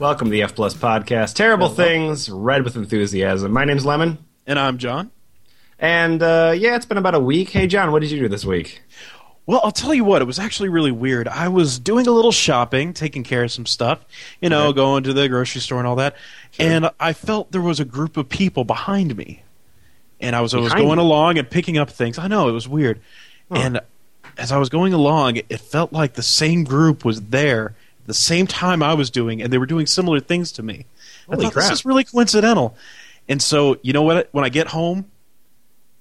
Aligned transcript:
Welcome 0.00 0.28
to 0.28 0.30
the 0.30 0.42
F 0.42 0.54
Plus 0.54 0.72
podcast. 0.72 1.34
Terrible 1.34 1.68
things, 1.68 2.30
read 2.30 2.64
with 2.64 2.74
enthusiasm. 2.74 3.52
My 3.52 3.66
name's 3.66 3.84
Lemon. 3.84 4.16
And 4.46 4.58
I'm 4.58 4.78
John. 4.78 5.10
And 5.78 6.22
uh, 6.22 6.54
yeah, 6.56 6.74
it's 6.76 6.86
been 6.86 6.96
about 6.96 7.14
a 7.14 7.20
week. 7.20 7.50
Hey, 7.50 7.66
John, 7.66 7.92
what 7.92 8.00
did 8.00 8.10
you 8.10 8.18
do 8.18 8.26
this 8.26 8.42
week? 8.42 8.82
Well, 9.44 9.60
I'll 9.62 9.70
tell 9.70 9.92
you 9.92 10.04
what, 10.04 10.22
it 10.22 10.24
was 10.24 10.38
actually 10.38 10.70
really 10.70 10.90
weird. 10.90 11.28
I 11.28 11.48
was 11.48 11.78
doing 11.78 12.06
a 12.06 12.12
little 12.12 12.32
shopping, 12.32 12.94
taking 12.94 13.24
care 13.24 13.44
of 13.44 13.52
some 13.52 13.66
stuff, 13.66 14.02
you 14.40 14.48
know, 14.48 14.68
Okay. 14.68 14.76
going 14.76 15.02
to 15.02 15.12
the 15.12 15.28
grocery 15.28 15.60
store 15.60 15.80
and 15.80 15.86
all 15.86 15.96
that. 15.96 16.16
And 16.58 16.88
I 16.98 17.12
felt 17.12 17.52
there 17.52 17.60
was 17.60 17.78
a 17.78 17.84
group 17.84 18.16
of 18.16 18.26
people 18.26 18.64
behind 18.64 19.14
me. 19.18 19.42
And 20.18 20.34
I 20.34 20.40
was, 20.40 20.54
I 20.54 20.60
was 20.60 20.72
going 20.72 20.98
you? 20.98 21.04
along 21.04 21.36
and 21.36 21.50
picking 21.50 21.76
up 21.76 21.90
things. 21.90 22.16
I 22.18 22.26
know, 22.26 22.48
it 22.48 22.52
was 22.52 22.66
weird. 22.66 23.00
And 23.50 23.82
as 24.38 24.50
I 24.50 24.56
was 24.56 24.70
going 24.70 24.94
along, 24.94 25.36
it 25.36 25.60
felt 25.60 25.92
like 25.92 26.14
the 26.14 26.22
same 26.22 26.64
group 26.64 27.04
was 27.04 27.20
there 27.20 27.74
the 28.10 28.14
same 28.14 28.46
time 28.48 28.82
I 28.82 28.94
was 28.94 29.08
doing, 29.10 29.40
and 29.40 29.52
they 29.52 29.58
were 29.58 29.66
doing 29.66 29.86
similar 29.86 30.18
things 30.18 30.50
to 30.52 30.62
me. 30.64 30.86
I 31.28 31.34
Holy 31.34 31.44
thought 31.46 31.52
crap. 31.52 31.68
this 31.70 31.78
is 31.80 31.84
really 31.84 32.02
coincidental. 32.04 32.76
And 33.28 33.40
so, 33.40 33.78
you 33.82 33.92
know 33.92 34.02
what? 34.02 34.28
When 34.32 34.44
I 34.44 34.48
get 34.48 34.66
home, 34.66 35.08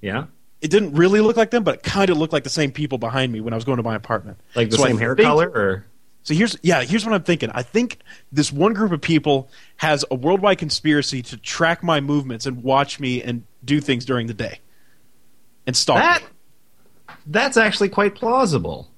Yeah? 0.02 0.26
it 0.62 0.72
didn't 0.72 0.94
really 0.96 1.22
look 1.22 1.38
like 1.38 1.52
them, 1.52 1.64
but 1.64 1.76
it 1.76 1.84
kind 1.84 2.10
of 2.10 2.18
looked 2.18 2.34
like 2.34 2.44
the 2.44 2.50
same 2.50 2.72
people 2.72 2.98
behind 2.98 3.32
me 3.32 3.40
when 3.42 3.54
I 3.54 3.56
was 3.56 3.64
going 3.64 3.78
to 3.78 3.84
my 3.84 3.96
apartment. 3.96 4.40
Like 4.56 4.72
the 4.72 4.78
So 4.78 4.84
I 4.84 4.88
same 4.88 4.98
hair 4.98 5.16
think- 5.16 5.28
color? 5.28 5.48
or 5.50 5.86
So 6.24 6.34
here's 6.34 6.58
yeah, 6.64 6.82
here's 6.82 7.06
what 7.06 7.14
I'm 7.14 7.24
thinking. 7.24 7.52
I 7.54 7.62
think 7.64 8.00
this 8.32 8.52
one 8.52 8.74
group 8.74 8.92
of 8.92 9.00
people 9.02 9.50
has 9.78 10.04
a 10.10 10.16
worldwide 10.16 10.58
conspiracy 10.58 11.22
to 11.24 11.38
track 11.38 11.84
my 11.84 12.02
movements 12.02 12.46
and 12.48 12.64
watch 12.64 13.00
me 13.00 13.22
and 13.22 13.44
do 13.64 13.80
things 13.80 14.04
during 14.06 14.26
the 14.28 14.34
day. 14.34 14.60
And 15.68 15.78
stalk 15.78 15.98
That, 16.00 16.22
me. 16.24 17.14
that's 17.28 17.56
actually 17.58 17.90
quite 17.90 18.16
plausible. 18.16 18.90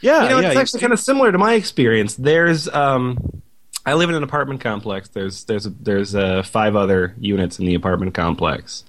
Yeah, 0.00 0.22
you 0.24 0.28
know, 0.30 0.40
yeah. 0.40 0.48
it's 0.48 0.56
actually 0.56 0.80
kind 0.80 0.92
of 0.92 1.00
similar 1.00 1.30
to 1.32 1.38
my 1.38 1.54
experience. 1.54 2.14
There's, 2.14 2.68
um, 2.68 3.42
I 3.84 3.94
live 3.94 4.08
in 4.08 4.14
an 4.14 4.22
apartment 4.22 4.60
complex. 4.60 5.08
There's, 5.08 5.44
there's, 5.44 5.64
there's 5.64 6.14
uh, 6.14 6.42
five 6.42 6.74
other 6.76 7.14
units 7.18 7.58
in 7.58 7.66
the 7.66 7.74
apartment 7.74 8.14
complex, 8.14 8.84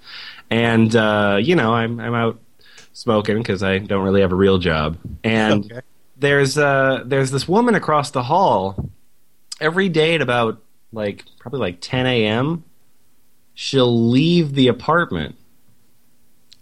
and 0.49 0.95
uh, 0.95 1.37
you 1.41 1.55
know, 1.55 1.73
I'm, 1.73 1.99
I'm 1.99 2.13
out 2.13 2.39
smoking 2.93 3.37
because 3.37 3.61
I 3.63 3.77
don't 3.79 4.03
really 4.03 4.21
have 4.21 4.31
a 4.31 4.35
real 4.35 4.57
job, 4.57 4.97
and 5.23 5.65
Okay. 5.71 5.81
there's, 6.17 6.57
uh, 6.57 7.03
there's 7.05 7.31
this 7.31 7.47
woman 7.47 7.75
across 7.75 8.11
the 8.11 8.23
hall. 8.23 8.89
Every 9.59 9.89
day 9.89 10.15
at 10.15 10.21
about 10.21 10.61
like 10.91 11.23
probably 11.39 11.59
like 11.59 11.77
10 11.81 12.05
a.m. 12.07 12.63
She'll 13.53 14.09
leave 14.09 14.55
the 14.55 14.69
apartment 14.69 15.35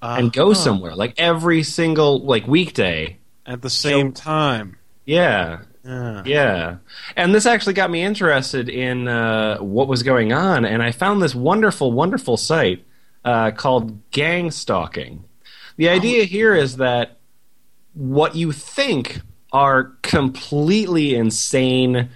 and 0.01 0.33
go 0.33 0.47
Uh-huh. 0.51 0.53
somewhere. 0.55 0.95
Like 0.95 1.13
every 1.17 1.63
single 1.63 2.19
like 2.19 2.45
weekday. 2.47 3.17
At 3.49 3.61
the 3.61 3.69
same 3.69 4.13
time. 4.13 4.77
Yeah, 5.05 5.61
Yeah. 5.83 6.23
Yeah, 6.25 6.77
and 7.15 7.33
this 7.33 7.45
actually 7.45 7.73
got 7.73 7.89
me 7.89 8.03
interested 8.03 8.69
in 8.69 9.07
uh, 9.07 9.57
what 9.57 9.87
was 9.87 10.03
going 10.03 10.31
on, 10.31 10.65
and 10.65 10.83
I 10.83 10.91
found 10.91 11.21
this 11.21 11.33
wonderful, 11.33 11.91
wonderful 11.91 12.37
site 12.37 12.85
uh, 13.25 13.51
called 13.51 14.11
Gang 14.11 14.51
Stalking. 14.51 15.23
The 15.77 15.89
idea 15.89 16.25
here 16.25 16.53
is 16.53 16.77
that 16.77 17.17
what 17.93 18.35
you 18.35 18.51
think 18.51 19.21
are 19.51 19.95
completely 20.03 21.15
insane, 21.15 22.09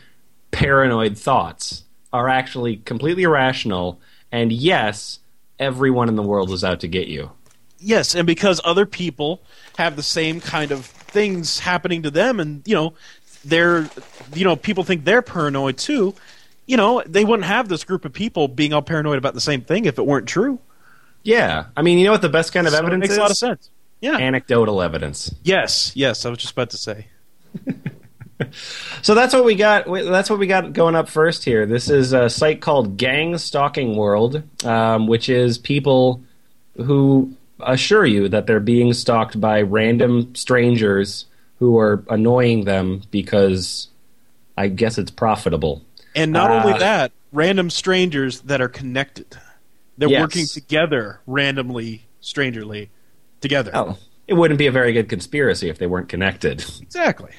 paranoid 0.52 1.18
thoughts 1.18 1.84
are 2.12 2.30
actually 2.30 2.78
completely 2.78 3.24
irrational, 3.24 4.00
and 4.32 4.52
yes, 4.52 5.20
everyone 5.58 6.10
in 6.10 6.16
the 6.16 6.22
world 6.22 6.52
is 6.52 6.64
out 6.64 6.82
to 6.82 6.88
get 6.88 7.08
you. 7.08 7.32
Yes, 7.80 8.14
and 8.14 8.28
because 8.28 8.62
other 8.64 8.86
people 8.86 9.42
have 9.78 9.96
the 9.96 10.04
same 10.04 10.40
kind 10.40 10.72
of 10.72 10.94
things 11.14 11.60
happening 11.60 12.04
to 12.04 12.12
them, 12.12 12.40
and 12.42 12.62
you 12.66 12.76
know, 12.76 12.94
they're, 13.46 13.90
you 14.34 14.44
know, 14.44 14.56
people 14.58 14.84
think 14.84 15.06
they're 15.06 15.22
paranoid 15.22 15.78
too. 15.78 16.14
You 16.66 16.76
know, 16.78 17.02
they 17.06 17.24
wouldn't 17.24 17.46
have 17.48 17.70
this 17.70 17.84
group 17.84 18.04
of 18.06 18.12
people 18.14 18.48
being 18.48 18.74
all 18.74 18.82
paranoid 18.82 19.18
about 19.18 19.34
the 19.34 19.42
same 19.42 19.62
thing 19.62 19.86
if 19.86 19.98
it 19.98 20.06
weren't 20.06 20.28
true. 20.28 20.60
Yeah, 21.24 21.66
I 21.78 21.82
mean, 21.82 21.98
you 22.00 22.06
know 22.06 22.12
what 22.12 22.22
the 22.22 22.30
best 22.30 22.52
kind 22.54 22.68
of 22.68 22.74
So 22.74 22.80
evidence 22.80 23.02
makes 23.02 23.12
is? 23.14 23.18
a 23.18 23.22
lot 23.22 23.32
of 23.32 23.38
sense. 23.38 23.70
Yeah. 24.02 24.18
Anecdotal 24.18 24.82
evidence. 24.82 25.34
yes. 25.44 25.94
Yes. 25.96 26.26
I 26.26 26.30
was 26.30 26.40
just 26.40 26.52
about 26.52 26.72
to 26.72 26.78
say. 26.78 27.08
So 29.04 29.16
that's 29.16 29.34
what 29.34 29.46
we 29.46 29.56
got. 29.56 29.86
That's 29.86 30.30
what 30.30 30.38
we 30.38 30.48
got 30.48 30.74
going 30.74 30.96
up 30.96 31.08
first 31.08 31.46
here. 31.46 31.66
This 31.66 31.90
is 31.90 32.12
a 32.12 32.30
site 32.30 32.60
called 32.60 32.98
Gang 32.98 33.38
Stalking 33.38 33.96
World, 33.96 34.44
um, 34.66 35.08
which 35.08 35.30
is 35.30 35.58
people 35.58 36.22
who 36.76 37.32
assure 37.66 38.06
you 38.06 38.30
that 38.30 38.48
they're 38.48 38.60
being 38.60 38.94
stalked 38.94 39.40
by 39.40 39.62
random 39.62 40.34
strangers 40.36 41.26
who 41.60 41.78
are 41.78 42.04
annoying 42.10 42.66
them 42.66 43.02
because 43.12 43.88
I 44.58 44.68
guess 44.68 44.98
it's 44.98 45.12
profitable. 45.12 45.82
And 46.16 46.32
not 46.32 46.52
Uh, 46.52 46.54
only 46.66 46.80
that, 46.80 47.12
random 47.32 47.70
strangers 47.70 48.42
that 48.42 48.62
are 48.62 48.68
connected. 48.68 49.26
They're 49.98 50.10
Yes. 50.10 50.22
working 50.22 50.46
together 50.48 51.20
randomly, 51.28 52.06
strangerly, 52.22 52.90
together. 53.42 53.72
Oh, 53.74 53.98
it 54.28 54.34
wouldn't 54.36 54.58
be 54.58 54.68
a 54.68 54.72
very 54.72 54.94
good 54.94 55.10
conspiracy 55.10 55.70
if 55.70 55.78
they 55.78 55.88
weren't 55.88 56.10
connected. 56.10 56.64
Exactly. 56.82 57.32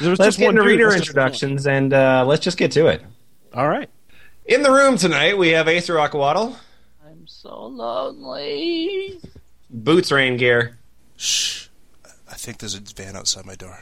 There 0.00 0.10
was 0.10 0.18
Let's 0.18 0.28
just 0.28 0.38
get 0.38 0.46
one 0.46 0.56
into 0.58 0.68
reader 0.68 0.84
that's 0.90 0.96
just 1.02 1.14
one. 1.14 1.22
introductions 1.26 1.66
and 1.66 1.92
uh, 1.94 2.24
let's 2.26 2.42
just 2.42 2.56
get 2.58 2.72
to 2.72 2.86
it. 2.88 3.02
All 3.54 3.68
right. 3.68 3.88
In 4.46 4.62
the 4.62 4.70
room 4.72 4.96
tonight, 4.96 5.38
we 5.38 5.48
have 5.50 5.66
Acierocolotl, 5.66 6.56
I'm 7.06 7.26
so 7.26 7.66
lonely. 7.66 9.20
Boots 9.72 10.10
Raingear, 10.10 10.74
Shh. 11.16 11.68
I 12.28 12.34
think 12.34 12.58
there's 12.58 12.74
a 12.74 12.80
van 12.80 13.16
outside 13.16 13.46
my 13.46 13.54
door. 13.54 13.78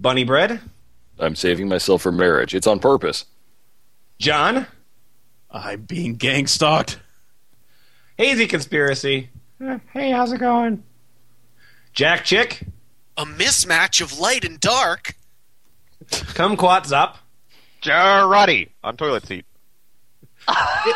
Bunnybread, 0.00 0.60
I'm 1.18 1.34
saving 1.34 1.68
myself 1.68 2.02
for 2.02 2.12
marriage. 2.12 2.54
It's 2.54 2.66
on 2.66 2.78
purpose. 2.78 3.24
John. 4.18 4.66
I'm 5.50 5.82
being 5.82 6.16
gang 6.16 6.46
stalked. 6.46 6.98
Hazy 8.16 8.46
Conspiracy. 8.46 9.30
Hey, 9.92 10.10
how's 10.10 10.32
it 10.32 10.38
going? 10.38 10.82
Jack 11.92 12.24
Chick, 12.24 12.62
a 13.16 13.24
mismatch 13.24 14.00
of 14.00 14.18
light 14.18 14.44
and 14.44 14.60
dark. 14.60 15.14
Come 16.10 16.56
Kumquats 16.56 16.92
Up, 16.92 17.18
Jarati 17.82 18.68
on 18.84 18.96
toilet 18.96 19.26
seat. 19.26 19.44
Oh. 20.46 20.94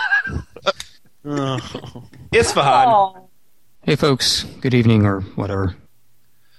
Isfahan, 2.32 2.88
Oh, 2.88 3.28
Hey, 3.84 3.96
folks. 3.96 4.44
Good 4.60 4.74
evening, 4.74 5.04
or 5.04 5.22
whatever. 5.34 5.74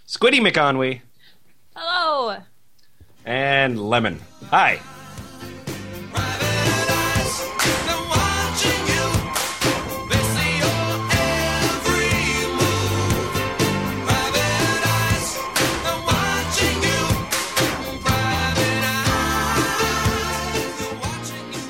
Squiddy 0.05 0.41
McConwee, 0.41 0.99
hello. 1.73 2.37
and 3.25 3.79
Lemon. 3.79 4.19
Hi. 4.49 4.81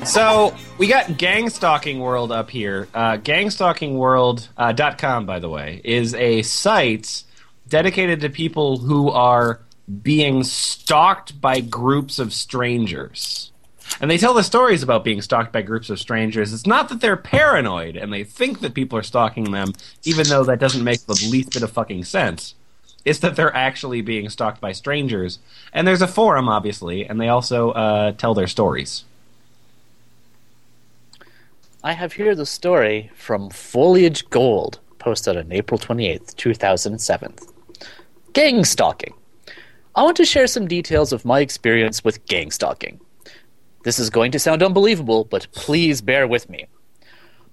So 0.04 0.54
we 0.76 0.88
got 0.88 1.16
Gang 1.16 1.48
Stalking 1.50 2.00
World 2.00 2.32
up 2.32 2.50
here. 2.50 2.88
Uh, 2.94 3.16
gangstalkingworld.com, 3.16 5.22
uh, 5.22 5.26
by 5.26 5.38
the 5.38 5.48
way, 5.48 5.80
is 5.84 6.14
a 6.14 6.42
site 6.42 7.22
dedicated 7.68 8.20
to 8.20 8.28
people 8.28 8.78
who 8.78 9.08
are 9.10 9.60
being 10.02 10.42
stalked 10.42 11.40
by 11.40 11.60
groups 11.60 12.18
of 12.18 12.32
strangers. 12.32 13.52
And 14.00 14.10
they 14.10 14.18
tell 14.18 14.34
the 14.34 14.42
stories 14.42 14.82
about 14.82 15.04
being 15.04 15.22
stalked 15.22 15.52
by 15.52 15.62
groups 15.62 15.90
of 15.90 16.00
strangers. 16.00 16.52
It's 16.52 16.66
not 16.66 16.88
that 16.88 17.00
they're 17.00 17.16
paranoid 17.16 17.96
and 17.96 18.12
they 18.12 18.24
think 18.24 18.58
that 18.60 18.74
people 18.74 18.98
are 18.98 19.04
stalking 19.04 19.52
them, 19.52 19.74
even 20.02 20.26
though 20.26 20.42
that 20.44 20.58
doesn't 20.58 20.82
make 20.82 21.06
the 21.06 21.28
least 21.30 21.52
bit 21.52 21.62
of 21.62 21.70
fucking 21.70 22.02
sense. 22.04 22.56
It's 23.04 23.20
that 23.20 23.36
they're 23.36 23.54
actually 23.54 24.00
being 24.00 24.28
stalked 24.30 24.60
by 24.60 24.72
strangers. 24.72 25.38
And 25.72 25.86
there's 25.86 26.02
a 26.02 26.08
forum, 26.08 26.48
obviously, 26.48 27.06
and 27.06 27.20
they 27.20 27.28
also 27.28 27.70
uh, 27.70 28.12
tell 28.12 28.34
their 28.34 28.48
stories. 28.48 29.04
I 31.86 31.92
have 31.92 32.14
here 32.14 32.34
the 32.34 32.46
story 32.46 33.10
from 33.14 33.50
Foliage 33.50 34.30
Gold, 34.30 34.80
posted 34.98 35.36
on 35.36 35.52
April 35.52 35.78
28th, 35.78 36.34
2007. 36.34 37.34
Gang 38.32 38.64
stalking. 38.64 39.12
I 39.94 40.02
want 40.02 40.16
to 40.16 40.24
share 40.24 40.46
some 40.46 40.66
details 40.66 41.12
of 41.12 41.26
my 41.26 41.40
experience 41.40 42.02
with 42.02 42.24
gang 42.24 42.50
stalking. 42.52 43.02
This 43.82 43.98
is 43.98 44.08
going 44.08 44.32
to 44.32 44.38
sound 44.38 44.62
unbelievable, 44.62 45.26
but 45.26 45.46
please 45.52 46.00
bear 46.00 46.26
with 46.26 46.48
me. 46.48 46.64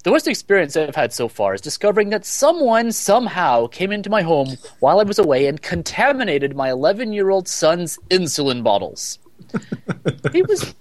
The 0.06 0.12
worst 0.14 0.30
experience 0.30 0.78
I've 0.78 0.96
had 0.96 1.12
so 1.12 1.28
far 1.28 1.54
is 1.54 1.60
discovering 1.60 2.10
that 2.12 2.24
someone 2.24 2.94
somehow 2.94 3.68
came 3.68 3.92
into 3.92 4.10
my 4.10 4.22
home 4.22 4.56
while 4.80 5.02
I 5.02 5.04
was 5.04 5.20
away 5.20 5.48
and 5.48 5.62
contaminated 5.62 6.56
my 6.56 6.72
11 6.72 7.12
year 7.12 7.32
old 7.32 7.50
son's 7.50 8.00
insulin 8.10 8.64
bottles. 8.64 9.20
he 10.32 10.42
was. 10.42 10.74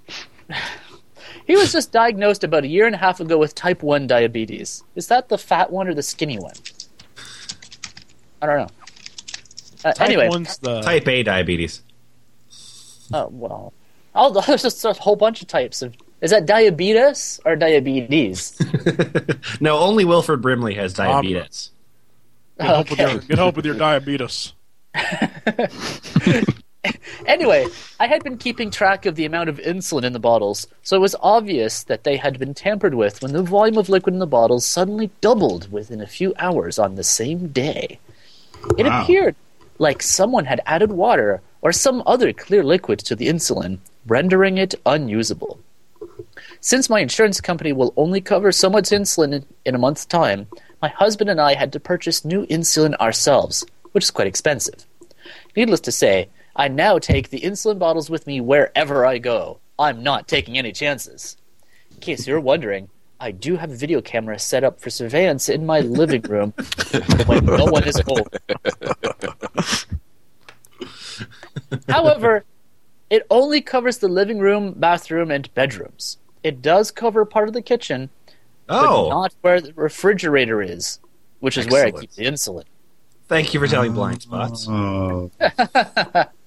He 1.51 1.57
was 1.57 1.73
just 1.73 1.91
diagnosed 1.91 2.45
about 2.45 2.63
a 2.63 2.69
year 2.69 2.87
and 2.87 2.95
a 2.95 2.99
half 2.99 3.19
ago 3.19 3.37
with 3.37 3.57
type 3.57 3.83
1 3.83 4.07
diabetes. 4.07 4.85
Is 4.95 5.09
that 5.09 5.29
the 5.29 5.37
fat 5.37 5.73
one 5.73 5.89
or 5.89 5.95
the 5.95 6.03
skinny 6.03 6.39
one? 6.39 6.55
I 8.41 8.47
don't 8.47 8.59
know. 8.59 8.69
Uh, 9.85 9.93
Type 9.93 10.09
anyway, 10.09 10.29
one's 10.29 10.59
the 10.59 10.81
Type 10.81 11.09
A 11.09 11.25
diabetes. 11.25 11.83
oh, 13.13 13.27
well, 13.33 13.73
Oh, 14.15 14.41
there's 14.47 14.63
just 14.63 14.85
a 14.85 14.93
whole 14.93 15.17
bunch 15.17 15.43
of 15.43 15.49
types 15.49 15.83
of. 15.83 15.97
Is 16.21 16.31
that 16.31 16.47
diabetes 16.47 17.41
or 17.45 17.57
diabetes? 17.57 18.57
no, 19.61 19.77
only 19.77 20.05
Wilford 20.05 20.43
Brimley 20.43 20.75
has 20.75 20.95
diabetes. 20.95 21.73
Get 22.59 22.67
help, 22.69 22.91
with 22.91 22.99
your, 23.01 23.19
get 23.19 23.39
help 23.39 23.57
with 23.57 23.67
your 23.67 23.75
diabetes. 23.75 24.53
Anyway, 27.31 27.65
I 28.01 28.09
had 28.09 28.25
been 28.25 28.37
keeping 28.39 28.73
track 28.73 29.07
of 29.07 29.15
the 29.15 29.25
amount 29.25 29.49
of 29.49 29.59
insulin 29.59 30.03
in 30.03 30.13
the 30.13 30.19
bottles, 30.19 30.67
so 30.83 30.97
it 30.97 31.01
was 31.01 31.15
obvious 31.21 31.85
that 31.85 32.03
they 32.03 32.17
had 32.17 32.41
been 32.41 32.55
tampered 32.55 32.95
with 32.95 33.23
when 33.23 33.33
the 33.33 33.43
volume 33.45 33.79
of 33.79 33.89
liquid 33.89 34.15
in 34.15 34.19
the 34.19 34.27
bottles 34.27 34.67
suddenly 34.67 35.11
doubled 35.21 35.71
within 35.71 36.01
a 36.01 36.09
few 36.09 36.35
hours 36.39 36.77
on 36.77 36.97
the 36.97 37.05
same 37.05 37.47
day. 37.49 38.01
It 38.77 38.85
Wow. 38.85 39.03
appeared 39.03 39.37
like 39.79 40.03
someone 40.03 40.47
had 40.47 40.61
added 40.67 40.91
water 40.91 41.41
or 41.63 41.71
some 41.71 42.03
other 42.05 42.33
clear 42.33 42.65
liquid 42.65 42.99
to 42.99 43.15
the 43.15 43.29
insulin, 43.29 43.79
rendering 44.09 44.59
it 44.59 44.75
unusable. 44.85 45.61
Since 46.61 46.91
my 46.91 46.99
insurance 46.99 47.41
company 47.41 47.73
will 47.73 47.95
only 47.97 48.21
cover 48.21 48.51
so 48.51 48.69
much 48.69 48.91
insulin 48.91 49.33
in, 49.33 49.47
in 49.65 49.77
a 49.77 49.79
month's 49.79 50.05
time, 50.05 50.49
my 50.83 50.89
husband 50.89 51.31
and 51.31 51.41
I 51.41 51.55
had 51.55 51.73
to 51.75 51.79
purchase 51.81 52.25
new 52.25 52.45
insulin 52.47 52.97
ourselves, 52.97 53.65
which 53.93 54.03
is 54.03 54.11
quite 54.11 54.27
expensive. 54.27 54.85
Needless 55.55 55.81
to 55.81 55.93
say, 55.93 56.29
I 56.61 56.69
now 56.69 56.99
take 56.99 57.31
the 57.31 57.41
insulin 57.41 57.79
bottles 57.79 58.11
with 58.11 58.27
me 58.27 58.43
wherever 58.43 59.07
I 59.07 59.17
go. 59.17 59.61
I'm 59.79 60.03
not 60.03 60.29
taking 60.29 60.59
any 60.59 60.73
chances. 60.73 61.39
In 61.91 62.01
case 62.01 62.27
you're 62.27 62.39
wondering, 62.39 62.91
I 63.19 63.31
do 63.31 63.57
have 63.57 63.71
a 63.71 63.75
video 63.75 64.03
camera 64.03 64.39
set 64.39 64.63
up 64.63 64.79
for 64.79 64.91
surveillance 64.91 65.49
in 65.49 65.65
my 65.65 65.81
living 65.81 66.21
room 66.21 66.51
when 67.25 67.47
no 67.47 67.65
one 67.65 67.85
is 67.85 67.99
home. 68.07 68.27
However, 71.89 72.45
it 73.09 73.27
only 73.31 73.63
covers 73.63 73.97
the 73.97 74.09
living 74.09 74.39
room, 74.39 74.75
bathroom, 74.75 75.31
and 75.31 75.53
bedrooms. 75.55 76.19
It 76.43 76.61
does 76.61 76.91
cover 76.91 77.25
part 77.25 77.49
of 77.49 77.55
the 77.55 77.63
kitchen, 77.63 78.11
but 78.67 78.87
Oh, 78.87 79.09
not 79.09 79.35
where 79.41 79.63
the 79.63 79.73
refrigerator 79.73 80.61
is, 80.61 80.99
which 81.39 81.57
is 81.57 81.67
where 81.69 81.87
I 81.87 81.91
keep 81.91 82.13
the 82.13 82.27
insulin. 82.27 82.65
thank 83.29 83.55
you 83.55 83.61
for 83.61 83.67
telling 83.67 83.95
blind 83.95 84.21
spots. 84.21 84.67
Oh, 84.69 85.31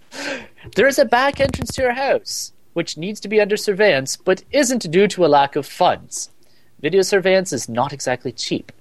There 0.76 0.88
is 0.88 0.98
a 0.98 1.06
back 1.06 1.40
entrance 1.40 1.74
to 1.74 1.82
your 1.82 1.94
house, 1.94 2.54
which 2.74 2.98
needs 2.98 3.20
to 3.22 3.28
be 3.28 3.42
under 3.42 3.58
surveillance, 3.58 4.16
but 4.16 4.44
isn't 4.52 4.90
due 4.90 5.08
to 5.10 5.26
a 5.26 5.28
lack 5.28 5.56
of 5.56 5.66
funds. 5.66 6.30
Video 6.82 7.02
surveillance 7.02 7.54
is 7.54 7.70
not 7.70 7.94
exactly 7.94 8.32
cheap. 8.32 8.72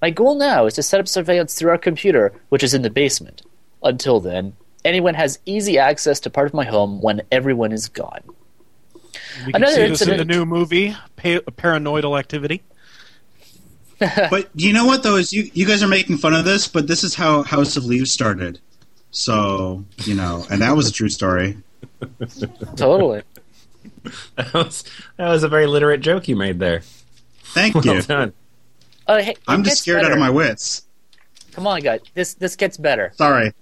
My 0.00 0.10
goal 0.10 0.34
now 0.34 0.66
is 0.66 0.74
to 0.74 0.82
set 0.82 1.00
up 1.00 1.08
surveillance 1.08 1.54
through 1.54 1.70
our 1.70 1.78
computer, 1.78 2.32
which 2.48 2.62
is 2.62 2.74
in 2.74 2.82
the 2.82 2.90
basement. 2.90 3.42
Until 3.82 4.20
then, 4.20 4.54
anyone 4.84 5.14
has 5.14 5.38
easy 5.46 5.78
access 5.78 6.20
to 6.20 6.30
part 6.30 6.46
of 6.46 6.54
my 6.54 6.64
home 6.64 7.00
when 7.00 7.22
everyone 7.30 7.72
is 7.72 7.88
gone. 7.88 8.22
We 9.44 9.52
can 9.52 9.62
Another 9.62 9.74
see 9.74 9.88
this 9.88 10.02
in 10.02 10.16
the 10.16 10.24
new 10.24 10.46
movie, 10.46 10.90
pa- 11.16 11.44
Paranoidal 11.50 12.18
Activity. 12.18 12.62
but 13.98 14.50
you 14.54 14.74
know 14.74 14.84
what 14.84 15.02
though 15.02 15.16
is 15.16 15.32
you 15.32 15.50
you 15.54 15.66
guys 15.66 15.82
are 15.82 15.88
making 15.88 16.18
fun 16.18 16.34
of 16.34 16.44
this, 16.44 16.68
but 16.68 16.86
this 16.86 17.02
is 17.02 17.14
how 17.14 17.42
House 17.42 17.76
of 17.76 17.84
Leaves 17.86 18.10
started. 18.10 18.60
So 19.16 19.82
you 20.04 20.14
know, 20.14 20.44
and 20.50 20.60
that 20.60 20.76
was 20.76 20.88
a 20.88 20.92
true 20.92 21.08
story. 21.08 21.56
Totally. 22.76 23.22
That 24.36 24.52
was 24.52 24.84
that 25.16 25.28
was 25.30 25.42
a 25.42 25.48
very 25.48 25.66
literate 25.66 26.02
joke 26.02 26.28
you 26.28 26.36
made 26.36 26.58
there. 26.58 26.82
Thank 27.42 27.74
Well 27.76 27.96
you. 27.96 28.02
done. 28.02 28.34
Uh, 29.06 29.22
hey, 29.22 29.34
I'm 29.48 29.62
just 29.64 29.76
gets 29.76 29.80
scared 29.80 30.04
out 30.04 30.12
of 30.12 30.18
my 30.18 30.28
wits. 30.28 30.82
Come 31.52 31.66
on, 31.66 31.80
guys. 31.80 32.00
This 32.12 32.34
this 32.34 32.56
gets 32.56 32.76
better. 32.76 33.12
Sorry. 33.14 33.52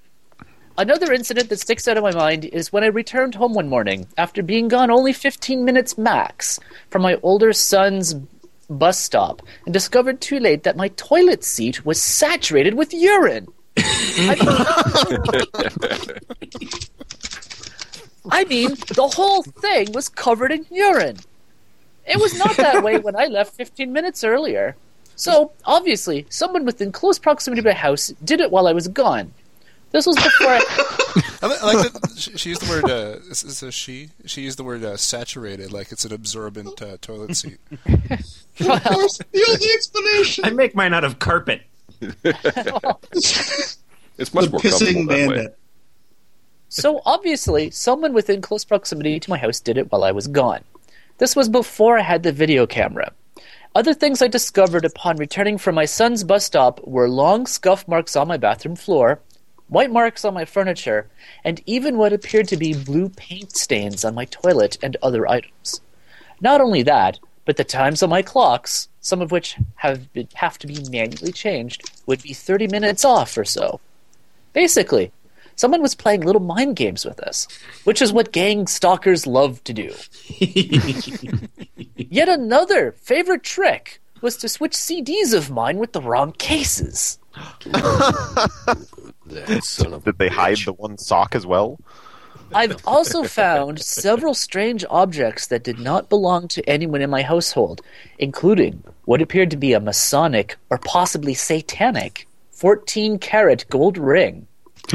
Another 0.76 1.12
incident 1.12 1.48
that 1.50 1.60
sticks 1.60 1.86
out 1.86 1.96
of 1.96 2.02
my 2.02 2.12
mind 2.12 2.46
is 2.46 2.72
when 2.72 2.82
I 2.82 2.88
returned 2.88 3.36
home 3.36 3.54
one 3.54 3.68
morning 3.68 4.08
after 4.18 4.42
being 4.42 4.66
gone 4.66 4.90
only 4.90 5.12
15 5.12 5.64
minutes 5.64 5.96
max 5.96 6.58
from 6.90 7.02
my 7.02 7.14
older 7.22 7.52
son's 7.52 8.14
bus 8.68 8.98
stop 8.98 9.40
and 9.66 9.72
discovered 9.72 10.20
too 10.20 10.40
late 10.40 10.64
that 10.64 10.76
my 10.76 10.88
toilet 10.88 11.44
seat 11.44 11.86
was 11.86 12.02
saturated 12.02 12.74
with 12.74 12.92
urine. 12.92 13.46
I, 13.76 14.36
I 18.30 18.44
mean, 18.44 18.70
the 18.70 19.10
whole 19.14 19.42
thing 19.42 19.92
was 19.92 20.08
covered 20.08 20.52
in 20.52 20.66
urine. 20.70 21.18
It 22.06 22.18
was 22.18 22.38
not 22.38 22.56
that 22.56 22.82
way 22.82 22.98
when 22.98 23.16
I 23.16 23.26
left 23.26 23.54
15 23.54 23.92
minutes 23.92 24.24
earlier. 24.24 24.76
So, 25.16 25.52
obviously, 25.64 26.26
someone 26.28 26.64
within 26.64 26.92
close 26.92 27.18
proximity 27.18 27.62
to 27.62 27.68
my 27.68 27.74
house 27.74 28.12
did 28.24 28.40
it 28.40 28.50
while 28.50 28.66
I 28.66 28.72
was 28.72 28.88
gone. 28.88 29.32
This 29.92 30.06
was 30.06 30.16
before 30.16 30.48
I. 30.48 30.60
I 31.40 31.72
like 31.72 31.92
that 31.92 32.14
she, 32.16 32.36
she 32.36 32.48
used 32.48 32.62
the 32.62 32.68
word. 32.68 32.84
Uh, 32.90 33.20
is, 33.30 33.44
is 33.44 33.62
a 33.62 33.70
she? 33.70 34.10
She 34.26 34.40
used 34.40 34.58
the 34.58 34.64
word 34.64 34.82
uh, 34.82 34.96
saturated, 34.96 35.72
like 35.72 35.92
it's 35.92 36.04
an 36.04 36.12
absorbent 36.12 36.82
uh, 36.82 36.96
toilet 37.00 37.36
seat. 37.36 37.58
Of 38.60 38.84
course, 38.84 39.18
the 39.32 39.44
only 39.48 39.66
explanation. 39.74 40.44
I 40.44 40.50
make 40.50 40.76
mine 40.76 40.94
out 40.94 41.02
of 41.02 41.18
carpet. 41.18 41.62
It's 44.16 44.32
much 44.32 44.44
the 44.44 44.50
more 44.52 44.60
pissing 44.60 44.94
comfortable 44.94 45.06
that 45.06 45.26
way. 45.26 45.36
bandit. 45.36 45.58
So 46.68 47.02
obviously, 47.04 47.70
someone 47.70 48.12
within 48.12 48.40
close 48.40 48.64
proximity 48.64 49.18
to 49.20 49.30
my 49.30 49.38
house 49.38 49.60
did 49.60 49.78
it 49.78 49.90
while 49.90 50.04
I 50.04 50.12
was 50.12 50.26
gone. 50.26 50.62
This 51.18 51.36
was 51.36 51.48
before 51.48 51.98
I 51.98 52.02
had 52.02 52.22
the 52.22 52.32
video 52.32 52.66
camera. 52.66 53.12
Other 53.74 53.94
things 53.94 54.22
I 54.22 54.28
discovered 54.28 54.84
upon 54.84 55.16
returning 55.16 55.58
from 55.58 55.74
my 55.74 55.84
son's 55.84 56.22
bus 56.22 56.44
stop 56.44 56.80
were 56.86 57.08
long 57.08 57.46
scuff 57.46 57.86
marks 57.88 58.14
on 58.14 58.28
my 58.28 58.36
bathroom 58.36 58.76
floor, 58.76 59.20
white 59.68 59.90
marks 59.90 60.24
on 60.24 60.34
my 60.34 60.44
furniture, 60.44 61.08
and 61.42 61.60
even 61.66 61.96
what 61.96 62.12
appeared 62.12 62.48
to 62.48 62.56
be 62.56 62.72
blue 62.74 63.08
paint 63.08 63.56
stains 63.56 64.04
on 64.04 64.14
my 64.14 64.26
toilet 64.26 64.78
and 64.82 64.96
other 65.02 65.28
items. 65.28 65.80
Not 66.40 66.60
only 66.60 66.82
that, 66.82 67.18
but 67.44 67.56
the 67.56 67.64
times 67.64 68.02
on 68.02 68.10
my 68.10 68.22
clocks, 68.22 68.88
some 69.00 69.20
of 69.20 69.30
which 69.30 69.56
have, 69.76 70.12
been, 70.12 70.28
have 70.34 70.58
to 70.58 70.66
be 70.66 70.82
manually 70.90 71.32
changed, 71.32 71.90
would 72.06 72.22
be 72.22 72.32
30 72.32 72.68
minutes 72.68 73.04
off 73.04 73.36
or 73.36 73.44
so. 73.44 73.80
Basically, 74.52 75.12
someone 75.56 75.82
was 75.82 75.94
playing 75.94 76.22
little 76.22 76.40
mind 76.40 76.76
games 76.76 77.04
with 77.04 77.20
us, 77.20 77.46
which 77.84 78.00
is 78.00 78.12
what 78.12 78.32
gang 78.32 78.66
stalkers 78.66 79.26
love 79.26 79.62
to 79.64 79.72
do. 79.72 79.94
Yet 81.96 82.28
another 82.28 82.92
favorite 82.92 83.42
trick 83.42 84.00
was 84.20 84.36
to 84.38 84.48
switch 84.48 84.72
CDs 84.72 85.34
of 85.34 85.50
mine 85.50 85.78
with 85.78 85.92
the 85.92 86.00
wrong 86.00 86.32
cases. 86.32 87.18
That 89.26 89.64
son 89.64 89.94
of 89.94 90.04
Did 90.04 90.18
they 90.18 90.28
hide 90.28 90.58
the 90.58 90.72
one 90.72 90.98
sock 90.98 91.34
as 91.34 91.46
well? 91.46 91.78
I've 92.52 92.76
also 92.86 93.24
found 93.24 93.80
several 93.80 94.34
strange 94.34 94.84
objects 94.90 95.46
that 95.48 95.64
did 95.64 95.78
not 95.78 96.08
belong 96.08 96.48
to 96.48 96.68
anyone 96.68 97.00
in 97.02 97.10
my 97.10 97.22
household, 97.22 97.80
including 98.18 98.82
what 99.04 99.22
appeared 99.22 99.50
to 99.52 99.56
be 99.56 99.72
a 99.72 99.80
Masonic 99.80 100.56
or 100.70 100.78
possibly 100.78 101.34
satanic 101.34 102.26
14 102.52 103.18
karat 103.18 103.66
gold 103.68 103.98
ring. 103.98 104.46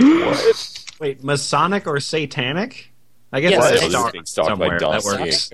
Wait, 0.99 1.23
Masonic 1.23 1.87
or 1.87 1.99
Satanic? 1.99 2.91
I 3.31 3.41
guess 3.41 3.51
Yes, 3.51 3.71
it's 3.71 3.83
it's 3.83 3.91
star 3.91 4.11
being 4.11 4.25
stalked 4.25 4.49
somewhere. 4.49 4.79
That 4.79 5.03
works. 5.03 5.51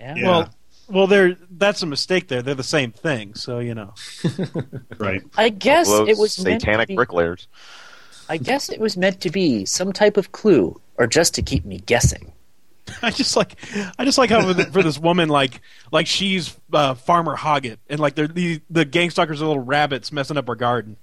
Yeah. 0.00 0.14
Yeah. 0.16 0.26
Well, 0.28 0.54
well, 0.88 1.06
they're 1.06 1.36
that's 1.50 1.82
a 1.82 1.86
mistake. 1.86 2.28
There, 2.28 2.42
they're 2.42 2.54
the 2.54 2.62
same 2.62 2.92
thing. 2.92 3.34
So 3.34 3.58
you 3.58 3.74
know. 3.74 3.94
Right. 4.98 5.22
I 5.36 5.50
guess 5.50 5.88
it 5.88 6.16
was 6.16 6.42
meant 6.42 6.60
to 6.60 6.66
satanic 6.66 6.88
be- 6.88 6.94
bricklayers. 6.94 7.48
I 8.28 8.38
guess 8.38 8.70
it 8.70 8.80
was 8.80 8.96
meant 8.96 9.20
to 9.22 9.30
be 9.30 9.64
some 9.66 9.92
type 9.92 10.16
of 10.16 10.32
clue, 10.32 10.80
or 10.98 11.06
just 11.06 11.34
to 11.34 11.42
keep 11.42 11.64
me 11.64 11.78
guessing. 11.78 12.32
I 13.02 13.10
just 13.10 13.36
like, 13.36 13.56
I 13.98 14.04
just 14.04 14.18
like 14.18 14.30
how 14.30 14.52
for, 14.70 14.82
this 14.82 14.98
woman, 14.98 15.28
like, 15.28 15.60
like 15.92 16.06
she's 16.06 16.56
uh, 16.72 16.94
Farmer 16.94 17.36
Hoggett, 17.36 17.78
and 17.88 17.98
like 17.98 18.14
they're, 18.14 18.28
the 18.28 18.60
the 18.70 18.84
gang 18.84 19.10
stalkers 19.10 19.42
are 19.42 19.46
little 19.46 19.62
rabbits 19.62 20.12
messing 20.12 20.36
up 20.36 20.46
her 20.46 20.54
garden. 20.54 20.96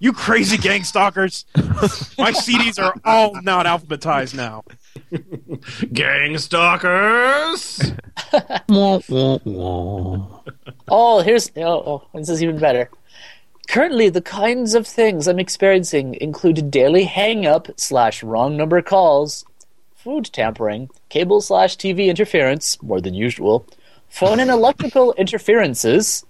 You 0.00 0.12
crazy 0.12 0.56
gang 0.56 0.84
stalkers! 0.84 1.44
My 1.56 2.30
CDs 2.32 2.80
are 2.80 2.94
all 3.04 3.40
not 3.42 3.66
alphabetized 3.66 4.34
now. 4.34 4.62
Gang 5.92 6.38
stalkers. 6.38 7.80
Oh, 10.88 11.20
here's 11.20 11.50
oh, 11.56 11.62
oh, 11.86 12.02
this 12.14 12.28
is 12.28 12.42
even 12.42 12.58
better. 12.58 12.90
Currently, 13.68 14.08
the 14.08 14.22
kinds 14.22 14.74
of 14.74 14.86
things 14.86 15.28
I'm 15.28 15.38
experiencing 15.38 16.16
include 16.22 16.70
daily 16.70 17.04
hang-up 17.04 17.68
slash 17.76 18.22
wrong 18.22 18.56
number 18.56 18.80
calls, 18.80 19.44
food 19.94 20.30
tampering, 20.32 20.88
cable 21.10 21.42
slash 21.42 21.76
TV 21.76 22.06
interference 22.06 22.82
more 22.82 22.98
than 22.98 23.12
usual, 23.12 23.66
phone 24.08 24.40
and 24.40 24.50
electrical 24.50 25.12
interferences, 25.18 26.24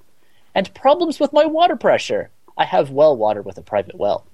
and 0.53 0.75
problems 0.75 1.21
with 1.21 1.33
my 1.33 1.47
water 1.47 1.77
pressure. 1.77 2.31
I 2.57 2.65
have 2.65 2.91
well 2.91 3.17
water 3.17 3.41
with 3.41 3.57
a 3.57 3.63
private 3.63 3.95
well. 3.95 4.27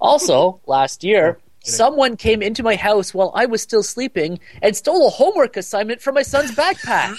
Also, 0.00 0.60
last 0.66 1.04
year, 1.04 1.38
someone 1.62 2.16
came 2.16 2.42
into 2.42 2.64
my 2.64 2.74
house 2.74 3.14
while 3.14 3.30
I 3.36 3.46
was 3.46 3.62
still 3.62 3.84
sleeping 3.84 4.40
and 4.60 4.74
stole 4.74 5.06
a 5.06 5.10
homework 5.10 5.56
assignment 5.56 6.00
from 6.00 6.16
my 6.16 6.22
son's 6.22 6.50
backpack. 6.50 7.18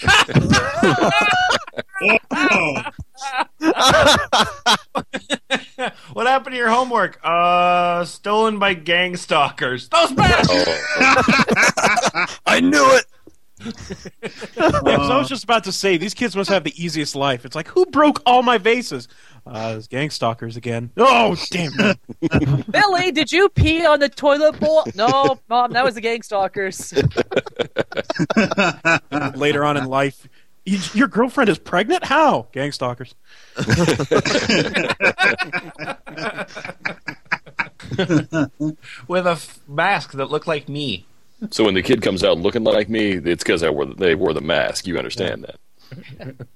Oh, 2.31 2.83
what 6.13 6.27
happened 6.27 6.53
to 6.53 6.57
your 6.57 6.69
homework? 6.69 7.19
Uh, 7.23 8.05
stolen 8.05 8.59
by 8.59 8.73
gang 8.73 9.15
stalkers. 9.15 9.89
Those 9.89 10.11
bastards. 10.13 10.69
I 12.45 12.59
knew 12.61 12.85
it. 12.95 13.05
Yeah, 14.57 14.97
'cause 14.97 15.09
I 15.09 15.17
was 15.17 15.29
just 15.29 15.45
about 15.45 15.63
to 15.65 15.71
say 15.71 15.95
these 15.95 16.13
kids 16.13 16.35
must 16.35 16.49
have 16.49 16.65
the 16.65 16.73
easiest 16.83 17.15
life. 17.15 17.45
It's 17.45 17.55
like 17.55 17.69
who 17.69 17.85
broke 17.85 18.21
all 18.25 18.43
my 18.43 18.57
vases? 18.57 19.07
Uh, 19.47 19.75
it's 19.77 19.87
gang 19.87 20.09
stalkers 20.09 20.57
again. 20.57 20.91
Oh 20.97 21.37
damn! 21.49 21.71
it. 21.79 22.71
Billy, 22.71 23.11
did 23.13 23.31
you 23.31 23.47
pee 23.47 23.85
on 23.85 23.99
the 24.01 24.09
toilet 24.09 24.59
bowl? 24.59 24.83
No, 24.95 25.39
mom, 25.47 25.71
that 25.73 25.85
was 25.85 25.95
the 25.95 26.01
gang 26.01 26.23
stalkers. 26.23 26.93
Later 29.35 29.63
on 29.63 29.77
in 29.77 29.85
life, 29.85 30.23
you, 30.23 30.29
your 30.65 31.07
girlfriend 31.07 31.49
is 31.49 31.57
pregnant. 31.57 32.05
How? 32.05 32.47
Gang 32.51 32.71
stalkers. 32.71 33.13
With 39.07 39.27
a 39.27 39.31
f- 39.31 39.59
mask 39.67 40.13
that 40.13 40.31
looked 40.31 40.47
like 40.47 40.67
me. 40.69 41.05
So 41.51 41.65
when 41.65 41.73
the 41.73 41.81
kid 41.81 42.01
comes 42.01 42.23
out 42.23 42.37
looking 42.37 42.63
like 42.63 42.89
me, 42.89 43.11
it's 43.13 43.43
because 43.43 43.63
I 43.63 43.69
wore 43.69 43.85
the, 43.85 43.95
they 43.95 44.15
wore 44.15 44.33
the 44.33 44.41
mask. 44.41 44.87
You 44.87 44.97
understand 44.97 45.45
that? 45.45 46.47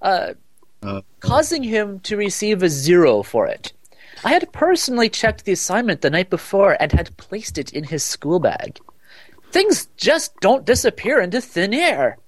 Uh, 0.00 0.32
Uh, 0.84 1.00
causing 1.20 1.62
him 1.62 2.00
to 2.00 2.16
receive 2.16 2.60
a 2.60 2.68
zero 2.68 3.22
for 3.22 3.46
it. 3.46 3.72
I 4.24 4.32
had 4.32 4.52
personally 4.52 5.08
checked 5.08 5.44
the 5.44 5.52
assignment 5.52 6.00
the 6.00 6.10
night 6.10 6.28
before 6.28 6.76
and 6.80 6.90
had 6.90 7.16
placed 7.18 7.56
it 7.56 7.72
in 7.72 7.84
his 7.84 8.02
school 8.02 8.40
bag. 8.40 8.80
Things 9.52 9.86
just 9.96 10.34
don't 10.40 10.64
disappear 10.66 11.20
into 11.20 11.40
thin 11.40 11.72
air. 11.72 12.18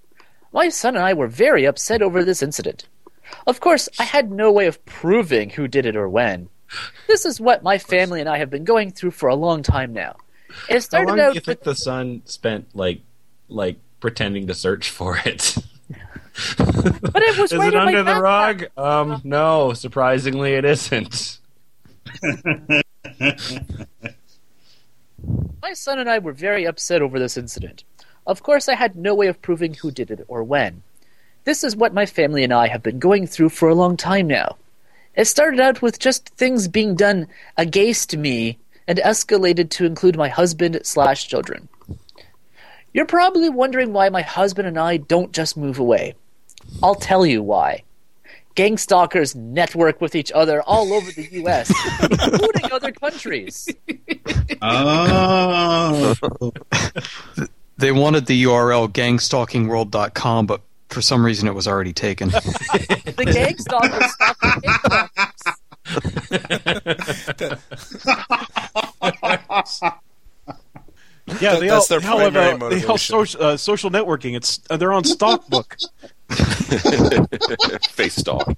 My 0.55 0.69
son 0.69 0.95
and 0.95 1.05
I 1.05 1.13
were 1.13 1.27
very 1.27 1.65
upset 1.65 2.01
over 2.01 2.25
this 2.25 2.41
incident. 2.41 2.87
Of 3.47 3.59
course, 3.59 3.89
I 3.99 4.05
had 4.05 4.31
no 4.31 4.53
way 4.53 4.67
of 4.67 4.83
proving 4.87 5.51
who 5.51 5.67
did 5.67 5.85
it 5.85 5.97
or 5.97 6.09
when. 6.09 6.49
This 7.09 7.27
is 7.27 7.41
what 7.41 7.65
my 7.65 7.77
family 7.77 8.21
and 8.21 8.29
I 8.29 8.39
have 8.39 8.51
been 8.51 8.63
going 8.65 8.93
through 8.93 9.11
for 9.11 9.29
a 9.29 9.35
long 9.35 9.65
time 9.65 9.93
now. 9.93 10.17
It 10.69 10.75
How 10.75 10.79
started 10.79 11.09
long 11.09 11.17
do 11.17 11.23
out 11.25 11.35
you 11.35 11.39
with 11.39 11.45
think 11.45 11.63
the 11.65 11.75
son 11.75 12.23
spent 12.25 12.69
like 12.75 13.01
like 13.49 13.79
pretending 13.99 14.47
to 14.47 14.55
search 14.55 14.91
for 14.91 15.19
it? 15.27 15.57
But 16.57 17.23
it 17.23 17.39
was 17.39 17.53
Is 17.53 17.59
right 17.61 17.69
it 17.69 17.77
under 17.77 18.03
the 18.03 18.21
rug? 18.21 18.65
Um, 18.77 19.21
no. 19.23 19.73
Surprisingly, 19.73 20.55
it 20.55 20.65
isn't. 20.65 21.39
My 25.63 25.73
son 25.75 26.01
and 26.01 26.11
I 26.11 26.19
were 26.19 26.33
very 26.33 26.65
upset 26.65 27.03
over 27.03 27.21
this 27.21 27.37
incident. 27.37 27.85
Of 28.27 28.43
course, 28.43 28.69
I 28.69 28.75
had 28.75 28.97
no 28.97 29.15
way 29.15 29.27
of 29.27 29.43
proving 29.43 29.75
who 29.75 29.91
did 29.91 30.11
it 30.11 30.25
or 30.29 30.43
when. 30.43 30.83
This 31.45 31.63
is 31.63 31.77
what 31.77 31.93
my 31.93 32.07
family 32.07 32.43
and 32.43 32.53
I 32.53 32.69
have 32.69 32.83
been 32.83 32.99
going 32.99 33.27
through 33.27 33.51
for 33.51 33.69
a 33.69 33.75
long 33.75 33.97
time 33.97 34.27
now. 34.27 34.57
It 35.15 35.27
started 35.27 35.61
out 35.61 35.83
with 35.83 35.99
just 35.99 36.31
things 36.31 36.67
being 36.67 36.95
done 36.95 37.29
against 37.57 38.17
me 38.17 38.59
and 38.89 38.99
escalated 38.99 39.71
to 39.71 39.85
include 39.85 40.17
my 40.17 40.29
husband 40.29 40.81
slash 40.83 41.29
children. 41.29 41.69
You're 42.93 43.07
probably 43.07 43.49
wondering 43.49 43.93
why 43.93 44.09
my 44.09 44.23
husband 44.23 44.69
and 44.69 44.79
I 44.79 44.97
don't 44.97 45.33
just 45.33 45.57
move 45.57 45.79
away. 45.79 46.15
I'll 46.83 46.95
tell 46.95 47.27
you 47.27 47.43
why. 47.43 47.83
Gang 48.55 48.79
stalkers 48.79 49.35
network 49.35 50.01
with 50.01 50.15
each 50.15 50.31
other 50.33 50.63
all 50.63 50.93
over 50.93 51.11
the 51.11 51.29
U.S., 51.33 51.73
including 52.01 52.73
other 52.73 52.93
countries. 52.93 53.69
Oh. 54.67 56.15
They 57.85 57.93
wanted 57.93 58.25
the 58.25 58.45
URL 58.45 58.89
gangstalkingworld.com, 58.89 60.47
but 60.47 60.63
for 60.89 61.03
some 61.03 61.23
reason 61.23 61.47
it 61.49 61.55
was 61.55 61.69
already 61.69 61.93
taken. 61.93 62.31
The 63.15 63.27
gang 63.27 63.59
stalkers 63.59 64.11
stalk 64.15 64.39
the. 67.37 67.59
Yeah, 71.43 71.57
they 71.57 71.69
that's 71.69 71.93
all, 71.93 72.01
their 72.01 72.01
they 72.01 72.09
all 72.09 72.19
have 72.21 72.33
primary 72.33 72.81
they 72.81 72.87
all 72.87 72.97
social, 72.97 73.43
uh, 73.43 73.59
social 73.59 73.91
networking. 73.91 74.35
It's 74.35 74.61
uh, 74.71 74.79
they're 74.79 74.95
on 74.95 75.03
Stalkbook. 75.03 75.77
Face 77.91 78.17
stalk. 78.17 78.49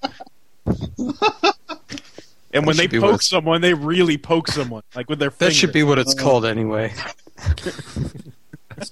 And 2.53 2.65
when 2.65 2.77
they 2.77 2.85
should 2.85 2.91
be 2.93 3.01
what 3.01 3.11
poke 3.11 3.23
someone, 3.23 3.61
they 3.61 3.75
really 3.75 4.19
poke 4.19 4.47
someone, 4.47 4.85
like 4.95 5.11
with 5.11 5.19
their 5.19 5.31
that 5.31 5.37
finger. 5.37 5.53
should 5.53 5.73
be 5.73 5.83
what 5.83 5.99
it's 5.99 6.15
called 6.15 6.47
anyway. 6.47 6.95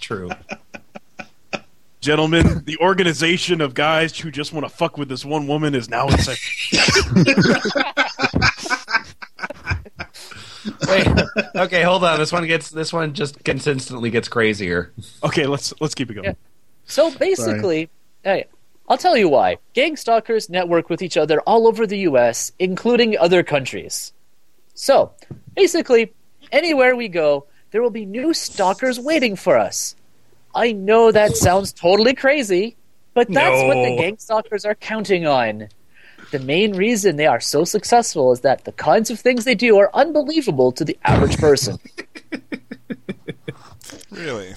That's 0.09 0.21
true. 0.21 0.31
Gentlemen, 2.01 2.65
the 2.65 2.77
organization 2.79 3.61
of 3.63 3.73
guys 3.73 4.19
who 4.19 4.31
just 4.31 4.53
want 4.53 4.67
to 4.67 4.69
fuck 4.69 4.99
with 4.99 5.09
this 5.09 5.25
one 5.25 5.47
woman 5.47 5.75
is 5.75 5.89
now 5.89 6.07
in 6.09 6.19
session. 6.19 7.25
Wait. 10.87 11.07
Okay, 11.57 11.83
hold 11.83 12.05
on. 12.05 12.19
This 12.19 12.31
one 12.31 12.47
gets. 12.47 12.69
This 12.69 12.93
one 12.93 13.15
just 13.15 13.43
consistently 13.43 14.11
gets 14.11 14.29
crazier. 14.29 14.93
okay, 15.23 15.47
let's 15.47 15.73
let's 15.81 15.95
keep 15.95 16.11
it 16.11 16.15
going. 16.15 16.25
Yeah. 16.27 16.35
So 16.85 17.11
basically, 17.17 17.89
hey, 18.23 18.45
I'll 18.89 18.99
tell 18.99 19.17
you 19.17 19.31
why. 19.31 19.57
Gang 19.73 19.97
stalkers 19.97 20.51
network 20.51 20.91
with 20.91 21.01
each 21.01 21.17
other 21.17 21.41
all 21.43 21.67
over 21.67 21.87
the 21.87 22.01
U.S., 22.01 22.53
including 22.59 23.17
other 23.17 23.43
countries. 23.43 24.13
So, 24.75 25.13
basically, 25.55 26.13
anywhere 26.53 26.95
we 26.95 27.09
go, 27.09 27.47
there 27.75 27.83
will 27.83 27.91
be 27.91 28.07
new 28.07 28.33
stalkers 28.33 29.01
waiting 29.01 29.35
for 29.35 29.59
us. 29.59 29.97
I 30.55 30.71
know 30.71 31.11
that 31.11 31.37
sounds 31.37 31.73
totally 31.73 32.15
crazy, 32.15 32.77
but 33.15 33.27
that's 33.29 33.65
what 33.67 33.75
the 33.75 33.91
No. 33.91 33.97
gang 33.97 34.17
stalkers 34.17 34.65
are 34.65 34.77
counting 34.77 35.27
on. 35.27 35.67
The 36.31 36.39
main 36.39 36.77
reason 36.77 37.17
they 37.17 37.27
are 37.27 37.41
so 37.41 37.65
successful 37.65 38.31
is 38.31 38.43
that 38.43 38.63
the 38.65 38.71
kinds 38.71 39.11
of 39.11 39.19
things 39.19 39.45
they 39.45 39.57
do 39.57 39.77
are 39.77 39.91
unbelievable 39.93 40.71
to 40.71 40.85
the 40.85 40.97
average 41.05 41.37
person. 41.37 41.79
Really? 44.11 44.55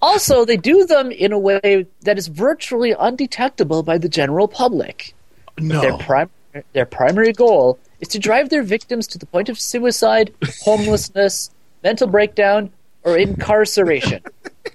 Also, 0.00 0.46
they 0.46 0.56
do 0.56 0.86
them 0.86 1.10
in 1.10 1.30
a 1.32 1.38
way 1.38 1.86
that 2.02 2.16
is 2.16 2.28
virtually 2.28 2.94
undetectable 2.98 3.82
by 3.82 3.98
the 3.98 4.08
general 4.08 4.48
public. 4.48 5.14
No, 5.58 5.82
Their, 5.82 5.98
prim- 5.98 6.30
their 6.72 6.86
primary 6.86 7.34
goal 7.34 7.78
is 8.00 8.08
to 8.08 8.18
drive 8.18 8.48
their 8.48 8.62
victims 8.62 9.06
to 9.08 9.18
the 9.18 9.26
point 9.26 9.50
of 9.50 9.60
suicide, 9.60 10.32
homelessness, 10.62 11.50
mental 11.82 12.06
breakdown, 12.06 12.70
or 13.04 13.16
incarceration. 13.16 14.22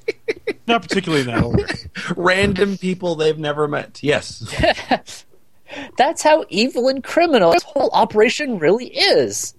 not 0.68 0.84
particularly 0.84 1.22
in 1.22 1.28
that 1.28 1.44
order. 1.44 1.68
Random 2.16 2.78
people 2.78 3.16
they've 3.16 3.38
never 3.38 3.68
met. 3.68 4.00
Yes. 4.02 4.54
That's 5.98 6.22
how 6.22 6.46
evil 6.50 6.88
and 6.88 7.04
criminal 7.04 7.52
this 7.52 7.64
whole 7.64 7.90
operation 7.94 8.60
really 8.60 8.88
is. 8.88 9.56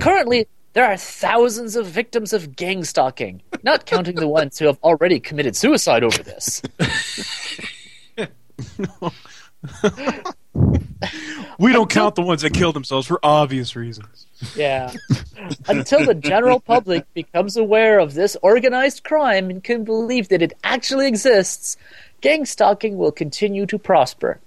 Currently, 0.00 0.46
there 0.72 0.84
are 0.84 0.96
thousands 0.96 1.74
of 1.74 1.86
victims 1.86 2.32
of 2.32 2.54
gang 2.54 2.84
stalking, 2.84 3.42
not 3.62 3.86
counting 3.86 4.16
the 4.16 4.28
ones 4.28 4.58
who 4.58 4.66
have 4.66 4.78
already 4.82 5.18
committed 5.18 5.56
suicide 5.56 6.04
over 6.04 6.22
this. 6.22 6.62
We 11.58 11.72
don't 11.72 11.90
count 11.90 12.14
the 12.14 12.22
ones 12.22 12.42
that 12.42 12.52
kill 12.54 12.72
themselves 12.72 13.08
for 13.08 13.18
obvious 13.20 13.74
reasons. 13.74 14.26
Yeah. 14.54 14.92
Until 15.68 16.06
the 16.06 16.14
general 16.14 16.60
public 16.60 17.04
becomes 17.14 17.56
aware 17.56 17.98
of 17.98 18.14
this 18.14 18.36
organized 18.42 19.02
crime 19.02 19.50
and 19.50 19.64
can 19.64 19.82
believe 19.82 20.28
that 20.28 20.40
it 20.40 20.52
actually 20.62 21.08
exists, 21.08 21.76
gang 22.20 22.44
stalking 22.44 22.96
will 22.96 23.10
continue 23.10 23.66
to 23.66 23.76
prosper. 23.76 24.38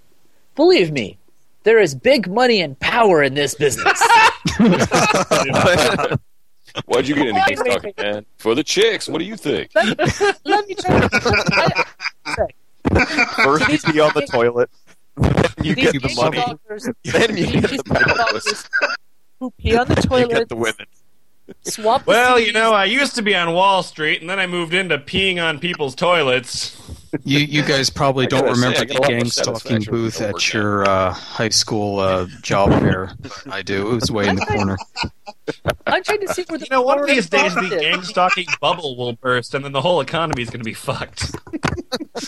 Believe 0.55 0.89
me, 0.93 1.17
there 1.63 1.79
is 1.79 1.93
big 1.95 2.29
money 2.29 2.61
and 2.61 2.79
power 2.79 3.21
in 3.21 3.33
this 3.33 3.55
business. 3.55 4.01
Why'd 6.85 7.07
you 7.09 7.15
get 7.15 7.27
into 7.27 7.33
Why 7.41 7.47
gang 7.49 7.57
stalking, 7.57 7.93
man? 7.97 8.25
For 8.37 8.55
the 8.55 8.63
chicks. 8.63 9.09
What 9.09 9.19
do 9.19 9.25
you 9.25 9.35
think? 9.35 9.71
Let 9.75 10.67
me 10.67 10.75
tell 10.75 11.01
you. 11.01 11.09
I- 11.11 11.83
First 13.43 13.69
you 13.69 13.77
pee 13.93 13.99
on 13.99 14.11
the 14.15 14.25
toilet, 14.29 14.69
then 14.80 14.80
you 15.63 15.75
these 15.75 15.91
get 15.91 16.01
the 16.01 16.13
money, 16.15 16.39
stalkers, 16.39 16.89
then 17.03 17.37
you 17.37 17.61
get 17.61 17.69
the 17.69 17.83
gang 17.83 18.65
who 19.39 19.51
pee 19.57 19.75
on 19.75 19.87
the 19.87 19.95
you 19.95 20.01
toilet, 20.01 20.29
get 20.29 20.49
the 20.49 20.55
women. 20.55 20.85
swap 21.63 22.05
the 22.05 22.09
Well, 22.09 22.39
you 22.39 22.53
know, 22.53 22.71
I 22.73 22.85
used 22.85 23.15
to 23.15 23.21
be 23.21 23.35
on 23.35 23.53
Wall 23.53 23.83
Street, 23.83 24.21
and 24.21 24.29
then 24.29 24.39
I 24.39 24.47
moved 24.47 24.73
into 24.73 24.97
peeing 24.97 25.43
on 25.43 25.59
people's 25.59 25.95
toilets. 25.95 26.77
You 27.23 27.39
you 27.39 27.63
guys 27.63 27.89
probably 27.89 28.25
don't 28.25 28.45
gotta 28.45 28.55
say, 28.55 28.61
remember 28.67 28.85
the 28.85 28.99
get 28.99 29.09
gang 29.09 29.25
stalking 29.25 29.81
booth 29.81 30.21
at 30.21 30.33
work 30.33 30.53
your 30.53 30.87
uh, 30.87 31.11
high 31.11 31.49
school 31.49 31.99
uh, 31.99 32.27
job 32.41 32.69
fair. 32.79 33.11
I 33.49 33.61
do. 33.61 33.91
It 33.91 33.95
was 33.95 34.11
way 34.11 34.27
in 34.29 34.37
the 34.37 34.45
corner. 34.47 34.77
I'm 35.87 36.03
trying 36.03 36.21
to 36.21 36.33
see 36.33 36.45
where 36.47 36.57
the 36.57 36.65
You 36.65 36.69
know, 36.71 36.81
one 36.81 36.99
of 36.99 37.07
these 37.07 37.29
days 37.29 37.53
the 37.53 37.61
profit 37.61 37.79
gang 37.81 38.01
stalking 38.03 38.45
bubble 38.61 38.95
will 38.95 39.13
burst, 39.13 39.53
and 39.53 39.65
then 39.65 39.73
the 39.73 39.81
whole 39.81 39.99
economy 39.99 40.41
is 40.41 40.49
going 40.49 40.61
to 40.61 40.65
be 40.65 40.73
fucked. 40.73 41.35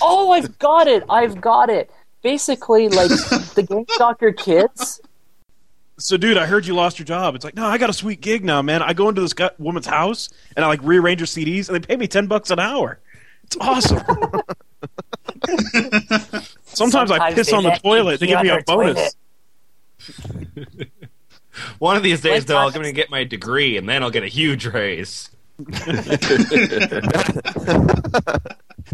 Oh, 0.02 0.32
I've 0.32 0.58
got 0.60 0.88
it. 0.88 1.04
I've 1.10 1.40
got 1.40 1.70
it. 1.70 1.90
Basically, 2.24 2.90
like 2.90 3.10
the 3.10 3.66
gang 3.68 3.86
stalker 3.90 4.32
kids. 4.32 5.02
So, 6.00 6.18
dude, 6.18 6.38
I 6.38 6.48
heard 6.48 6.66
you 6.66 6.74
lost 6.74 6.98
your 6.98 7.06
job. 7.06 7.36
It's 7.36 7.46
like, 7.46 7.56
no, 7.56 7.66
I 7.66 7.78
got 7.78 7.90
a 7.90 7.94
sweet 7.94 8.20
gig 8.22 8.44
now, 8.44 8.64
man. 8.64 8.82
I 8.82 8.94
go 8.94 9.10
into 9.10 9.22
this 9.22 9.34
guy, 9.34 9.52
woman's 9.60 9.86
house 9.86 10.30
and 10.56 10.66
I 10.66 10.68
like 10.68 10.82
rearrange 10.82 11.20
her 11.20 11.28
CDs, 11.28 11.70
and 11.70 11.76
they 11.76 11.80
pay 11.86 11.98
me 11.98 12.08
ten 12.08 12.26
bucks 12.28 12.50
an 12.50 12.60
hour. 12.60 13.00
It's 13.44 13.58
awesome. 13.60 14.00
Sometimes, 16.64 17.12
I 17.12 17.34
piss 17.34 17.54
on 17.54 17.64
the 17.64 17.72
toilet. 17.72 18.20
They 18.20 18.28
pee 18.28 18.34
give 18.34 18.42
me 18.42 18.50
a 18.50 18.64
bonus. 18.66 19.16
One 21.78 21.96
of 21.96 22.04
these 22.04 22.22
days, 22.22 22.42
Like 22.42 22.48
though, 22.48 22.58
I'm 22.58 22.72
going 22.72 22.86
to 22.86 22.92
get 22.92 23.12
my 23.12 23.24
degree, 23.24 23.78
and 23.78 23.88
then 23.88 24.02
I'll 24.02 24.10
get 24.10 24.24
a 24.24 24.28
huge 24.28 24.66
raise. 24.66 25.30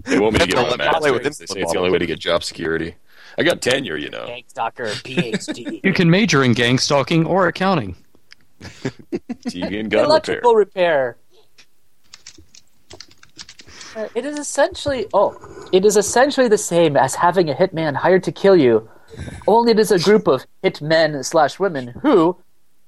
They 0.03 0.19
want 0.19 0.33
me 0.33 0.39
to 0.39 0.48
get 0.48 0.57
on 0.57 0.69
the 0.69 0.75
Let 0.77 0.79
me 0.79 1.00
play 1.00 1.12
with 1.12 1.24
master. 1.24 1.45
They 1.45 1.53
say 1.53 1.62
it's 1.62 1.71
the 1.71 1.79
only 1.79 1.91
way 1.91 2.00
to 2.00 2.05
get 2.05 2.19
job 2.19 2.43
security. 2.43 2.95
I 3.39 3.43
got 3.43 3.62
tenure, 3.62 3.98
you 3.98 4.10
know. 4.10 4.27
Gang 4.27 4.43
stalker, 4.48 4.86
PhD. 4.88 5.79
You 5.84 5.93
can 5.93 6.10
major 6.10 6.43
in 6.43 6.51
gang 6.53 6.77
stalking 6.77 7.25
or 7.25 7.48
accounting. 7.48 7.96
TV 8.62 9.79
and 9.79 9.89
gun 9.91 10.01
repair. 10.01 10.03
Electrical 10.05 10.55
repair. 10.55 11.17
Uh, 13.96 14.08
it 14.13 14.25
is 14.25 14.38
essentially 14.38 15.08
oh, 15.13 15.36
it 15.72 15.84
is 15.86 15.98
essentially 15.98 16.48
the 16.48 16.58
same 16.58 16.96
as 16.96 17.15
having 17.15 17.50
a 17.50 17.53
hitman 17.53 17.96
hired 17.96 18.24
to 18.24 18.31
kill 18.31 18.55
you, 18.55 18.88
only 19.48 19.72
it 19.72 19.79
is 19.79 19.91
a 19.91 20.00
group 20.00 20.27
of 20.27 20.46
hitmen 20.63 21.25
slash 21.25 21.60
women 21.60 21.88
who, 22.03 22.38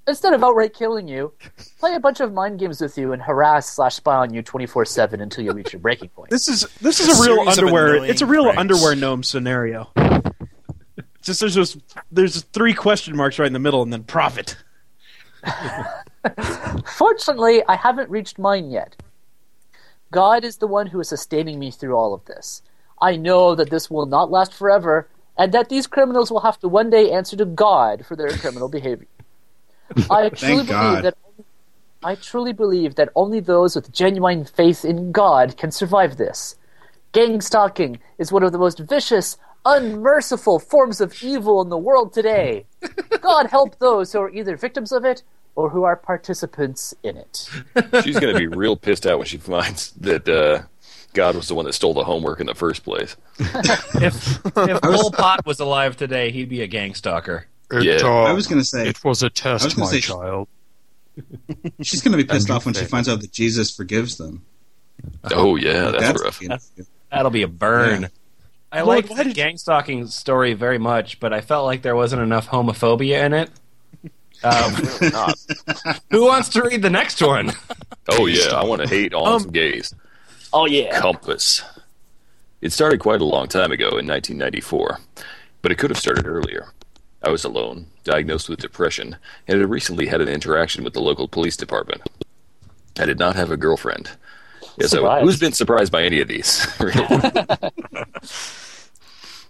instead 0.07 0.31
of 0.33 0.43
outright 0.43 0.73
killing 0.75 1.07
you, 1.07 1.33
play 1.79 1.95
a 1.95 1.99
bunch 1.99 2.19
of 2.19 2.31
mind 2.33 2.59
games 2.59 2.79
with 2.81 2.97
you 2.99 3.13
and 3.13 3.21
harass 3.21 3.67
slash 3.67 3.95
spy 3.95 4.15
on 4.15 4.31
you 4.33 4.43
twenty 4.43 4.67
four 4.67 4.85
seven 4.85 5.21
until 5.21 5.43
you 5.43 5.53
reach 5.53 5.73
your 5.73 5.79
breaking 5.79 6.09
point. 6.09 6.29
This 6.29 6.47
is 6.47 6.67
this 6.81 6.99
is 6.99 7.07
A 7.17 7.23
a 7.23 7.25
real 7.25 7.49
underwear. 7.49 8.05
It's 8.05 8.21
a 8.21 8.25
real 8.27 8.43
pranks. 8.43 8.59
underwear 8.59 8.95
gnome 8.95 9.23
scenario. 9.23 9.89
Just 11.21 11.39
there's 11.39 11.55
just 11.55 11.77
there's 12.11 12.41
three 12.41 12.73
question 12.73 13.15
marks 13.15 13.37
right 13.39 13.47
in 13.47 13.53
the 13.53 13.59
middle, 13.59 13.81
and 13.81 13.93
then 13.93 14.03
profit. 14.03 14.57
Fortunately, 16.85 17.63
I 17.67 17.75
haven't 17.75 18.09
reached 18.09 18.39
mine 18.39 18.71
yet. 18.71 18.95
God 20.11 20.43
is 20.43 20.57
the 20.57 20.67
one 20.67 20.87
who 20.87 20.99
is 20.99 21.09
sustaining 21.09 21.57
me 21.59 21.71
through 21.71 21.95
all 21.95 22.13
of 22.13 22.25
this. 22.25 22.61
I 23.01 23.15
know 23.15 23.55
that 23.55 23.69
this 23.69 23.89
will 23.89 24.05
not 24.05 24.29
last 24.29 24.53
forever, 24.53 25.07
and 25.37 25.51
that 25.53 25.69
these 25.69 25.87
criminals 25.87 26.31
will 26.31 26.41
have 26.41 26.59
to 26.59 26.67
one 26.67 26.89
day 26.89 27.11
answer 27.11 27.35
to 27.37 27.45
God 27.45 28.05
for 28.05 28.15
their 28.15 28.29
criminal 28.29 28.69
behavior. 28.69 29.07
I 30.09 30.29
truly 30.29 30.63
believe 30.63 30.67
God. 30.67 31.03
that 31.03 31.17
I 32.03 32.15
truly 32.15 32.51
believe 32.51 32.95
that 32.95 33.09
only 33.15 33.39
those 33.39 33.75
with 33.75 33.91
genuine 33.91 34.43
faith 34.43 34.83
in 34.83 35.11
God 35.11 35.55
can 35.55 35.71
survive 35.71 36.17
this. 36.17 36.55
Gang 37.11 37.41
stalking 37.41 37.99
is 38.17 38.31
one 38.31 38.41
of 38.41 38.51
the 38.51 38.57
most 38.57 38.79
vicious, 38.79 39.37
unmerciful 39.65 40.59
forms 40.59 41.01
of 41.01 41.21
evil 41.23 41.61
in 41.61 41.69
the 41.69 41.77
world 41.77 42.13
today. 42.13 42.65
God 43.21 43.47
help 43.47 43.77
those 43.79 44.11
who 44.13 44.19
are 44.21 44.29
either 44.29 44.55
victims 44.57 44.91
of 44.91 45.05
it 45.05 45.23
or 45.55 45.69
who 45.69 45.83
are 45.83 45.95
participants 45.95 46.93
in 47.03 47.17
it. 47.17 47.49
She's 48.03 48.19
going 48.19 48.33
to 48.33 48.39
be 48.39 48.47
real 48.47 48.75
pissed 48.77 49.05
out 49.05 49.17
when 49.19 49.27
she 49.27 49.37
finds 49.37 49.91
that 49.93 50.27
uh, 50.27 50.63
God 51.13 51.35
was 51.35 51.47
the 51.47 51.55
one 51.55 51.65
that 51.65 51.73
stole 51.73 51.93
the 51.93 52.03
homework 52.05 52.39
in 52.39 52.47
the 52.47 52.55
first 52.55 52.83
place. 52.83 53.15
If 54.01 54.39
if 54.57 54.81
Pol 54.81 55.11
Pot 55.11 55.45
was 55.45 55.59
alive 55.59 55.97
today, 55.97 56.31
he'd 56.31 56.49
be 56.49 56.61
a 56.61 56.67
gang 56.67 56.93
stalker. 56.95 57.45
It, 57.71 57.83
Yeah. 57.83 58.07
uh, 58.07 58.23
I 58.23 58.31
was 58.33 58.47
gonna 58.47 58.63
say 58.63 58.87
it 58.87 59.03
was 59.03 59.21
a 59.23 59.29
test, 59.29 59.75
gonna 59.75 59.85
my 59.85 59.91
say- 59.91 59.99
child. 60.01 60.47
she's 61.81 62.01
gonna 62.01 62.17
be 62.17 62.23
pissed 62.23 62.49
off 62.49 62.65
when 62.65 62.73
she 62.73 62.85
finds 62.85 63.07
out 63.09 63.21
that 63.21 63.31
Jesus 63.31 63.69
forgives 63.75 64.17
them. 64.17 64.43
Oh, 65.31 65.55
yeah, 65.55 65.91
that's, 65.91 65.99
That's 66.03 66.21
rough. 66.23 66.39
the- 66.39 66.85
That'll 67.11 67.31
be 67.31 67.41
a 67.43 67.47
burn. 67.47 68.03
Yeah. 68.03 68.07
I 68.71 68.81
like 68.83 69.07
the 69.09 69.23
did- 69.23 69.35
gang 69.35 69.57
stalking 69.57 70.07
story 70.07 70.53
very 70.53 70.77
much, 70.77 71.19
but 71.19 71.33
I 71.33 71.41
felt 71.41 71.65
like 71.65 71.81
there 71.81 71.95
wasn't 71.95 72.21
enough 72.21 72.47
homophobia 72.49 73.23
in 73.25 73.33
it. 73.33 73.49
Um, 74.43 74.73
Not. 75.11 75.37
who 76.09 76.25
wants 76.25 76.49
to 76.49 76.63
read 76.63 76.81
the 76.81 76.89
next 76.89 77.21
one? 77.21 77.51
Oh, 78.09 78.25
yeah, 78.25 78.55
I 78.55 78.65
want 78.65 78.81
to 78.81 78.87
hate 78.87 79.13
on 79.13 79.33
Um, 79.33 79.39
some 79.41 79.51
gays. 79.51 79.93
Oh 80.51 80.65
yeah. 80.65 80.99
Compass. 80.99 81.61
It 82.59 82.73
started 82.73 82.99
quite 82.99 83.21
a 83.21 83.25
long 83.25 83.47
time 83.47 83.71
ago 83.71 83.85
in 83.99 84.07
1994, 84.07 84.97
but 85.61 85.71
it 85.71 85.77
could 85.77 85.91
have 85.91 85.99
started 85.99 86.25
earlier. 86.25 86.73
I 87.21 87.29
was 87.29 87.43
alone, 87.43 87.85
diagnosed 88.03 88.49
with 88.49 88.59
depression, 88.59 89.17
and 89.47 89.59
had 89.59 89.69
recently 89.69 90.07
had 90.07 90.21
an 90.21 90.27
interaction 90.27 90.83
with 90.83 90.93
the 90.93 91.01
local 91.01 91.27
police 91.27 91.55
department. 91.55 92.01
I 92.99 93.05
did 93.05 93.19
not 93.19 93.35
have 93.35 93.51
a 93.51 93.57
girlfriend. 93.57 94.09
Yes, 94.79 94.93
I, 94.93 94.97
Surprise. 94.97 95.23
who's 95.23 95.39
been 95.39 95.53
surprised 95.53 95.91
by 95.91 96.01
any 96.01 96.19
of 96.19 96.27
these? 96.27 96.65
Really? 96.79 97.05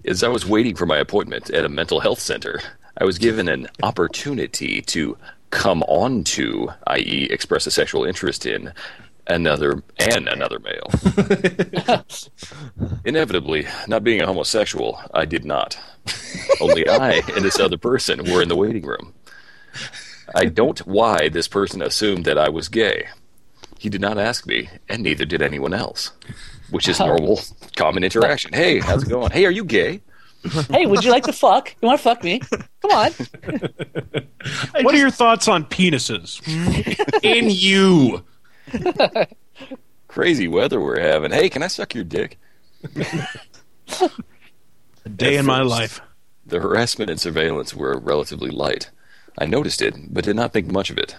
As 0.05 0.23
I 0.23 0.29
was 0.29 0.45
waiting 0.45 0.75
for 0.75 0.85
my 0.85 0.97
appointment 0.97 1.49
at 1.51 1.65
a 1.65 1.69
mental 1.69 1.99
health 1.99 2.19
center, 2.19 2.59
I 2.97 3.05
was 3.05 3.19
given 3.19 3.47
an 3.47 3.67
opportunity 3.83 4.81
to 4.81 5.17
come 5.51 5.83
on 5.83 6.23
to, 6.23 6.69
i.e., 6.87 7.27
express 7.29 7.67
a 7.67 7.71
sexual 7.71 8.03
interest 8.03 8.45
in, 8.45 8.73
another 9.27 9.83
and 9.99 10.27
another 10.27 10.59
male. 10.59 10.89
Inevitably, 13.05 13.67
not 13.87 14.03
being 14.03 14.21
a 14.21 14.25
homosexual, 14.25 14.99
I 15.13 15.25
did 15.25 15.45
not. 15.45 15.77
Only 16.59 16.87
I 16.87 17.21
and 17.35 17.45
this 17.45 17.59
other 17.59 17.77
person 17.77 18.31
were 18.31 18.41
in 18.41 18.49
the 18.49 18.55
waiting 18.55 18.85
room. 18.85 19.13
I 20.33 20.45
don't 20.45 20.79
why 20.79 21.29
this 21.29 21.47
person 21.47 21.81
assumed 21.81 22.25
that 22.25 22.37
I 22.37 22.49
was 22.49 22.69
gay. 22.69 23.07
He 23.77 23.89
did 23.89 24.01
not 24.01 24.17
ask 24.17 24.45
me, 24.45 24.69
and 24.87 25.03
neither 25.03 25.25
did 25.25 25.41
anyone 25.41 25.73
else. 25.73 26.11
Which 26.71 26.87
is 26.87 26.99
normal, 26.99 27.39
common 27.75 28.03
interaction. 28.03 28.53
Hey, 28.53 28.79
how's 28.79 29.03
it 29.03 29.09
going? 29.09 29.31
Hey, 29.31 29.45
are 29.45 29.51
you 29.51 29.63
gay? 29.65 30.01
Hey, 30.69 30.87
would 30.87 31.03
you 31.03 31.11
like 31.11 31.25
to 31.25 31.33
fuck? 31.33 31.75
You 31.81 31.87
want 31.87 31.99
to 31.99 32.03
fuck 32.03 32.23
me? 32.23 32.39
Come 32.81 32.91
on. 32.91 33.11
What 34.81 34.95
are 34.95 34.97
your 34.97 35.11
thoughts 35.11 35.47
on 35.47 35.65
penises? 35.65 36.41
In 37.23 37.51
you. 37.51 38.23
Crazy 40.07 40.47
weather 40.47 40.81
we're 40.81 40.99
having. 40.99 41.31
Hey, 41.31 41.47
can 41.47 41.61
I 41.61 41.67
suck 41.67 41.93
your 41.93 42.03
dick? 42.03 42.39
A 45.05 45.09
day 45.15 45.37
in 45.37 45.45
my 45.45 45.61
life. 45.61 46.01
The 46.45 46.59
harassment 46.59 47.11
and 47.11 47.19
surveillance 47.19 47.75
were 47.75 47.99
relatively 47.99 48.49
light. 48.49 48.89
I 49.37 49.45
noticed 49.45 49.81
it, 49.81 49.95
but 50.11 50.25
did 50.25 50.35
not 50.35 50.53
think 50.53 50.71
much 50.71 50.89
of 50.89 50.97
it. 50.97 51.15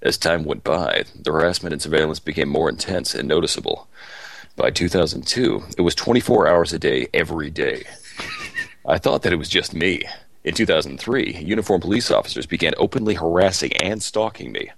As 0.00 0.16
time 0.16 0.44
went 0.44 0.62
by, 0.62 1.04
the 1.14 1.32
harassment 1.32 1.72
and 1.72 1.82
surveillance 1.82 2.20
became 2.20 2.48
more 2.48 2.68
intense 2.68 3.14
and 3.14 3.28
noticeable. 3.28 3.88
By 4.60 4.70
2002, 4.70 5.62
it 5.78 5.80
was 5.80 5.94
24 5.94 6.46
hours 6.46 6.74
a 6.74 6.78
day, 6.78 7.08
every 7.14 7.48
day. 7.48 7.84
I 8.86 8.98
thought 8.98 9.22
that 9.22 9.32
it 9.32 9.36
was 9.36 9.48
just 9.48 9.72
me. 9.72 10.02
In 10.44 10.52
2003, 10.52 11.38
uniformed 11.38 11.80
police 11.80 12.10
officers 12.10 12.44
began 12.44 12.74
openly 12.76 13.14
harassing 13.14 13.72
and 13.78 14.02
stalking 14.02 14.52
me. 14.52 14.70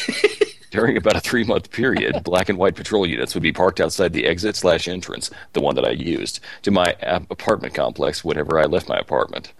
During 0.70 0.98
about 0.98 1.16
a 1.16 1.20
three 1.20 1.42
month 1.42 1.70
period, 1.70 2.22
black 2.22 2.50
and 2.50 2.58
white 2.58 2.74
patrol 2.74 3.06
units 3.06 3.32
would 3.32 3.42
be 3.42 3.50
parked 3.50 3.80
outside 3.80 4.12
the 4.12 4.26
exit 4.26 4.56
slash 4.56 4.86
entrance, 4.86 5.30
the 5.54 5.62
one 5.62 5.74
that 5.76 5.86
I 5.86 5.92
used, 5.92 6.40
to 6.60 6.70
my 6.70 6.94
apartment 7.00 7.72
complex 7.72 8.24
whenever 8.24 8.58
I 8.58 8.64
left 8.64 8.90
my 8.90 8.98
apartment. 8.98 9.54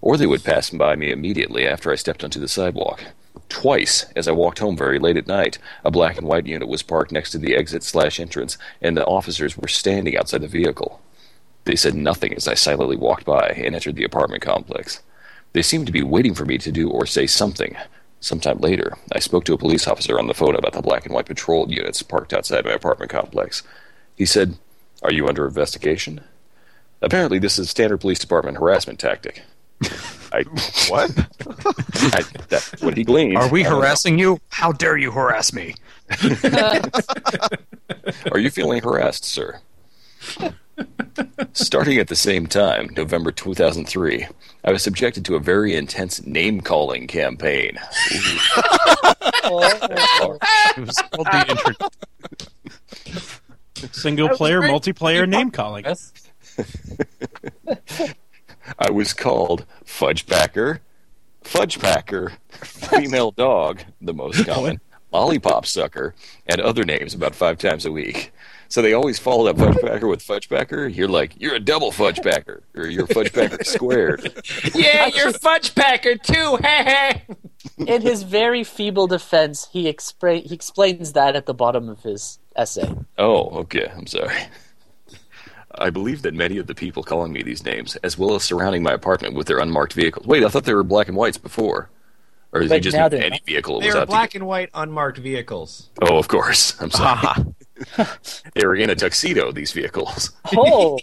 Or 0.00 0.18
they 0.18 0.26
would 0.26 0.44
pass 0.44 0.70
by 0.70 0.94
me 0.94 1.10
immediately 1.10 1.66
after 1.66 1.90
I 1.90 1.96
stepped 1.96 2.22
onto 2.22 2.38
the 2.38 2.46
sidewalk. 2.46 3.02
Twice, 3.48 4.06
as 4.16 4.28
I 4.28 4.32
walked 4.32 4.60
home 4.60 4.76
very 4.76 4.98
late 4.98 5.16
at 5.16 5.26
night, 5.26 5.58
a 5.84 5.90
black 5.90 6.16
and 6.18 6.26
white 6.26 6.46
unit 6.46 6.68
was 6.68 6.82
parked 6.82 7.12
next 7.12 7.30
to 7.32 7.38
the 7.38 7.56
exit 7.56 7.82
slash 7.82 8.18
entrance, 8.18 8.56
and 8.80 8.96
the 8.96 9.04
officers 9.04 9.56
were 9.56 9.68
standing 9.68 10.16
outside 10.16 10.42
the 10.42 10.48
vehicle. 10.48 11.00
They 11.64 11.76
said 11.76 11.94
nothing 11.94 12.32
as 12.34 12.48
I 12.48 12.54
silently 12.54 12.96
walked 12.96 13.24
by 13.24 13.48
and 13.48 13.74
entered 13.74 13.96
the 13.96 14.04
apartment 14.04 14.42
complex. 14.42 15.02
They 15.52 15.62
seemed 15.62 15.86
to 15.86 15.92
be 15.92 16.02
waiting 16.02 16.34
for 16.34 16.44
me 16.44 16.58
to 16.58 16.72
do 16.72 16.88
or 16.88 17.06
say 17.06 17.26
something. 17.26 17.76
Sometime 18.20 18.58
later, 18.58 18.96
I 19.12 19.18
spoke 19.18 19.44
to 19.46 19.54
a 19.54 19.58
police 19.58 19.88
officer 19.88 20.18
on 20.18 20.26
the 20.26 20.34
phone 20.34 20.54
about 20.54 20.72
the 20.72 20.82
black 20.82 21.04
and 21.04 21.14
white 21.14 21.26
patrol 21.26 21.70
units 21.70 22.02
parked 22.02 22.32
outside 22.32 22.64
my 22.64 22.72
apartment 22.72 23.10
complex. 23.10 23.62
He 24.14 24.26
said, 24.26 24.58
Are 25.02 25.12
you 25.12 25.26
under 25.26 25.46
investigation? 25.46 26.20
Apparently, 27.02 27.38
this 27.38 27.58
is 27.58 27.70
standard 27.70 28.00
police 28.00 28.18
department 28.18 28.58
harassment 28.58 28.98
tactic. 28.98 29.42
I 30.32 30.42
What? 30.88 31.10
I, 32.14 32.22
that's 32.48 32.80
what 32.82 32.96
he 32.96 33.04
gleaned. 33.04 33.36
Are 33.36 33.48
we 33.48 33.60
I 33.60 33.64
don't 33.64 33.72
know. 33.72 33.80
harassing 33.80 34.18
you? 34.18 34.40
How 34.48 34.72
dare 34.72 34.96
you 34.96 35.10
harass 35.10 35.52
me? 35.52 35.74
Are 38.32 38.38
you 38.38 38.50
feeling 38.50 38.82
harassed, 38.82 39.24
sir? 39.24 39.60
Starting 41.52 41.98
at 41.98 42.08
the 42.08 42.16
same 42.16 42.46
time, 42.46 42.88
November 42.96 43.30
2003, 43.32 44.26
I 44.64 44.72
was 44.72 44.82
subjected 44.82 45.24
to 45.26 45.34
a 45.34 45.40
very 45.40 45.74
intense 45.74 46.24
name 46.24 46.60
calling 46.60 47.06
campaign. 47.06 47.78
Oh. 49.44 50.38
It 50.76 50.86
was 50.86 50.96
called 51.12 51.26
the 51.26 51.46
intro- 51.50 51.74
Single 53.92 54.28
player, 54.30 54.60
multiplayer 54.62 55.28
name 55.28 55.50
calling. 55.50 55.84
I 58.78 58.90
was 58.90 59.12
called 59.12 59.66
Fudgepacker, 59.84 60.80
Fudgepacker, 61.44 62.32
Female 62.62 63.30
Dog, 63.30 63.82
the 64.00 64.14
most 64.14 64.46
common, 64.46 64.80
Lollipop 65.12 65.66
Sucker, 65.66 66.14
and 66.46 66.60
other 66.60 66.84
names 66.84 67.14
about 67.14 67.34
five 67.34 67.58
times 67.58 67.86
a 67.86 67.92
week. 67.92 68.32
So 68.68 68.82
they 68.82 68.92
always 68.92 69.18
followed 69.18 69.48
up 69.48 69.56
Fudgepacker 69.56 70.08
with 70.08 70.24
Fudgepacker. 70.24 70.94
You're 70.94 71.08
like, 71.08 71.34
you're 71.40 71.56
a 71.56 71.60
double 71.60 71.90
Fudgepacker, 71.90 72.60
or 72.76 72.86
you're 72.86 73.08
Fudgepacker 73.08 73.66
squared. 73.66 74.32
Yeah, 74.74 75.06
you're 75.06 75.32
Fudgepacker 75.32 76.22
too. 76.22 76.56
Hey, 76.62 76.84
hey. 76.84 77.22
In 77.84 78.02
his 78.02 78.22
very 78.22 78.62
feeble 78.62 79.08
defense, 79.08 79.68
he, 79.72 79.92
expra- 79.92 80.44
he 80.46 80.54
explains 80.54 81.14
that 81.14 81.34
at 81.34 81.46
the 81.46 81.54
bottom 81.54 81.88
of 81.88 82.02
his 82.02 82.38
essay. 82.54 82.94
Oh, 83.18 83.48
okay. 83.60 83.90
I'm 83.96 84.06
sorry. 84.06 84.36
I 85.76 85.90
believe 85.90 86.22
that 86.22 86.34
many 86.34 86.58
of 86.58 86.66
the 86.66 86.74
people 86.74 87.02
calling 87.02 87.32
me 87.32 87.42
these 87.42 87.64
names, 87.64 87.96
as 87.96 88.18
well 88.18 88.34
as 88.34 88.42
surrounding 88.42 88.82
my 88.82 88.92
apartment 88.92 89.34
with 89.34 89.46
their 89.46 89.58
unmarked 89.58 89.92
vehicles. 89.92 90.26
Wait, 90.26 90.42
I 90.42 90.48
thought 90.48 90.64
they 90.64 90.74
were 90.74 90.82
black 90.82 91.08
and 91.08 91.16
whites 91.16 91.38
before. 91.38 91.90
Or 92.52 92.62
is 92.62 92.72
he 92.72 92.80
just 92.80 92.96
they're 92.96 93.22
any 93.22 93.30
not. 93.30 93.46
vehicle 93.46 93.80
They 93.80 93.86
was 93.86 93.94
were 93.94 94.00
out 94.00 94.04
to 94.06 94.10
black 94.10 94.34
and 94.34 94.46
white 94.46 94.70
unmarked 94.74 95.18
vehicles. 95.18 95.88
Oh, 96.02 96.18
of 96.18 96.26
course. 96.26 96.74
I'm 96.80 96.90
sorry. 96.90 97.20
Ah. 97.22 97.44
they 98.54 98.66
were 98.66 98.74
in 98.74 98.90
a 98.90 98.94
tuxedo, 98.94 99.52
these 99.52 99.72
vehicles. 99.72 100.32
Oh, 100.56 100.98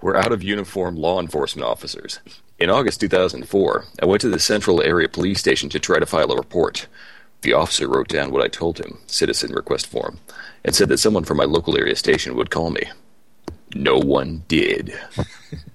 we're 0.00 0.16
out 0.16 0.32
of 0.32 0.42
uniform 0.42 0.96
law 0.96 1.18
enforcement 1.18 1.66
officers. 1.66 2.20
In 2.58 2.68
August 2.68 3.00
2004, 3.00 3.84
I 4.02 4.04
went 4.04 4.20
to 4.20 4.28
the 4.28 4.38
Central 4.38 4.82
Area 4.82 5.08
Police 5.08 5.40
Station 5.40 5.70
to 5.70 5.80
try 5.80 5.98
to 5.98 6.04
file 6.04 6.30
a 6.30 6.36
report. 6.36 6.86
The 7.44 7.52
officer 7.52 7.86
wrote 7.86 8.08
down 8.08 8.30
what 8.30 8.42
I 8.42 8.48
told 8.48 8.80
him, 8.80 9.00
citizen 9.06 9.52
request 9.52 9.86
form, 9.86 10.18
and 10.64 10.74
said 10.74 10.88
that 10.88 10.96
someone 10.96 11.24
from 11.24 11.36
my 11.36 11.44
local 11.44 11.76
area 11.76 11.94
station 11.94 12.36
would 12.36 12.50
call 12.50 12.70
me. 12.70 12.84
No 13.74 13.98
one 13.98 14.44
did. 14.48 14.98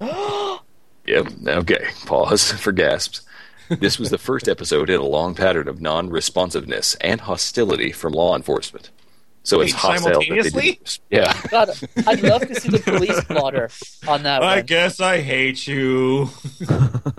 yep, 0.00 1.28
okay, 1.46 1.86
pause 2.06 2.50
for 2.60 2.72
gasps. 2.72 3.22
This 3.68 4.00
was 4.00 4.10
the 4.10 4.18
first 4.18 4.48
episode 4.48 4.90
in 4.90 4.98
a 4.98 5.04
long 5.04 5.36
pattern 5.36 5.68
of 5.68 5.80
non 5.80 6.10
responsiveness 6.10 6.96
and 6.96 7.20
hostility 7.20 7.92
from 7.92 8.14
law 8.14 8.34
enforcement. 8.34 8.90
So 9.44 9.60
it's 9.60 9.72
hostile. 9.72 10.20
simultaneously? 10.20 10.80
Yeah. 11.08 11.40
God, 11.50 11.70
I'd 12.04 12.22
love 12.22 12.48
to 12.48 12.60
see 12.60 12.70
the 12.70 12.80
police 12.80 13.22
blotter 13.26 13.70
on 14.08 14.24
that 14.24 14.40
one. 14.40 14.48
I 14.48 14.56
one. 14.56 14.66
guess 14.66 14.98
I 14.98 15.20
hate 15.20 15.68
you. 15.68 16.30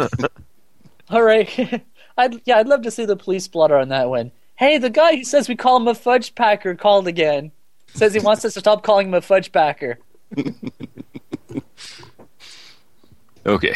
All 1.09 1.23
right. 1.23 1.81
I'd 2.17 2.41
yeah, 2.43 2.57
I'd 2.57 2.67
love 2.67 2.81
to 2.81 2.91
see 2.91 3.05
the 3.05 3.15
police 3.15 3.47
blotter 3.47 3.77
on 3.77 3.87
that 3.89 4.09
one. 4.09 4.33
Hey, 4.61 4.77
the 4.77 4.91
guy 4.91 5.15
who 5.15 5.23
says 5.23 5.49
we 5.49 5.55
call 5.55 5.77
him 5.77 5.87
a 5.87 5.95
fudge 5.95 6.35
packer 6.35 6.75
called 6.75 7.07
again. 7.07 7.51
Says 7.95 8.13
he 8.13 8.19
wants 8.19 8.45
us 8.45 8.53
to 8.53 8.59
stop 8.59 8.83
calling 8.83 9.07
him 9.07 9.15
a 9.15 9.21
fudge 9.21 9.51
packer. 9.51 9.97
Okay. 13.43 13.73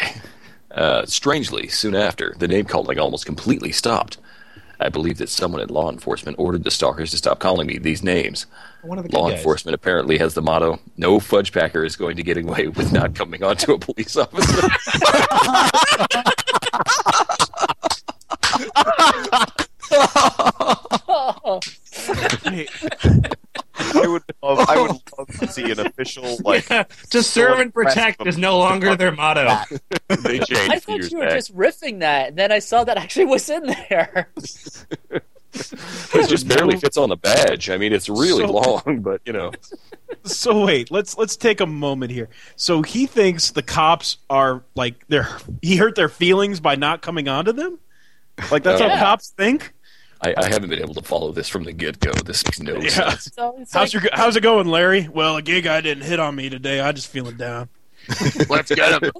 Uh, 0.70 1.04
strangely, 1.06 1.66
soon 1.66 1.96
after, 1.96 2.36
the 2.38 2.46
name 2.46 2.66
calling 2.66 3.00
almost 3.00 3.26
completely 3.26 3.72
stopped. 3.72 4.16
I 4.78 4.90
believe 4.90 5.18
that 5.18 5.28
someone 5.28 5.60
in 5.60 5.70
law 5.70 5.90
enforcement 5.90 6.38
ordered 6.38 6.62
the 6.62 6.70
stalkers 6.70 7.10
to 7.10 7.16
stop 7.16 7.40
calling 7.40 7.66
me 7.66 7.78
these 7.78 8.00
names. 8.00 8.46
One 8.82 8.96
of 8.96 9.08
the 9.08 9.18
Law 9.18 9.28
guys. 9.28 9.38
enforcement 9.38 9.74
apparently 9.74 10.18
has 10.18 10.34
the 10.34 10.42
motto 10.42 10.78
no 10.96 11.18
fudge 11.18 11.52
packer 11.52 11.84
is 11.84 11.96
going 11.96 12.16
to 12.16 12.22
get 12.22 12.38
away 12.38 12.68
with 12.68 12.92
not 12.92 13.16
coming 13.16 13.42
onto 13.42 13.72
a 13.72 13.78
police 13.80 14.16
officer. 14.16 14.68
Hey, 22.44 22.66
I 23.74 24.06
would 24.06 24.22
love, 24.42 24.68
I 24.68 24.80
would 24.80 24.90
love 25.18 25.28
to 25.38 25.48
see 25.48 25.70
an 25.70 25.80
official 26.06 26.38
like 26.44 26.66
to 27.10 27.22
serve 27.22 27.58
and 27.60 27.72
protect 27.74 28.26
is 28.26 28.38
no 28.38 28.58
longer 28.58 28.96
their 28.96 29.12
motto. 29.12 29.58
they 30.08 30.38
changed 30.38 30.52
I 30.72 30.76
a 30.76 30.80
few 30.80 31.02
thought 31.02 31.10
you 31.12 31.18
were 31.18 31.24
back. 31.26 31.34
just 31.34 31.54
riffing 31.56 32.00
that, 32.00 32.28
and 32.28 32.36
then 32.38 32.52
I 32.52 32.58
saw 32.60 32.84
that 32.84 32.96
actually 32.96 33.26
was 33.26 33.48
in 33.50 33.66
there. 33.66 34.28
It 35.12 36.28
just 36.28 36.46
barely 36.48 36.76
fits 36.76 36.96
on 36.98 37.08
the 37.08 37.16
badge. 37.16 37.70
I 37.70 37.78
mean, 37.78 37.92
it's 37.92 38.08
really 38.08 38.46
So- 38.46 38.52
long, 38.52 39.00
but 39.00 39.20
you 39.24 39.32
know. 39.32 39.52
so 40.24 40.64
wait, 40.66 40.90
let's 40.90 41.16
let's 41.16 41.36
take 41.36 41.60
a 41.60 41.66
moment 41.66 42.12
here. 42.12 42.28
So 42.56 42.82
he 42.82 43.06
thinks 43.06 43.50
the 43.52 43.62
cops 43.62 44.18
are 44.28 44.62
like 44.74 45.06
they're 45.08 45.28
he 45.62 45.76
hurt 45.76 45.94
their 45.94 46.08
feelings 46.10 46.60
by 46.60 46.74
not 46.76 47.00
coming 47.00 47.28
onto 47.28 47.52
them. 47.52 47.78
Like 48.50 48.64
that's 48.64 48.80
Yeah. 48.80 48.96
how 48.96 49.04
cops 49.06 49.30
think. 49.30 49.72
I, 50.22 50.34
I 50.36 50.48
haven't 50.48 50.70
been 50.70 50.80
able 50.80 50.94
to 50.94 51.02
follow 51.02 51.30
this 51.32 51.48
from 51.48 51.64
the 51.64 51.72
get 51.72 52.00
go. 52.00 52.12
This 52.12 52.44
makes 52.44 52.60
no 52.60 52.76
Yeah. 52.80 52.88
sense. 53.10 53.30
So 53.34 53.56
it's 53.58 53.72
How's 53.72 53.94
like, 53.94 54.02
your 54.04 54.10
how's 54.14 54.36
it 54.36 54.40
going, 54.42 54.66
Larry? 54.66 55.08
Well, 55.08 55.36
a 55.36 55.42
gay 55.42 55.60
guy 55.60 55.80
didn't 55.80 56.04
hit 56.04 56.18
on 56.20 56.34
me 56.34 56.48
today. 56.48 56.80
I 56.80 56.92
just 56.92 57.08
feeling 57.08 57.36
down. 57.36 57.68
Let's 58.48 58.74
get 58.74 59.02
him. 59.02 59.10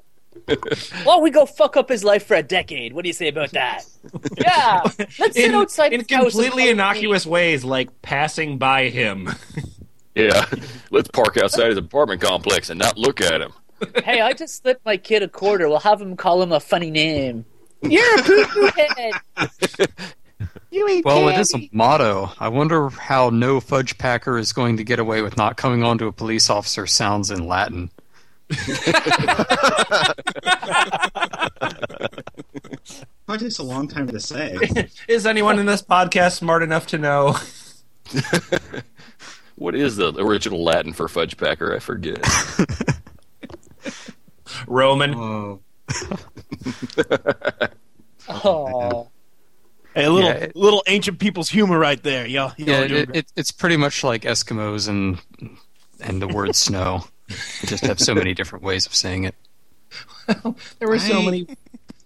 well, 1.04 1.20
we 1.20 1.30
go 1.30 1.44
fuck 1.46 1.76
up 1.76 1.88
his 1.88 2.04
life 2.04 2.24
for 2.26 2.34
a 2.34 2.42
decade. 2.42 2.92
What 2.92 3.02
do 3.02 3.08
you 3.08 3.12
say 3.14 3.28
about 3.28 3.50
that? 3.52 3.84
yeah, 4.38 4.82
let's 5.18 5.34
sit 5.34 5.36
In, 5.46 5.54
outside 5.54 5.92
in 5.92 6.00
his 6.00 6.10
house 6.10 6.22
and 6.22 6.32
completely 6.32 6.62
follow 6.64 6.72
innocuous 6.72 7.26
ways, 7.26 7.64
like 7.64 8.00
passing 8.02 8.58
by 8.58 8.88
him. 8.88 9.28
Yeah, 10.14 10.46
let's 10.90 11.08
park 11.10 11.36
outside 11.36 11.68
his 11.68 11.76
apartment 11.76 12.22
complex 12.22 12.70
and 12.70 12.78
not 12.78 12.96
look 12.96 13.20
at 13.20 13.42
him. 13.42 13.52
Hey, 14.02 14.22
I 14.22 14.32
just 14.32 14.62
slipped 14.62 14.82
my 14.86 14.96
kid 14.96 15.22
a 15.22 15.28
quarter. 15.28 15.68
We'll 15.68 15.78
have 15.80 16.00
him 16.00 16.16
call 16.16 16.40
him 16.40 16.52
a 16.52 16.58
funny 16.60 16.90
name. 16.90 17.44
You're 17.82 18.18
a 18.18 18.22
poo-poo 18.22 18.70
head. 18.96 19.92
You 20.70 20.88
eat 20.88 21.04
Well, 21.04 21.28
it 21.28 21.32
candy. 21.32 21.40
is 21.40 21.54
a 21.54 21.68
motto. 21.72 22.30
I 22.38 22.48
wonder 22.48 22.88
how 22.90 23.30
no 23.30 23.60
fudge 23.60 23.96
packer 23.98 24.36
is 24.38 24.52
going 24.52 24.76
to 24.76 24.84
get 24.84 24.98
away 24.98 25.22
with 25.22 25.36
not 25.36 25.56
coming 25.56 25.82
onto 25.82 26.06
a 26.06 26.12
police 26.12 26.50
officer 26.50 26.86
sounds 26.86 27.30
in 27.30 27.46
Latin. 27.46 27.90
Probably 33.26 33.38
takes 33.38 33.58
a 33.58 33.62
long 33.62 33.88
time 33.88 34.06
to 34.08 34.20
say. 34.20 34.56
Is 35.08 35.26
anyone 35.26 35.58
in 35.58 35.66
this 35.66 35.82
podcast 35.82 36.32
smart 36.36 36.62
enough 36.62 36.86
to 36.88 36.98
know? 36.98 37.36
What 39.58 39.74
is 39.74 39.96
the 39.96 40.12
original 40.22 40.62
Latin 40.62 40.92
for 40.92 41.08
fudge 41.08 41.38
packer? 41.38 41.74
I 41.74 41.78
forget. 41.78 42.22
Roman. 44.66 45.14
Oh, 45.14 45.60
Oh, 48.28 49.08
Hey, 49.08 49.15
a 49.96 50.08
little 50.10 50.28
Yeah, 50.30 50.36
it- 50.36 50.56
little 50.56 50.82
ancient 50.86 51.18
people's 51.18 51.48
humor 51.48 51.78
right 51.78 52.02
there. 52.02 52.26
Y'all, 52.26 52.52
y'all 52.56 52.68
Yeah, 52.68 52.80
are 52.80 52.84
it, 52.84 53.16
it, 53.16 53.32
it's 53.36 53.50
pretty 53.50 53.76
much 53.76 54.04
like 54.04 54.22
Eskimos 54.22 54.88
and 54.88 55.18
and 56.00 56.20
the 56.20 56.28
word 56.28 56.54
snow. 56.54 57.04
They 57.28 57.66
just 57.68 57.84
have 57.86 57.98
so 57.98 58.14
many 58.14 58.34
different 58.34 58.64
ways 58.64 58.86
of 58.86 58.94
saying 58.94 59.24
it. 59.24 59.34
There 60.78 60.88
were 60.88 60.98
so 60.98 61.20
I- 61.20 61.24
many, 61.24 61.46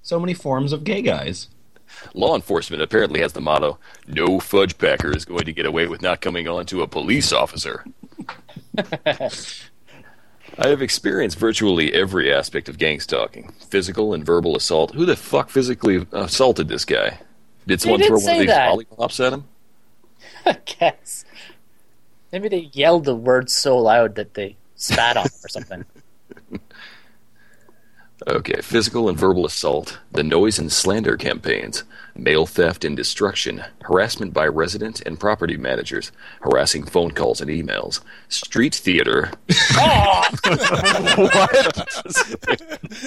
so 0.02 0.20
many 0.20 0.34
forms 0.34 0.72
of 0.72 0.84
gay 0.84 1.02
guys. 1.02 1.48
Law 2.14 2.34
enforcement 2.34 2.82
apparently 2.82 3.20
has 3.20 3.32
the 3.34 3.40
motto 3.40 3.78
no 4.06 4.38
fudge 4.40 4.78
packer 4.78 5.14
is 5.14 5.24
going 5.26 5.44
to 5.44 5.52
get 5.52 5.66
away 5.66 5.86
with 5.86 6.00
not 6.00 6.20
coming 6.22 6.48
on 6.48 6.64
to 6.66 6.82
a 6.82 6.86
police 6.86 7.32
officer. 7.32 7.84
I 10.58 10.68
have 10.68 10.82
experienced 10.82 11.38
virtually 11.38 11.92
every 11.94 12.32
aspect 12.32 12.68
of 12.68 12.78
gang 12.78 13.00
stalking 13.00 13.52
physical 13.70 14.12
and 14.14 14.24
verbal 14.24 14.56
assault. 14.56 14.94
Who 14.94 15.06
the 15.06 15.16
fuck 15.16 15.48
physically 15.50 16.06
assaulted 16.12 16.68
this 16.68 16.84
guy? 16.84 17.18
Did 17.66 17.80
someone 17.80 18.00
throw 18.02 18.18
one 18.18 18.32
of 18.32 18.38
these 18.38 18.46
that. 18.48 18.68
lollipops 18.70 19.20
at 19.20 19.32
him? 19.32 19.44
I 20.46 20.56
guess. 20.64 21.24
Maybe 22.32 22.48
they 22.48 22.70
yelled 22.72 23.04
the 23.04 23.14
word 23.14 23.50
so 23.50 23.78
loud 23.78 24.14
that 24.16 24.34
they 24.34 24.56
spat 24.76 25.16
on 25.16 25.24
him 25.24 25.30
or 25.44 25.48
something. 25.48 25.84
Okay, 28.28 28.60
physical 28.60 29.08
and 29.08 29.16
verbal 29.16 29.46
assault, 29.46 29.98
the 30.12 30.22
noise 30.22 30.58
and 30.58 30.70
slander 30.70 31.16
campaigns, 31.16 31.84
mail 32.14 32.44
theft 32.44 32.84
and 32.84 32.94
destruction, 32.94 33.64
harassment 33.80 34.34
by 34.34 34.46
resident 34.46 35.00
and 35.06 35.18
property 35.18 35.56
managers, 35.56 36.12
harassing 36.42 36.84
phone 36.84 37.12
calls 37.12 37.40
and 37.40 37.50
emails, 37.50 38.00
street 38.28 38.74
theater, 38.74 39.30
What? 39.74 40.32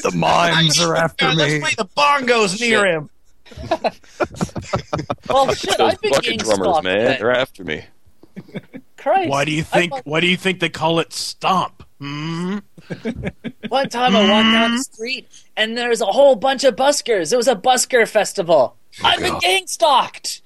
The 0.01 0.11
mimes 0.15 0.79
are 0.81 0.95
after 0.95 1.31
Let's 1.31 1.53
me. 1.53 1.59
play 1.59 1.73
the 1.77 1.85
bongos 1.95 2.59
near 2.59 2.83
him. 2.87 3.09
Well, 5.29 5.53
shit, 5.53 5.77
those 5.77 5.93
I've 5.93 6.01
been 6.01 6.11
bucket 6.11 6.23
getting 6.25 6.39
drummers, 6.39 6.57
stalked, 6.67 6.83
man, 6.83 6.97
then. 6.99 7.19
they're 7.19 7.31
after 7.35 7.63
me. 7.63 7.83
Christ. 8.97 9.29
Why 9.29 9.45
do 9.45 9.51
you 9.51 9.63
think? 9.63 9.91
thought- 9.91 10.05
Why 10.05 10.19
do 10.19 10.27
you 10.27 10.37
think 10.37 10.59
they 10.59 10.69
call 10.69 10.99
it 10.99 11.11
stomp? 11.13 11.83
Hmm? 11.99 12.59
One 13.69 13.89
time 13.89 14.15
I 14.15 14.21
walked 14.29 14.51
down 14.53 14.71
the 14.75 14.83
street 14.83 15.27
and 15.55 15.77
there's 15.77 16.01
a 16.01 16.05
whole 16.05 16.35
bunch 16.35 16.63
of 16.63 16.75
buskers. 16.75 17.31
It 17.33 17.37
was 17.37 17.47
a 17.47 17.55
busker 17.55 18.07
festival. 18.07 18.75
I've 19.03 19.19
been 19.19 19.33
God. 19.33 19.41
gang 19.41 19.67
stalked. 19.67 20.41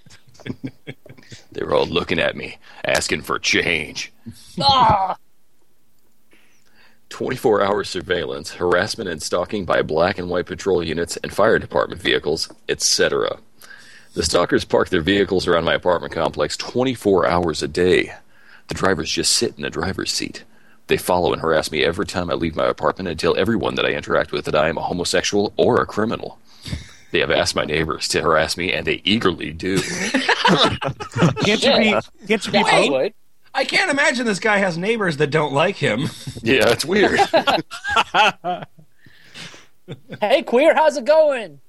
They 1.51 1.63
were 1.63 1.73
all 1.75 1.85
looking 1.87 2.19
at 2.19 2.35
me, 2.35 2.57
asking 2.85 3.23
for 3.23 3.39
change. 3.39 4.13
Ah, 4.61 5.17
24 7.09 7.61
hour 7.61 7.83
surveillance, 7.83 8.53
harassment 8.53 9.09
and 9.09 9.21
stalking 9.21 9.65
by 9.65 9.81
black 9.81 10.17
and 10.17 10.29
white 10.29 10.45
patrol 10.45 10.83
units 10.83 11.17
and 11.17 11.33
fire 11.33 11.59
department 11.59 12.01
vehicles, 12.01 12.51
etc. 12.69 13.39
The 14.13 14.23
stalkers 14.23 14.65
park 14.65 14.89
their 14.89 15.01
vehicles 15.01 15.47
around 15.47 15.63
my 15.63 15.75
apartment 15.75 16.13
complex 16.13 16.57
24 16.57 17.27
hours 17.27 17.63
a 17.63 17.67
day. 17.67 18.13
The 18.67 18.73
drivers 18.73 19.11
just 19.11 19.33
sit 19.33 19.55
in 19.55 19.63
the 19.63 19.69
driver's 19.69 20.11
seat. 20.11 20.43
They 20.87 20.97
follow 20.97 21.33
and 21.33 21.41
harass 21.41 21.71
me 21.71 21.83
every 21.83 22.05
time 22.05 22.29
I 22.29 22.33
leave 22.33 22.55
my 22.55 22.65
apartment 22.65 23.09
and 23.09 23.19
tell 23.19 23.37
everyone 23.37 23.75
that 23.75 23.85
I 23.85 23.91
interact 23.91 24.31
with 24.31 24.45
that 24.45 24.55
I 24.55 24.69
am 24.69 24.77
a 24.77 24.81
homosexual 24.81 25.53
or 25.57 25.81
a 25.81 25.85
criminal. 25.85 26.39
They 27.11 27.19
have 27.19 27.31
asked 27.31 27.55
my 27.55 27.63
neighbors 27.65 28.07
to 28.09 28.21
harass 28.21 28.57
me, 28.57 28.73
and 28.73 28.85
they 28.85 29.01
eagerly 29.03 29.53
do. 29.53 29.79
Can't 31.43 31.63
you 31.63 31.77
be? 31.77 31.95
Can't 32.27 32.45
you 32.45 32.51
be? 32.51 32.63
yeah, 32.63 33.09
I 33.57 33.63
both? 33.63 33.71
would. 33.71 33.77
I 33.77 33.77
can't 33.77 33.91
imagine 33.91 34.25
this 34.25 34.39
guy 34.39 34.57
has 34.59 34.77
neighbors 34.77 35.17
that 35.17 35.31
don't 35.31 35.53
like 35.53 35.75
him. 35.77 36.01
yeah, 36.43 36.69
it's 36.69 36.85
weird. 36.85 37.19
Hey, 40.21 40.43
queer, 40.43 40.75
how's 40.75 40.97
it 40.97 41.05
going? 41.05 41.59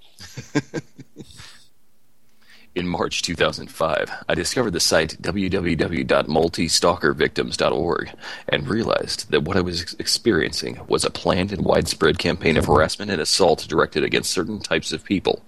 In 2.75 2.87
March 2.89 3.23
2005, 3.23 4.11
I 4.29 4.35
discovered 4.35 4.73
the 4.73 4.81
site 4.81 5.17
www.multistalkervictims.org 5.23 8.11
and 8.49 8.69
realized 8.69 9.31
that 9.31 9.43
what 9.45 9.57
I 9.57 9.61
was 9.61 9.83
ex- 9.83 9.95
experiencing 9.99 10.81
was 10.89 11.05
a 11.05 11.11
planned 11.11 11.53
and 11.53 11.65
widespread 11.65 12.19
campaign 12.19 12.57
of 12.57 12.67
harassment 12.67 13.11
and 13.11 13.21
assault 13.21 13.67
directed 13.69 14.05
against 14.05 14.31
certain 14.31 14.61
types 14.61 14.93
of 14.93 15.05
people. 15.05 15.43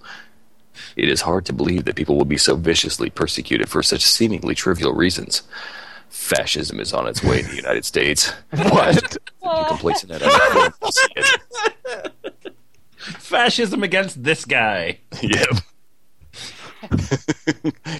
It 0.95 1.09
is 1.09 1.21
hard 1.21 1.45
to 1.45 1.53
believe 1.53 1.85
that 1.85 1.95
people 1.95 2.17
will 2.17 2.25
be 2.25 2.37
so 2.37 2.55
viciously 2.55 3.09
persecuted 3.09 3.69
for 3.69 3.81
such 3.83 4.05
seemingly 4.05 4.55
trivial 4.55 4.93
reasons. 4.93 5.43
Fascism 6.11 6.79
is 6.81 6.93
on 6.93 7.07
its 7.07 7.23
way 7.23 7.39
in 7.39 7.47
the 7.47 7.55
United 7.55 7.85
States. 7.85 8.33
What? 8.51 9.17
you 9.43 9.65
complacent 9.67 10.11
at 10.11 10.21
it. 10.21 10.27
I'll 10.81 10.91
see 10.91 11.07
it. 11.15 12.53
Fascism 12.97 13.81
against 13.81 14.21
this 14.23 14.45
guy. 14.45 14.99
Yep. 15.21 15.57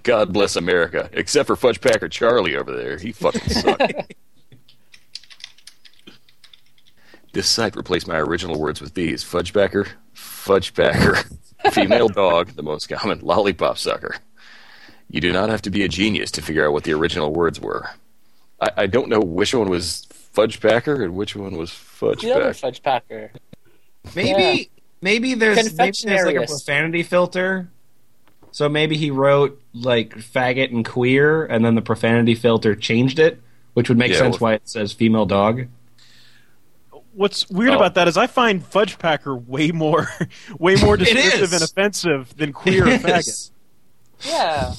God 0.03 0.33
bless 0.33 0.55
America, 0.55 1.09
except 1.13 1.47
for 1.47 1.55
Fudge 1.55 1.81
Packer 1.81 2.09
Charlie 2.09 2.55
over 2.55 2.75
there. 2.75 2.97
He 2.97 3.11
fucking 3.11 3.41
sucked. 3.49 4.13
this 7.33 7.47
site 7.47 7.75
replaced 7.75 8.07
my 8.07 8.17
original 8.19 8.59
words 8.59 8.81
with 8.81 8.93
these: 8.93 9.23
Fudgebacker, 9.23 9.87
Fudgebacker, 10.15 11.37
female 11.71 12.09
dog, 12.09 12.49
the 12.55 12.63
most 12.63 12.87
common 12.89 13.19
lollipop 13.21 13.77
sucker. 13.77 14.17
You 15.09 15.21
do 15.21 15.31
not 15.31 15.49
have 15.49 15.61
to 15.63 15.69
be 15.69 15.83
a 15.83 15.87
genius 15.89 16.31
to 16.31 16.41
figure 16.41 16.65
out 16.65 16.73
what 16.73 16.83
the 16.83 16.93
original 16.93 17.33
words 17.33 17.59
were. 17.59 17.89
I, 18.61 18.69
I 18.77 18.87
don't 18.87 19.09
know 19.09 19.19
which 19.19 19.53
one 19.53 19.69
was 19.69 20.07
Fudgebacker 20.35 21.03
and 21.03 21.15
which 21.15 21.35
one 21.35 21.57
was 21.57 21.71
The 21.99 22.07
other 22.07 22.15
Fudgebacker. 22.53 22.59
fudge 22.59 22.83
packer. 22.83 23.31
Maybe 24.15 24.69
maybe 25.01 25.33
there's 25.33 25.57
maybe 25.75 25.91
there's 26.03 26.25
like 26.25 26.35
a 26.37 26.45
profanity 26.47 27.03
filter. 27.03 27.69
So 28.51 28.67
maybe 28.69 28.97
he 28.97 29.11
wrote 29.11 29.61
like 29.73 30.15
faggot 30.15 30.71
and 30.71 30.85
queer, 30.85 31.45
and 31.45 31.63
then 31.63 31.75
the 31.75 31.81
profanity 31.81 32.35
filter 32.35 32.75
changed 32.75 33.17
it, 33.19 33.41
which 33.73 33.87
would 33.89 33.97
make 33.97 34.11
Yeah, 34.11 34.17
sense 34.19 34.39
well- 34.39 34.51
why 34.51 34.53
it 34.55 34.67
says 34.69 34.91
female 34.93 35.25
dog. 35.25 35.67
What's 37.13 37.49
weird 37.49 37.71
Oh. 37.71 37.75
about 37.75 37.95
that 37.95 38.07
is 38.07 38.15
I 38.15 38.27
find 38.27 38.65
Fudge 38.65 38.97
Packer 38.97 39.35
way 39.35 39.71
more, 39.71 40.07
way 40.59 40.75
more 40.75 40.95
descriptive 40.95 41.51
and 41.53 41.61
offensive 41.61 42.35
than 42.37 42.53
queer 42.53 42.85
or 42.85 42.89
It 42.89 43.01
faggot. 43.01 43.51
Yeah. 44.21 44.73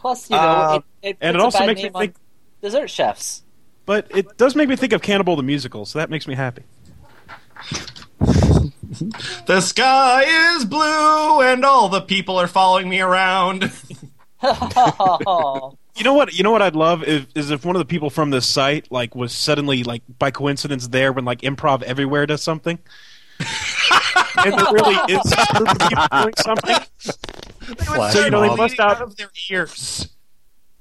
Plus, 0.00 0.30
you 0.30 0.36
know, 0.36 0.42
Uh, 0.42 0.80
it, 1.02 1.08
it 1.10 1.16
and 1.20 1.36
it 1.36 1.40
also 1.42 1.66
makes 1.66 1.82
me 1.82 1.90
think- 1.90 2.14
dessert 2.62 2.88
chefs. 2.88 3.42
But 3.86 4.06
it 4.10 4.36
does 4.36 4.54
make 4.54 4.68
me 4.68 4.76
think 4.76 4.92
of 4.92 5.02
Cannibal 5.02 5.36
the 5.36 5.42
musical, 5.42 5.84
so 5.84 5.98
that 5.98 6.10
makes 6.10 6.26
me 6.26 6.34
happy. 6.34 6.62
The 9.46 9.60
sky 9.60 10.24
is 10.56 10.64
blue, 10.64 11.40
and 11.42 11.64
all 11.64 11.88
the 11.88 12.00
people 12.00 12.38
are 12.38 12.48
following 12.48 12.88
me 12.88 13.00
around. 13.00 13.70
You 15.96 16.04
know 16.04 16.14
what? 16.14 16.32
You 16.32 16.44
know 16.44 16.50
what 16.50 16.62
I'd 16.62 16.76
love 16.76 17.02
is, 17.04 17.26
is 17.34 17.50
if 17.50 17.64
one 17.66 17.76
of 17.76 17.80
the 17.80 17.84
people 17.84 18.08
from 18.10 18.30
this 18.30 18.46
site 18.46 18.90
like 18.90 19.14
was 19.14 19.32
suddenly 19.32 19.82
like 19.84 20.02
by 20.18 20.30
coincidence 20.30 20.88
there 20.88 21.12
when 21.12 21.24
like 21.26 21.42
Improv 21.42 21.82
Everywhere 21.82 22.24
does 22.26 22.42
something, 22.42 22.78
and 24.44 24.54
there 24.54 24.72
really 24.72 24.96
is 25.12 25.32
a 25.32 25.46
group 25.56 25.70
of 25.70 25.78
people 25.88 26.06
doing 26.12 26.34
something. 26.38 26.76
So 28.12 28.24
you 28.24 28.30
know 28.30 28.40
they 28.40 28.56
bust 28.56 28.80
out 28.80 29.00
of 29.02 29.16
their 29.16 29.30
ears. 29.50 30.08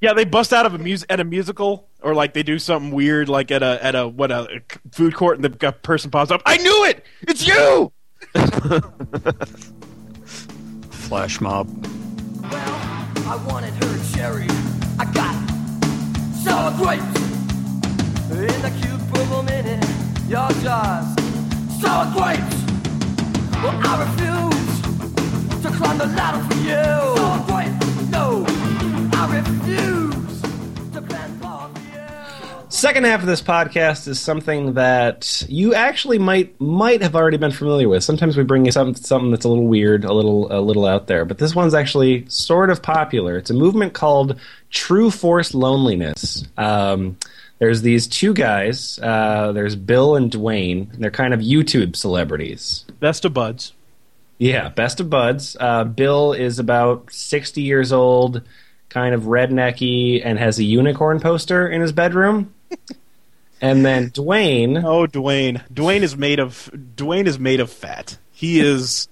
Yeah, 0.01 0.13
they 0.13 0.23
bust 0.25 0.53
out 0.53 0.65
of 0.65 0.73
a 0.73 0.77
mus- 0.77 1.05
at 1.09 1.19
a 1.19 1.23
musical, 1.25 1.89
or 2.01 2.15
like 2.15 2.33
they 2.33 2.43
do 2.43 2.57
something 2.57 2.91
weird, 2.91 3.27
like 3.27 3.51
at 3.51 3.61
a 3.61 3.83
at 3.83 3.95
a 3.95 4.07
what 4.07 4.31
a 4.31 4.61
food 4.91 5.13
court, 5.13 5.37
and 5.37 5.43
the 5.43 5.71
person 5.71 6.09
pops 6.09 6.31
up. 6.31 6.41
I 6.45 6.57
knew 6.57 6.85
it. 6.85 7.03
It's 7.27 7.45
you. 7.45 7.91
Flash 10.89 11.41
mob. 11.41 11.67
Well, 12.43 12.75
I 13.27 13.45
wanted 13.47 13.73
her 13.83 14.15
cherry. 14.15 14.47
I 14.97 15.05
got 15.13 15.35
sour 16.43 16.71
grapes 16.77 17.19
in 18.31 18.61
the 18.61 18.71
cute 18.81 19.13
purple 19.13 19.43
mini. 19.43 19.79
Your 20.27 20.49
jars, 20.61 21.07
sour 21.81 22.05
grapes. 22.13 22.68
Second 32.69 33.03
half 33.03 33.19
of 33.19 33.25
this 33.25 33.41
podcast 33.41 34.07
is 34.07 34.17
something 34.17 34.75
that 34.75 35.43
you 35.49 35.73
actually 35.73 36.17
might 36.17 36.59
might 36.61 37.01
have 37.01 37.13
already 37.13 37.35
been 37.35 37.51
familiar 37.51 37.89
with. 37.89 38.05
Sometimes 38.05 38.37
we 38.37 38.43
bring 38.43 38.65
you 38.65 38.71
something 38.71 38.95
something 38.95 39.31
that's 39.31 39.43
a 39.43 39.49
little 39.49 39.67
weird, 39.67 40.05
a 40.05 40.13
little 40.13 40.49
a 40.49 40.61
little 40.61 40.85
out 40.85 41.07
there, 41.07 41.25
but 41.25 41.39
this 41.39 41.53
one's 41.53 41.73
actually 41.73 42.25
sort 42.29 42.69
of 42.69 42.81
popular. 42.81 43.37
It's 43.37 43.49
a 43.49 43.53
movement 43.53 43.91
called 43.91 44.39
True 44.69 45.11
Forced 45.11 45.53
Loneliness. 45.53 46.45
Um, 46.57 47.17
there's 47.59 47.81
these 47.81 48.07
two 48.07 48.33
guys. 48.33 48.97
Uh, 49.01 49.51
there's 49.51 49.75
Bill 49.75 50.15
and 50.15 50.31
Dwayne. 50.31 50.91
They're 50.97 51.11
kind 51.11 51.33
of 51.33 51.41
YouTube 51.41 51.95
celebrities. 51.95 52.85
Best 52.99 53.25
of 53.25 53.33
buds. 53.33 53.73
Yeah, 54.37 54.69
best 54.69 55.01
of 55.01 55.09
buds. 55.09 55.57
Uh, 55.59 55.83
Bill 55.83 56.31
is 56.31 56.59
about 56.59 57.11
60 57.11 57.61
years 57.61 57.91
old, 57.91 58.41
kind 58.87 59.13
of 59.13 59.23
rednecky, 59.23 60.21
and 60.23 60.39
has 60.39 60.57
a 60.57 60.63
unicorn 60.63 61.19
poster 61.19 61.67
in 61.67 61.81
his 61.81 61.91
bedroom. 61.91 62.53
and 63.61 63.85
then 63.85 64.11
Dwayne. 64.11 64.81
Oh, 64.81 65.05
Dwayne. 65.05 65.61
Dwayne 65.69 66.01
is 66.01 66.15
made 66.15 66.39
of 66.39 66.71
Dwayne 66.73 67.27
is 67.27 67.37
made 67.37 67.59
of 67.59 67.69
fat. 67.69 68.17
He 68.31 68.61
is 68.61 69.09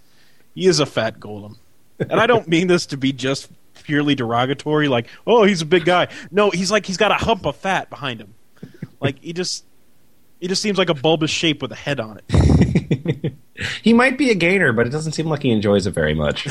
he 0.56 0.68
is 0.68 0.80
a 0.80 0.86
fat 0.86 1.20
golem, 1.20 1.58
and 2.00 2.14
I 2.14 2.28
don't 2.28 2.48
mean 2.48 2.68
this 2.68 2.86
to 2.88 2.98
be 2.98 3.12
just 3.12 3.50
purely 3.84 4.16
derogatory. 4.16 4.88
Like, 4.88 5.08
oh, 5.26 5.44
he's 5.44 5.62
a 5.62 5.66
big 5.66 5.84
guy. 5.84 6.08
No, 6.32 6.50
he's 6.50 6.72
like 6.72 6.86
he's 6.86 6.98
got 6.98 7.12
a 7.12 7.16
hump 7.16 7.46
of 7.46 7.58
fat 7.58 7.90
behind 7.90 8.22
him. 8.22 8.34
Like 9.00 9.20
he 9.22 9.34
just 9.34 9.66
he 10.40 10.48
just 10.48 10.62
seems 10.62 10.78
like 10.78 10.90
a 10.90 10.94
bulbous 10.94 11.32
shape 11.32 11.62
with 11.62 11.72
a 11.72 11.76
head 11.76 12.00
on 12.00 12.20
it. 12.28 13.34
he 13.82 13.94
might 13.94 14.18
be 14.18 14.30
a 14.30 14.36
gainer, 14.36 14.72
but 14.74 14.86
it 14.88 14.92
doesn't 14.92 15.14
seem 15.14 15.28
like 15.28 15.42
he 15.44 15.52
enjoys 15.52 15.88
it 15.88 15.92
very 15.92 16.14
much. 16.14 16.48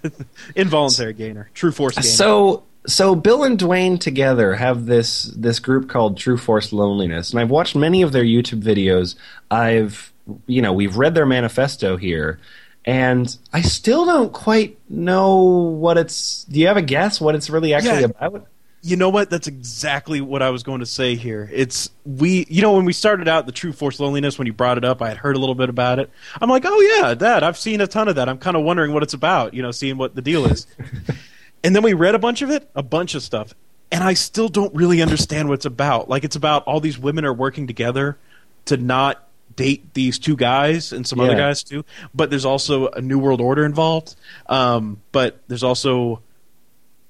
Involuntary 0.56 1.12
gainer, 1.12 1.50
true 1.54 1.72
force 1.72 1.96
gainer. 1.96 2.06
So 2.06 2.62
so 2.86 3.14
Bill 3.14 3.44
and 3.44 3.58
Dwayne 3.58 3.98
together 3.98 4.54
have 4.54 4.86
this 4.86 5.24
this 5.36 5.58
group 5.58 5.88
called 5.88 6.16
True 6.16 6.36
Forced 6.36 6.72
Loneliness, 6.72 7.30
and 7.30 7.40
I've 7.40 7.50
watched 7.50 7.74
many 7.74 8.02
of 8.02 8.12
their 8.12 8.24
YouTube 8.24 8.62
videos. 8.62 9.16
I've 9.50 10.12
you 10.46 10.62
know 10.62 10.72
we've 10.72 10.96
read 10.96 11.14
their 11.14 11.26
manifesto 11.26 11.96
here, 11.96 12.38
and 12.84 13.36
I 13.52 13.62
still 13.62 14.04
don't 14.04 14.32
quite 14.32 14.78
know 14.88 15.42
what 15.42 15.98
it's. 15.98 16.44
Do 16.44 16.60
you 16.60 16.68
have 16.68 16.76
a 16.76 16.82
guess 16.82 17.20
what 17.20 17.34
it's 17.34 17.50
really 17.50 17.74
actually 17.74 18.00
Yeah. 18.00 18.06
about? 18.06 18.46
You 18.86 18.96
know 18.96 19.08
what? 19.08 19.30
That's 19.30 19.48
exactly 19.48 20.20
what 20.20 20.42
I 20.42 20.50
was 20.50 20.62
going 20.62 20.78
to 20.78 20.86
say 20.86 21.16
here. 21.16 21.50
It's 21.52 21.90
we, 22.04 22.46
you 22.48 22.62
know, 22.62 22.72
when 22.74 22.84
we 22.84 22.92
started 22.92 23.26
out 23.26 23.44
the 23.46 23.52
True 23.52 23.72
Forced 23.72 23.98
Loneliness, 23.98 24.38
when 24.38 24.46
you 24.46 24.52
brought 24.52 24.78
it 24.78 24.84
up, 24.84 25.02
I 25.02 25.08
had 25.08 25.16
heard 25.16 25.34
a 25.34 25.40
little 25.40 25.56
bit 25.56 25.68
about 25.68 25.98
it. 25.98 26.08
I'm 26.40 26.48
like, 26.48 26.62
oh 26.64 26.80
yeah, 26.80 27.14
that 27.14 27.42
I've 27.42 27.58
seen 27.58 27.80
a 27.80 27.88
ton 27.88 28.06
of 28.06 28.14
that. 28.14 28.28
I'm 28.28 28.38
kind 28.38 28.56
of 28.56 28.62
wondering 28.62 28.92
what 28.92 29.02
it's 29.02 29.14
about, 29.14 29.54
you 29.54 29.62
know, 29.62 29.72
seeing 29.72 29.98
what 29.98 30.14
the 30.14 30.22
deal 30.22 30.46
is. 30.46 30.68
and 31.64 31.74
then 31.74 31.82
we 31.82 31.94
read 31.94 32.14
a 32.14 32.18
bunch 32.20 32.42
of 32.42 32.50
it, 32.50 32.70
a 32.76 32.82
bunch 32.82 33.16
of 33.16 33.22
stuff, 33.24 33.54
and 33.90 34.04
I 34.04 34.14
still 34.14 34.48
don't 34.48 34.72
really 34.72 35.02
understand 35.02 35.48
what 35.48 35.54
it's 35.54 35.66
about. 35.66 36.08
Like, 36.08 36.22
it's 36.22 36.36
about 36.36 36.64
all 36.64 36.78
these 36.78 36.98
women 36.98 37.24
are 37.24 37.34
working 37.34 37.66
together 37.66 38.18
to 38.66 38.76
not 38.76 39.26
date 39.56 39.94
these 39.94 40.18
two 40.18 40.36
guys 40.36 40.92
and 40.92 41.06
some 41.06 41.18
other 41.18 41.34
guys 41.34 41.62
too. 41.62 41.84
But 42.14 42.30
there's 42.30 42.44
also 42.44 42.88
a 42.88 43.00
new 43.00 43.18
world 43.18 43.40
order 43.40 43.64
involved. 43.64 44.14
Um, 44.48 45.00
but 45.12 45.40
there's 45.48 45.62
also 45.62 46.22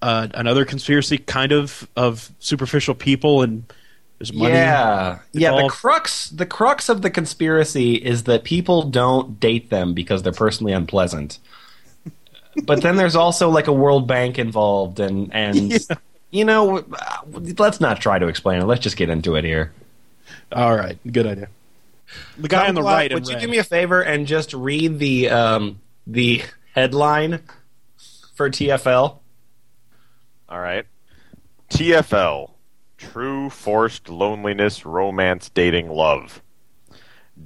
uh, 0.06 0.28
another 0.34 0.64
conspiracy 0.64 1.18
kind 1.18 1.50
of 1.50 1.88
of 1.96 2.30
superficial 2.38 2.94
people 2.94 3.42
and 3.42 3.64
there's 4.18 4.32
money. 4.32 4.54
Yeah, 4.54 5.18
yeah. 5.32 5.50
The 5.50 5.68
crux, 5.68 6.30
the 6.30 6.46
crux 6.46 6.88
of 6.88 7.02
the 7.02 7.10
conspiracy 7.10 7.96
is 7.96 8.22
that 8.24 8.44
people 8.44 8.84
don't 8.84 9.40
date 9.40 9.68
them 9.68 9.94
because 9.94 10.22
they're 10.22 10.32
personally 10.32 10.72
unpleasant. 10.72 11.40
but 12.64 12.82
then 12.82 12.96
there's 12.96 13.16
also 13.16 13.50
like 13.50 13.66
a 13.66 13.72
World 13.72 14.06
Bank 14.06 14.38
involved, 14.38 15.00
and 15.00 15.34
and 15.34 15.76
you 16.30 16.44
know, 16.44 16.78
uh, 16.78 17.18
let's 17.58 17.80
not 17.80 18.00
try 18.00 18.18
to 18.18 18.28
explain 18.28 18.62
it. 18.62 18.64
Let's 18.64 18.82
just 18.82 18.96
get 18.96 19.10
into 19.10 19.34
it 19.34 19.44
here. 19.44 19.72
All 20.52 20.74
right, 20.76 20.98
good 21.12 21.26
idea. 21.26 21.48
The 22.38 22.48
guy 22.48 22.68
on 22.68 22.76
the 22.76 22.82
right. 22.82 23.12
Would 23.12 23.26
you 23.26 23.34
red. 23.34 23.42
do 23.42 23.48
me 23.48 23.58
a 23.58 23.64
favor 23.64 24.02
and 24.02 24.28
just 24.28 24.54
read 24.54 25.00
the 25.00 25.30
um, 25.30 25.80
the 26.06 26.42
headline 26.74 27.40
for 28.36 28.48
TFL? 28.48 29.18
All 30.48 30.60
right. 30.60 30.86
TFL 31.70 32.52
True 32.98 33.50
Forced 33.50 34.08
Loneliness 34.08 34.86
Romance 34.86 35.50
Dating 35.50 35.90
Love. 35.90 36.42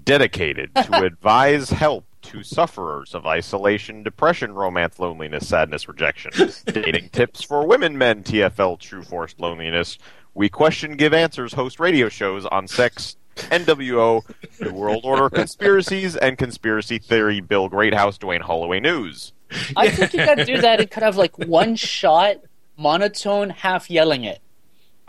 Dedicated 0.04 0.74
to 0.74 1.02
advise 1.04 1.70
help 1.70 2.04
to 2.22 2.42
sufferers 2.42 3.14
of 3.14 3.26
isolation, 3.26 4.02
depression, 4.02 4.52
romance, 4.54 4.98
loneliness, 4.98 5.48
sadness, 5.48 5.88
rejection. 5.88 6.30
Dating 6.66 7.08
tips 7.08 7.42
for 7.42 7.66
women, 7.66 7.96
men, 7.96 8.22
TFL 8.22 8.78
True 8.78 9.02
Forced 9.02 9.40
Loneliness. 9.40 9.98
We 10.34 10.48
question, 10.48 10.96
give 10.96 11.12
answers, 11.14 11.54
host 11.54 11.80
radio 11.80 12.08
shows 12.08 12.46
on 12.46 12.68
sex, 12.68 13.16
NWO, 13.36 14.22
New 14.60 14.72
World 14.72 15.04
Order 15.04 15.30
conspiracies, 15.30 16.16
and 16.16 16.38
conspiracy 16.38 16.98
theory. 16.98 17.40
Bill 17.40 17.68
Greathouse, 17.68 18.18
Dwayne 18.18 18.42
Holloway 18.42 18.80
News. 18.80 19.32
I 19.76 19.90
think 19.90 20.12
you 20.14 20.24
could 20.24 20.46
do 20.46 20.60
that 20.60 20.80
and 20.80 20.90
could 20.90 21.02
have 21.02 21.16
like 21.16 21.36
one 21.38 21.74
shot, 21.74 22.36
monotone, 22.80 23.50
half 23.50 23.90
yelling 23.90 24.24
it. 24.24 24.40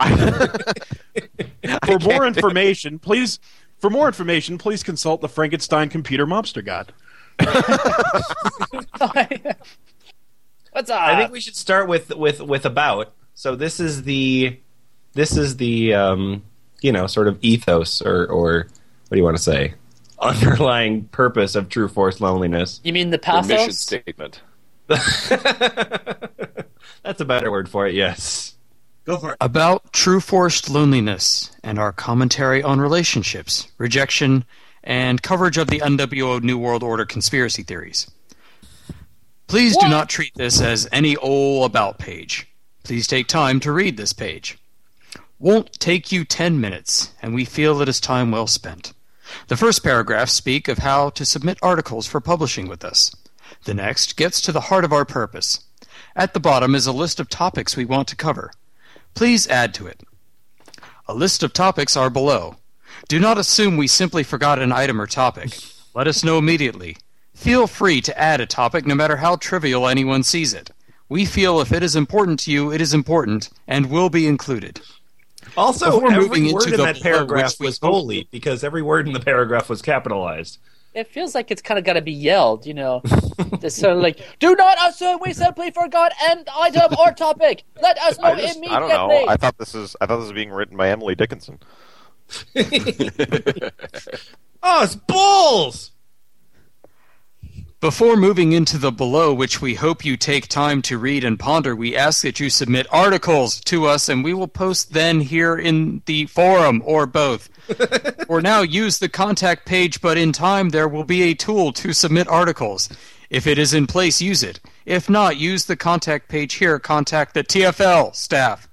For 1.86 1.98
more 1.98 2.26
information, 2.26 2.98
please. 2.98 3.38
For 3.78 3.90
more 3.90 4.06
information, 4.06 4.58
please 4.58 4.82
consult 4.82 5.20
the 5.20 5.28
Frankenstein 5.28 5.88
Computer 5.88 6.26
Mobster 6.26 6.64
god. 6.64 6.92
What's 10.70 10.90
up? 10.90 11.00
I 11.00 11.18
think 11.18 11.32
we 11.32 11.40
should 11.40 11.56
start 11.56 11.88
with 11.88 12.14
with 12.14 12.40
with 12.40 12.64
about. 12.66 13.12
so 13.34 13.56
this 13.56 13.80
is 13.80 14.04
the 14.04 14.58
this 15.14 15.36
is 15.36 15.56
the 15.56 15.94
um, 15.94 16.44
you 16.80 16.92
know 16.92 17.06
sort 17.06 17.26
of 17.26 17.38
ethos 17.42 18.02
or 18.02 18.26
or 18.26 18.68
what 19.08 19.14
do 19.14 19.18
you 19.18 19.24
want 19.24 19.36
to 19.36 19.42
say 19.42 19.74
underlying 20.20 21.04
purpose 21.06 21.54
of 21.54 21.68
True 21.68 21.88
Forced 21.88 22.20
Loneliness. 22.20 22.80
You 22.84 22.92
mean 22.92 23.10
the 23.10 23.18
The 23.18 23.42
mission 23.42 23.72
statement. 23.72 24.40
That's 27.02 27.20
a 27.20 27.24
better 27.24 27.50
word 27.50 27.68
for 27.68 27.86
it. 27.86 27.94
Yes. 27.94 28.54
Go 29.04 29.16
for 29.16 29.32
it. 29.32 29.36
About 29.40 29.92
true 29.92 30.20
forced 30.20 30.70
loneliness 30.70 31.50
and 31.64 31.78
our 31.78 31.92
commentary 31.92 32.62
on 32.62 32.80
relationships, 32.80 33.68
rejection, 33.78 34.44
and 34.84 35.22
coverage 35.22 35.58
of 35.58 35.68
the 35.68 35.80
NWO 35.80 36.42
New 36.42 36.58
World 36.58 36.82
Order 36.82 37.04
conspiracy 37.04 37.62
theories. 37.62 38.10
Please 39.48 39.76
do 39.76 39.88
not 39.88 40.08
treat 40.08 40.34
this 40.34 40.60
as 40.60 40.88
any 40.92 41.16
old 41.16 41.70
about 41.70 41.98
page. 41.98 42.48
Please 42.84 43.06
take 43.06 43.26
time 43.26 43.60
to 43.60 43.72
read 43.72 43.96
this 43.96 44.12
page. 44.12 44.58
Won't 45.38 45.72
take 45.74 46.12
you 46.12 46.24
10 46.24 46.60
minutes, 46.60 47.12
and 47.20 47.34
we 47.34 47.44
feel 47.44 47.80
it 47.80 47.88
is 47.88 48.00
time 48.00 48.30
well 48.30 48.46
spent. 48.46 48.92
The 49.48 49.56
first 49.56 49.82
paragraphs 49.82 50.32
speak 50.32 50.68
of 50.68 50.78
how 50.78 51.10
to 51.10 51.24
submit 51.24 51.58
articles 51.60 52.06
for 52.06 52.20
publishing 52.20 52.68
with 52.68 52.84
us. 52.84 53.14
The 53.64 53.74
next 53.74 54.16
gets 54.16 54.40
to 54.42 54.52
the 54.52 54.62
heart 54.62 54.84
of 54.84 54.92
our 54.92 55.04
purpose. 55.04 55.60
At 56.14 56.34
the 56.34 56.40
bottom 56.40 56.74
is 56.74 56.86
a 56.86 56.92
list 56.92 57.20
of 57.20 57.28
topics 57.28 57.76
we 57.76 57.84
want 57.84 58.08
to 58.08 58.16
cover. 58.16 58.50
Please 59.14 59.48
add 59.48 59.72
to 59.74 59.86
it. 59.86 60.00
A 61.08 61.14
list 61.14 61.42
of 61.42 61.52
topics 61.52 61.96
are 61.96 62.10
below. 62.10 62.56
Do 63.08 63.18
not 63.18 63.38
assume 63.38 63.76
we 63.76 63.86
simply 63.86 64.22
forgot 64.22 64.58
an 64.58 64.72
item 64.72 65.00
or 65.00 65.06
topic. 65.06 65.58
Let 65.94 66.06
us 66.06 66.22
know 66.22 66.38
immediately. 66.38 66.96
Feel 67.34 67.66
free 67.66 68.00
to 68.02 68.18
add 68.18 68.40
a 68.40 68.46
topic 68.46 68.86
no 68.86 68.94
matter 68.94 69.16
how 69.16 69.36
trivial 69.36 69.88
anyone 69.88 70.22
sees 70.22 70.54
it. 70.54 70.70
We 71.08 71.24
feel 71.24 71.60
if 71.60 71.72
it 71.72 71.82
is 71.82 71.96
important 71.96 72.40
to 72.40 72.50
you, 72.50 72.72
it 72.72 72.80
is 72.80 72.94
important 72.94 73.50
and 73.66 73.90
will 73.90 74.08
be 74.08 74.26
included. 74.26 74.80
Also, 75.56 75.86
Before 76.00 76.12
every 76.12 76.22
moving 76.22 76.44
into 76.44 76.54
word 76.54 76.64
in 76.68 76.70
the 76.72 76.76
that 76.84 77.02
paragraph 77.02 77.60
was 77.60 77.78
holy 77.78 78.28
because 78.30 78.64
every 78.64 78.80
word 78.80 79.06
in 79.06 79.12
the 79.12 79.20
paragraph 79.20 79.68
was 79.68 79.82
capitalized. 79.82 80.58
It 80.94 81.08
feels 81.08 81.34
like 81.34 81.50
it's 81.50 81.62
kind 81.62 81.78
of 81.78 81.84
got 81.84 81.94
to 81.94 82.02
be 82.02 82.12
yelled, 82.12 82.66
you 82.66 82.74
know. 82.74 83.00
it's 83.62 83.76
sort 83.76 83.96
of 83.96 84.02
like, 84.02 84.20
do 84.38 84.54
not 84.54 84.76
assume 84.88 85.20
we 85.24 85.32
simply 85.32 85.70
forgot 85.70 86.12
an 86.28 86.44
item 86.54 86.94
or 86.98 87.12
topic. 87.12 87.64
Let 87.80 87.98
us 87.98 88.18
know 88.18 88.28
I, 88.28 88.40
just, 88.40 88.58
immediately. 88.58 88.92
I 88.92 88.96
don't 88.96 89.08
know. 89.08 89.26
I 89.28 89.36
thought 89.36 89.56
this 89.56 89.74
is 89.74 89.96
I 90.00 90.06
thought 90.06 90.16
this 90.16 90.24
was 90.24 90.32
being 90.32 90.50
written 90.50 90.76
by 90.76 90.90
Emily 90.90 91.14
Dickinson. 91.14 91.58
Oh, 94.62 94.84
it's 94.84 94.94
bulls. 94.94 95.91
Before 97.82 98.16
moving 98.16 98.52
into 98.52 98.78
the 98.78 98.92
below, 98.92 99.34
which 99.34 99.60
we 99.60 99.74
hope 99.74 100.04
you 100.04 100.16
take 100.16 100.46
time 100.46 100.82
to 100.82 100.96
read 100.96 101.24
and 101.24 101.36
ponder, 101.36 101.74
we 101.74 101.96
ask 101.96 102.22
that 102.22 102.38
you 102.38 102.48
submit 102.48 102.86
articles 102.92 103.58
to 103.62 103.86
us 103.86 104.08
and 104.08 104.22
we 104.22 104.32
will 104.32 104.46
post 104.46 104.92
then 104.92 105.20
here 105.20 105.56
in 105.56 106.00
the 106.06 106.26
forum 106.26 106.80
or 106.86 107.06
both. 107.06 107.48
For 108.28 108.40
now, 108.40 108.60
use 108.60 109.00
the 109.00 109.08
contact 109.08 109.66
page, 109.66 110.00
but 110.00 110.16
in 110.16 110.30
time 110.30 110.68
there 110.68 110.86
will 110.86 111.02
be 111.02 111.22
a 111.22 111.34
tool 111.34 111.72
to 111.72 111.92
submit 111.92 112.28
articles. 112.28 112.88
If 113.30 113.48
it 113.48 113.58
is 113.58 113.74
in 113.74 113.88
place, 113.88 114.22
use 114.22 114.44
it. 114.44 114.60
If 114.86 115.10
not, 115.10 115.36
use 115.36 115.64
the 115.64 115.74
contact 115.74 116.28
page 116.28 116.54
here. 116.54 116.78
Contact 116.78 117.34
the 117.34 117.42
TFL 117.42 118.14
staff. 118.14 118.68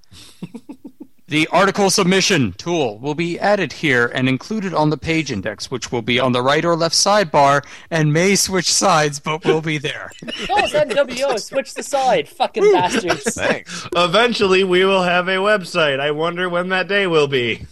The 1.30 1.48
article 1.52 1.92
submission 1.92 2.54
tool 2.54 2.98
will 2.98 3.14
be 3.14 3.40
added 3.40 3.72
here 3.72 4.08
and 4.16 4.28
included 4.28 4.74
on 4.74 4.90
the 4.90 4.98
page 4.98 5.32
index, 5.32 5.70
which 5.70 5.92
will 5.92 6.02
be 6.02 6.20
on 6.20 6.32
the 6.32 6.42
right 6.42 6.66
or 6.66 6.76
left 6.76 6.96
sidebar 6.96 7.64
and 7.92 8.12
may 8.12 8.36
switch 8.36 8.74
sides, 8.74 9.20
but 9.20 9.46
will 9.46 9.62
be 9.62 9.78
there. 9.78 10.10
Oh, 10.52 10.62
Those 10.62 10.74
NWO 10.74 11.40
switch 11.40 11.76
the 11.76 11.84
side, 11.84 12.28
fucking 12.28 12.72
bastards. 12.72 13.24
Thanks. 13.36 13.88
Eventually, 13.96 14.64
we 14.64 14.84
will 14.86 15.04
have 15.04 15.28
a 15.28 15.36
website. 15.36 16.00
I 16.00 16.10
wonder 16.10 16.50
when 16.50 16.70
that 16.70 16.88
day 16.88 17.06
will 17.06 17.28
be. 17.28 17.68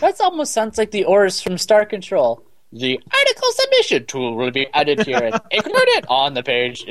That 0.00 0.18
almost 0.20 0.54
sounds 0.54 0.78
like 0.78 0.92
the 0.92 1.04
orders 1.04 1.42
from 1.42 1.58
Star 1.58 1.84
Control. 1.84 2.42
The 2.72 2.98
article 3.12 3.48
submission 3.52 4.06
tool 4.06 4.36
will 4.36 4.50
be 4.50 4.68
added 4.72 5.04
here 5.04 5.18
and 5.18 5.40
included 5.50 6.06
on 6.08 6.32
the 6.34 6.42
page. 6.42 6.84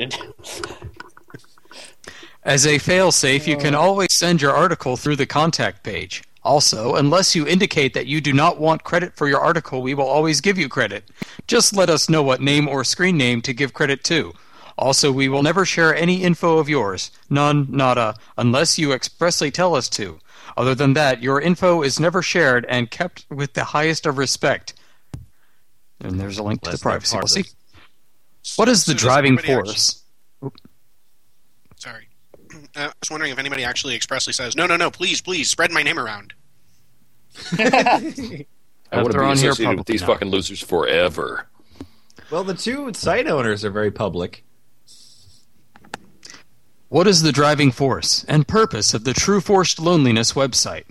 As 2.46 2.64
a 2.64 2.78
failsafe, 2.78 3.48
you 3.48 3.56
can 3.56 3.74
always 3.74 4.12
send 4.12 4.40
your 4.40 4.52
article 4.52 4.96
through 4.96 5.16
the 5.16 5.26
contact 5.26 5.82
page. 5.82 6.22
Also, 6.44 6.94
unless 6.94 7.34
you 7.34 7.44
indicate 7.44 7.92
that 7.94 8.06
you 8.06 8.20
do 8.20 8.32
not 8.32 8.60
want 8.60 8.84
credit 8.84 9.16
for 9.16 9.26
your 9.26 9.40
article, 9.40 9.82
we 9.82 9.94
will 9.94 10.06
always 10.06 10.40
give 10.40 10.56
you 10.56 10.68
credit. 10.68 11.10
Just 11.48 11.74
let 11.74 11.90
us 11.90 12.08
know 12.08 12.22
what 12.22 12.40
name 12.40 12.68
or 12.68 12.84
screen 12.84 13.16
name 13.16 13.42
to 13.42 13.52
give 13.52 13.74
credit 13.74 14.04
to. 14.04 14.32
Also, 14.78 15.10
we 15.10 15.28
will 15.28 15.42
never 15.42 15.64
share 15.64 15.92
any 15.92 16.22
info 16.22 16.58
of 16.58 16.68
yours, 16.68 17.10
none, 17.28 17.66
nada, 17.68 18.14
unless 18.36 18.78
you 18.78 18.92
expressly 18.92 19.50
tell 19.50 19.74
us 19.74 19.88
to. 19.88 20.20
Other 20.56 20.76
than 20.76 20.94
that, 20.94 21.24
your 21.24 21.40
info 21.40 21.82
is 21.82 21.98
never 21.98 22.22
shared 22.22 22.64
and 22.68 22.92
kept 22.92 23.26
with 23.28 23.54
the 23.54 23.64
highest 23.64 24.06
of 24.06 24.18
respect. 24.18 24.72
And 26.00 26.20
there's 26.20 26.38
a 26.38 26.44
link 26.44 26.62
to 26.62 26.70
the 26.70 26.78
privacy 26.78 27.16
policy. 27.16 27.44
What 28.54 28.68
is 28.68 28.84
the 28.84 28.94
driving 28.94 29.36
force? 29.36 30.04
Sorry. 32.76 32.88
I 32.88 32.92
was 33.00 33.10
wondering 33.10 33.32
if 33.32 33.38
anybody 33.38 33.64
actually 33.64 33.94
expressly 33.94 34.32
says, 34.32 34.54
no, 34.54 34.66
no, 34.66 34.76
no, 34.76 34.90
please, 34.90 35.20
please, 35.20 35.48
spread 35.48 35.72
my 35.72 35.82
name 35.82 35.98
around. 35.98 36.34
I 37.58 38.44
want 38.92 39.12
to 39.12 39.18
be 39.18 39.24
here 39.24 39.32
associated 39.50 39.78
with 39.78 39.86
these 39.86 40.02
now. 40.02 40.08
fucking 40.08 40.28
losers 40.28 40.60
forever. 40.60 41.48
Well, 42.30 42.44
the 42.44 42.54
two 42.54 42.92
site 42.92 43.26
owners 43.26 43.64
are 43.64 43.70
very 43.70 43.90
public. 43.90 44.44
What 46.88 47.06
is 47.06 47.22
the 47.22 47.32
driving 47.32 47.72
force 47.72 48.24
and 48.28 48.46
purpose 48.46 48.94
of 48.94 49.04
the 49.04 49.12
True 49.12 49.40
Forced 49.40 49.80
Loneliness 49.80 50.34
website? 50.34 50.84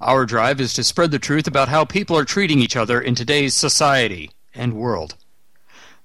Our 0.00 0.26
drive 0.26 0.60
is 0.60 0.74
to 0.74 0.84
spread 0.84 1.10
the 1.10 1.18
truth 1.18 1.46
about 1.46 1.68
how 1.68 1.84
people 1.84 2.16
are 2.16 2.24
treating 2.24 2.60
each 2.60 2.76
other 2.76 3.00
in 3.00 3.14
today's 3.14 3.54
society 3.54 4.30
and 4.54 4.74
world. 4.74 5.16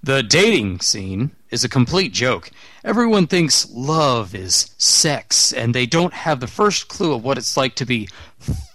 The 0.01 0.23
dating 0.23 0.79
scene 0.79 1.31
is 1.51 1.63
a 1.63 1.69
complete 1.69 2.13
joke. 2.13 2.51
Everyone 2.83 3.27
thinks 3.27 3.69
love 3.71 4.35
is 4.35 4.73
sex, 4.77 5.51
and 5.51 5.73
they 5.73 5.85
don't 5.85 6.13
have 6.13 6.39
the 6.39 6.47
first 6.47 6.87
clue 6.87 7.13
of 7.13 7.23
what 7.23 7.37
it's 7.37 7.57
like 7.57 7.75
to 7.75 7.85
be 7.85 8.07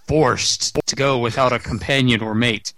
forced 0.07 0.79
to 0.87 0.97
go 0.97 1.19
without 1.19 1.53
a 1.53 1.59
companion 1.59 2.21
or 2.21 2.35
mate. 2.35 2.73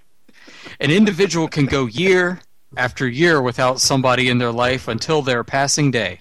An 0.80 0.90
individual 0.90 1.48
can 1.48 1.66
go 1.66 1.86
year 1.86 2.40
after 2.76 3.08
year 3.08 3.40
without 3.40 3.80
somebody 3.80 4.28
in 4.28 4.38
their 4.38 4.52
life 4.52 4.88
until 4.88 5.22
their 5.22 5.42
passing 5.44 5.90
day 5.90 6.20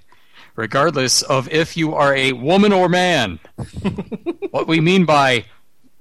regardless 0.55 1.21
of 1.23 1.49
if 1.49 1.75
you 1.75 1.93
are 1.93 2.15
a 2.15 2.33
woman 2.33 2.71
or 2.73 2.89
man. 2.89 3.39
what 4.51 4.67
we 4.67 4.79
mean 4.79 5.05
by 5.05 5.45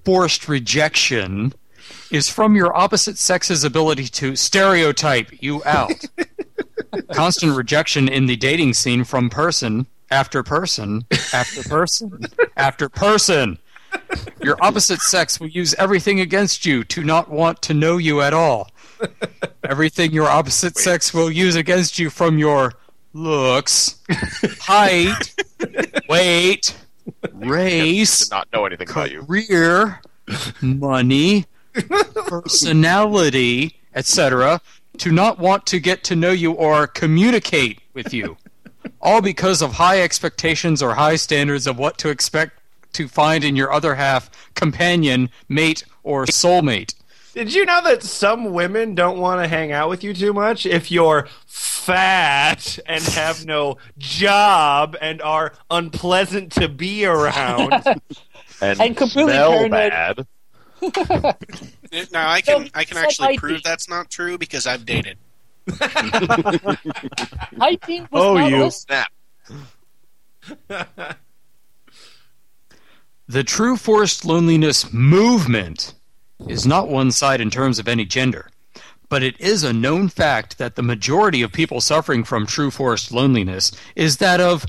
forced 0.05 0.49
rejection 0.49 1.53
is 2.11 2.29
from 2.29 2.57
your 2.57 2.77
opposite 2.77 3.19
sex's 3.19 3.65
ability 3.65 4.09
to 4.09 4.37
stereotype 4.37 5.43
you 5.43 5.63
out. 5.65 6.05
Constant 7.13 7.57
rejection 7.57 8.09
in 8.09 8.27
the 8.27 8.37
dating 8.37 8.75
scene 8.75 9.05
from 9.05 9.31
person 9.31 9.87
after 10.11 10.43
person 10.43 11.05
after 11.33 11.63
person 11.69 12.27
after 12.57 12.89
person. 12.89 13.59
Your 14.43 14.57
opposite 14.61 15.01
sex 15.01 15.41
will 15.41 15.49
use 15.49 15.75
everything 15.75 16.21
against 16.21 16.67
you 16.67 16.85
to 16.85 17.03
not 17.03 17.31
want 17.31 17.63
to 17.63 17.75
know 17.75 17.97
you 17.97 18.21
at 18.21 18.35
all. 18.35 18.71
Everything 19.65 20.13
your 20.13 20.29
opposite 20.29 20.77
sex 20.77 21.15
will 21.15 21.31
use 21.31 21.57
against 21.57 21.99
you 21.99 22.11
from 22.11 22.39
your 22.39 22.75
looks, 23.13 23.97
height, 24.61 25.35
weight, 26.09 26.77
race, 27.33 28.31
not 28.31 28.49
know 28.53 28.67
anything 28.67 28.89
about 28.91 29.11
you. 29.11 29.23
career, 29.23 30.01
money, 30.61 31.47
personality, 32.27 33.77
etc., 33.95 34.61
to 34.99 35.11
not 35.11 35.39
want 35.39 35.67
to 35.67 35.81
get 35.81 36.05
to 36.05 36.17
know 36.17 36.31
you 36.31 36.53
or 36.53 36.87
communicate 36.87 37.81
with 37.95 38.15
you. 38.15 38.37
All 39.01 39.21
because 39.21 39.61
of 39.63 39.73
high 39.73 40.01
expectations 40.03 40.83
or 40.83 40.95
high 40.95 41.17
standards 41.17 41.67
of 41.67 41.79
what 41.79 41.99
to 41.99 42.11
expect 42.11 42.61
to 42.93 43.09
find 43.09 43.45
in 43.45 43.57
your 43.57 43.73
other 43.73 43.97
half, 43.97 44.31
companion, 44.55 45.31
mate, 45.49 45.85
or 46.03 46.27
soulmate. 46.27 46.95
Did 47.35 47.53
you 47.53 47.65
know 47.65 47.83
that 47.83 48.05
some 48.05 48.53
women 48.53 48.95
don't 48.95 49.19
want 49.19 49.43
to 49.43 49.49
hang 49.49 49.73
out 49.73 49.89
with 49.89 50.05
you 50.05 50.15
too 50.15 50.33
much 50.33 50.67
if 50.67 50.93
you're 50.93 51.27
fat 51.47 52.79
and 52.87 53.03
have 53.03 53.45
no 53.45 53.79
job 53.99 54.97
and 55.01 55.21
are 55.21 55.53
unpleasant 55.71 56.53
to 56.53 56.69
be 56.69 57.05
around? 57.05 57.75
And, 58.61 58.81
And 58.81 58.97
completely 58.97 59.33
smell 59.33 59.51
paranoid. 59.51 59.91
bad. 59.91 60.27
Now 62.13 62.29
I 62.31 62.41
can 62.41 62.63
No, 62.63 62.69
I 62.75 62.85
can 62.85 62.97
actually 62.97 63.29
like 63.29 63.39
prove 63.39 63.59
IP. 63.59 63.63
that's 63.63 63.89
not 63.89 64.11
true 64.11 64.37
because 64.39 64.67
I've 64.67 64.85
dated. 64.85 65.17
Hyping 67.59 68.11
was 68.11 68.23
Oh, 68.23 68.35
not 68.35 68.51
you. 68.51 68.65
listed. 68.65 68.97
Snap. 70.67 71.19
The 73.27 73.43
true 73.43 73.79
forced 73.79 74.27
loneliness 74.27 74.93
movement 74.93 75.95
is 76.47 76.67
not 76.67 76.89
one 76.91 77.11
side 77.11 77.41
in 77.41 77.49
terms 77.51 77.79
of 77.79 77.89
any 77.89 78.05
gender, 78.05 78.51
but 79.09 79.23
it 79.23 79.41
is 79.41 79.65
a 79.65 79.73
known 79.73 80.11
fact 80.11 80.59
that 80.59 80.75
the 80.77 80.83
majority 80.83 81.41
of 81.41 81.51
people 81.51 81.81
suffering 81.81 82.23
from 82.23 82.47
true 82.47 82.71
forced 82.71 83.13
loneliness 83.13 83.73
is 83.97 84.19
that 84.19 84.41
of 84.43 84.67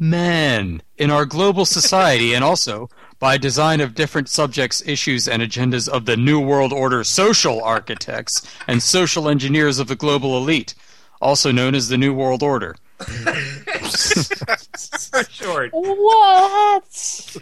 men 0.00 0.82
in 0.98 1.12
our 1.12 1.24
global 1.24 1.64
society 1.64 2.34
and 2.34 2.42
also 2.42 2.88
by 3.22 3.38
design 3.38 3.80
of 3.80 3.94
different 3.94 4.28
subjects, 4.28 4.82
issues, 4.84 5.28
and 5.28 5.40
agendas 5.40 5.88
of 5.88 6.06
the 6.06 6.16
New 6.16 6.40
World 6.40 6.72
Order 6.72 7.04
social 7.04 7.62
architects 7.62 8.42
and 8.66 8.82
social 8.82 9.28
engineers 9.28 9.78
of 9.78 9.86
the 9.86 9.94
global 9.94 10.36
elite, 10.36 10.74
also 11.20 11.52
known 11.52 11.76
as 11.76 11.86
the 11.86 11.96
New 11.96 12.12
World 12.12 12.42
Order. 12.42 12.74
For 12.98 13.32
short. 15.30 15.70
What? 15.70 17.36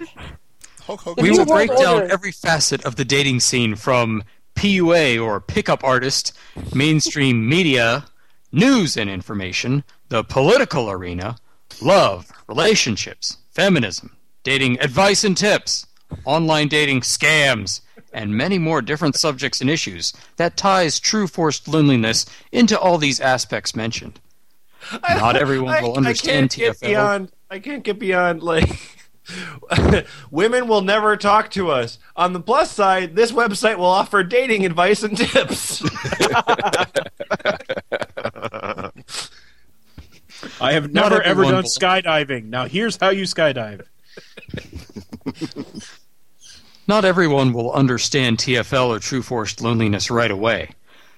We 1.17 1.31
will 1.31 1.47
break 1.47 1.75
down 1.75 2.11
every 2.11 2.33
facet 2.33 2.85
of 2.85 2.97
the 2.97 3.07
dating 3.07 3.41
scene 3.41 3.75
from 3.75 4.23
PUA 4.57 5.25
or 5.25 5.41
pickup 5.41 5.83
artist, 5.83 6.37
mainstream 6.75 7.49
media, 7.49 8.05
news 8.53 8.99
and 8.99 9.09
information, 9.09 9.85
the 10.11 10.25
political 10.25 10.91
arena, 10.91 11.37
love, 11.81 12.31
relationships, 12.49 13.39
feminism, 13.51 14.15
dating 14.51 14.81
advice 14.81 15.23
and 15.23 15.37
tips, 15.37 15.87
online 16.25 16.67
dating 16.67 17.03
scams, 17.03 17.83
and 18.13 18.37
many 18.37 18.59
more 18.59 18.83
different 18.83 19.15
subjects 19.15 19.61
and 19.61 19.71
issues 19.71 20.13
that 20.39 20.57
ties 20.57 20.99
true 20.99 21.29
forced 21.29 21.69
loneliness 21.69 22.27
into 22.51 22.77
all 22.77 22.99
these 22.99 23.21
aspects 23.21 23.77
mentioned. 23.77 24.19
Not 25.09 25.37
everyone 25.37 25.81
will 25.85 25.97
understand 25.97 26.53
I 26.53 26.57
can't 26.57 26.61
TFL. 26.77 26.81
Get 26.81 26.89
beyond, 26.89 27.33
I 27.49 27.61
can't 27.61 27.85
get 27.85 28.01
beyond 28.01 28.43
like 28.43 28.99
women 30.33 30.67
will 30.67 30.83
never 30.83 31.17
talk 31.17 31.53
to 31.53 31.71
us. 31.71 32.01
On 32.17 32.33
the 32.33 32.41
plus 32.41 32.73
side, 32.73 33.15
this 33.15 33.31
website 33.31 33.79
will 33.79 33.85
offer 33.85 34.25
dating 34.25 34.67
advice 34.67 35.05
and 35.05 35.17
tips. 35.17 35.81
I 40.61 40.73
have 40.73 40.93
never 40.93 41.23
ever 41.23 41.45
done 41.45 41.55
will. 41.55 41.63
skydiving. 41.63 42.47
Now 42.47 42.65
here's 42.65 42.97
how 42.97 43.11
you 43.11 43.23
skydive. 43.23 43.87
Not 46.91 47.05
everyone 47.05 47.53
will 47.53 47.71
understand 47.71 48.39
TFL 48.39 48.89
or 48.89 48.99
true 48.99 49.23
forced 49.23 49.61
loneliness 49.61 50.11
right 50.11 50.29
away. 50.29 50.71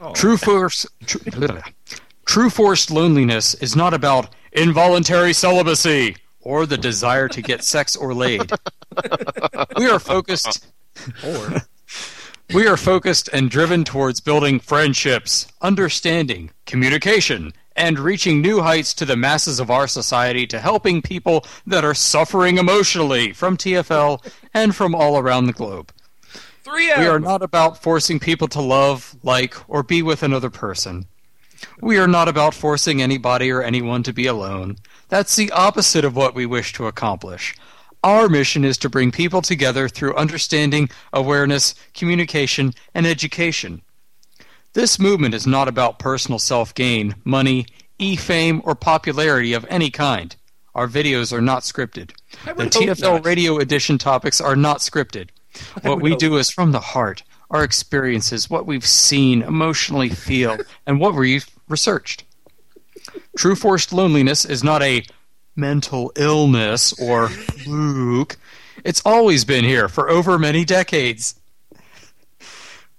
Oh. 0.03 0.12
True 0.12 0.37
force, 0.37 0.85
tr- 1.07 1.16
true 2.27 2.51
forced 2.51 2.91
loneliness 2.91 3.55
is 3.55 3.75
not 3.75 3.95
about 3.95 4.35
involuntary 4.53 5.33
celibacy 5.33 6.16
or 6.43 6.66
the 6.66 6.77
desire 6.77 7.27
to 7.29 7.41
get 7.41 7.64
sex 7.64 7.97
or 7.97 8.12
laid. 8.12 8.53
we 9.79 9.89
are 9.89 9.99
focused. 9.99 10.66
or 11.27 11.62
We 12.53 12.66
are 12.66 12.77
focused 12.77 13.31
and 13.33 13.51
driven 13.51 13.83
towards 13.83 14.20
building 14.20 14.61
friendships, 14.61 15.47
understanding, 15.62 16.51
communication, 16.66 17.55
and 17.77 17.99
reaching 17.99 18.41
new 18.41 18.61
heights 18.61 18.95
to 18.95 19.05
the 19.05 19.16
masses 19.16 19.61
of 19.61 19.70
our 19.70 19.87
society 19.87 20.47
to 20.47 20.61
helping 20.61 21.03
people 21.03 21.45
that 21.66 21.85
are 21.85 21.95
suffering 21.95 22.59
emotionally 22.59 23.33
from 23.33 23.57
TFL 23.57 24.25
and 24.55 24.75
from 24.75 24.95
all 24.95 25.18
around 25.18 25.47
the 25.47 25.53
globe. 25.53 25.93
Three 26.62 26.93
We 26.97 27.07
are 27.07 27.18
not 27.18 27.43
about 27.43 27.83
forcing 27.83 28.20
people 28.20 28.49
to 28.49 28.61
love, 28.61 29.16
like, 29.23 29.57
or 29.68 29.83
be 29.83 30.03
with 30.03 30.23
another 30.23 30.51
person. 30.51 31.07
We 31.81 31.99
are 31.99 32.09
not 32.09 32.29
about 32.29 32.55
forcing 32.55 33.03
anybody 33.03 33.51
or 33.51 33.62
anyone 33.62 34.03
to 34.05 34.12
be 34.12 34.27
alone. 34.27 34.77
That's 35.09 35.37
the 35.37 35.51
opposite 35.51 36.05
of 36.05 36.16
what 36.16 36.35
we 36.35 36.47
wish 36.47 36.73
to 36.75 36.87
accomplish. 36.87 37.55
Our 38.05 38.29
mission 38.29 38.64
is 38.64 38.79
to 38.79 38.89
bring 38.89 39.12
people 39.12 39.43
together 39.43 39.89
through 39.89 40.16
understanding, 40.16 40.89
awareness, 41.12 41.75
communication, 41.95 42.75
and 42.95 43.07
education. 43.07 43.83
This 44.75 44.99
movement 44.99 45.35
is 45.35 45.47
not 45.47 45.68
about 45.68 45.99
personal 45.99 46.39
self 46.39 46.75
gain, 46.75 47.14
money, 47.25 47.66
e 47.99 48.16
fame, 48.16 48.62
or 48.64 48.75
popularity 48.75 49.53
of 49.53 49.66
any 49.68 49.91
kind. 49.91 50.35
Our 50.75 50.89
videos 50.89 51.33
are 51.33 51.43
not 51.43 51.62
scripted. 51.62 52.12
The 52.47 52.64
TFL 52.64 53.01
not. 53.03 53.27
radio 53.27 53.59
edition 53.59 53.99
topics 53.99 54.41
are 54.41 54.57
not 54.57 54.79
scripted. 54.79 55.29
What 55.83 56.01
we 56.01 56.16
do 56.16 56.39
is 56.39 56.51
from 56.51 56.73
the 56.73 56.81
heart, 56.81 57.23
our 57.51 57.62
experiences, 57.62 58.49
what 58.49 58.66
we've 58.66 58.87
seen, 58.87 59.43
emotionally 59.43 60.09
feel, 60.09 60.57
and 60.87 60.99
what 60.99 61.14
we've 61.14 61.47
researched. 61.68 62.25
True 63.37 63.55
forced 63.55 63.93
loneliness 63.93 64.47
is 64.47 64.64
not 64.64 64.83
a 64.83 65.05
mental 65.55 66.11
illness 66.16 66.99
or 66.99 67.29
fluke. 67.29 68.39
It's 68.85 69.03
always 69.05 69.45
been 69.45 69.64
here 69.64 69.89
for 69.89 70.09
over 70.09 70.39
many 70.39 70.64
decades. 70.64 71.35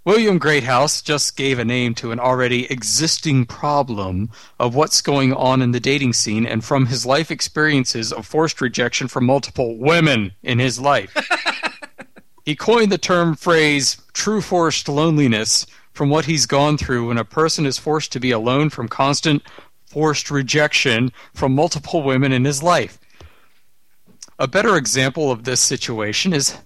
William 0.05 0.37
Greathouse 0.37 1.01
just 1.01 1.37
gave 1.37 1.59
a 1.59 1.63
name 1.63 1.95
to 1.95 2.11
an 2.11 2.19
already 2.19 2.69
existing 2.69 3.45
problem 3.45 4.29
of 4.59 4.75
what's 4.75 4.99
going 4.99 5.31
on 5.31 5.61
in 5.61 5.71
the 5.71 5.79
dating 5.79 6.11
scene 6.11 6.45
and 6.45 6.65
from 6.65 6.87
his 6.87 7.05
life 7.05 7.31
experiences 7.31 8.11
of 8.11 8.27
forced 8.27 8.59
rejection 8.59 9.07
from 9.07 9.25
multiple 9.25 9.77
women 9.77 10.33
in 10.43 10.59
his 10.59 10.77
life. 10.77 11.15
he 12.45 12.53
coined 12.53 12.91
the 12.91 12.97
term 12.97 13.33
phrase 13.33 13.95
true 14.11 14.41
forced 14.41 14.89
loneliness 14.89 15.65
from 15.93 16.09
what 16.09 16.25
he's 16.25 16.45
gone 16.45 16.77
through 16.77 17.07
when 17.07 17.17
a 17.17 17.23
person 17.23 17.65
is 17.65 17.77
forced 17.77 18.11
to 18.11 18.19
be 18.19 18.31
alone 18.31 18.69
from 18.69 18.89
constant 18.89 19.41
forced 19.85 20.29
rejection 20.29 21.13
from 21.33 21.55
multiple 21.55 22.03
women 22.03 22.33
in 22.33 22.43
his 22.43 22.61
life. 22.61 22.99
A 24.37 24.49
better 24.49 24.75
example 24.75 25.31
of 25.31 25.45
this 25.45 25.61
situation 25.61 26.33
is 26.33 26.57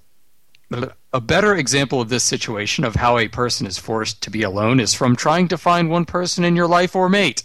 a 1.18 1.20
better 1.20 1.56
example 1.56 2.00
of 2.00 2.10
this 2.10 2.24
situation 2.24 2.84
of 2.84 2.94
how 2.94 3.18
a 3.18 3.28
person 3.28 3.66
is 3.66 3.80
forced 3.80 4.22
to 4.22 4.30
be 4.30 4.44
alone 4.44 4.80
is 4.80 4.94
from 4.94 5.16
trying 5.16 5.48
to 5.48 5.58
find 5.58 5.90
one 5.90 6.06
person 6.06 6.44
in 6.44 6.56
your 6.56 6.68
life 6.68 6.96
or 6.96 7.10
mate. 7.10 7.44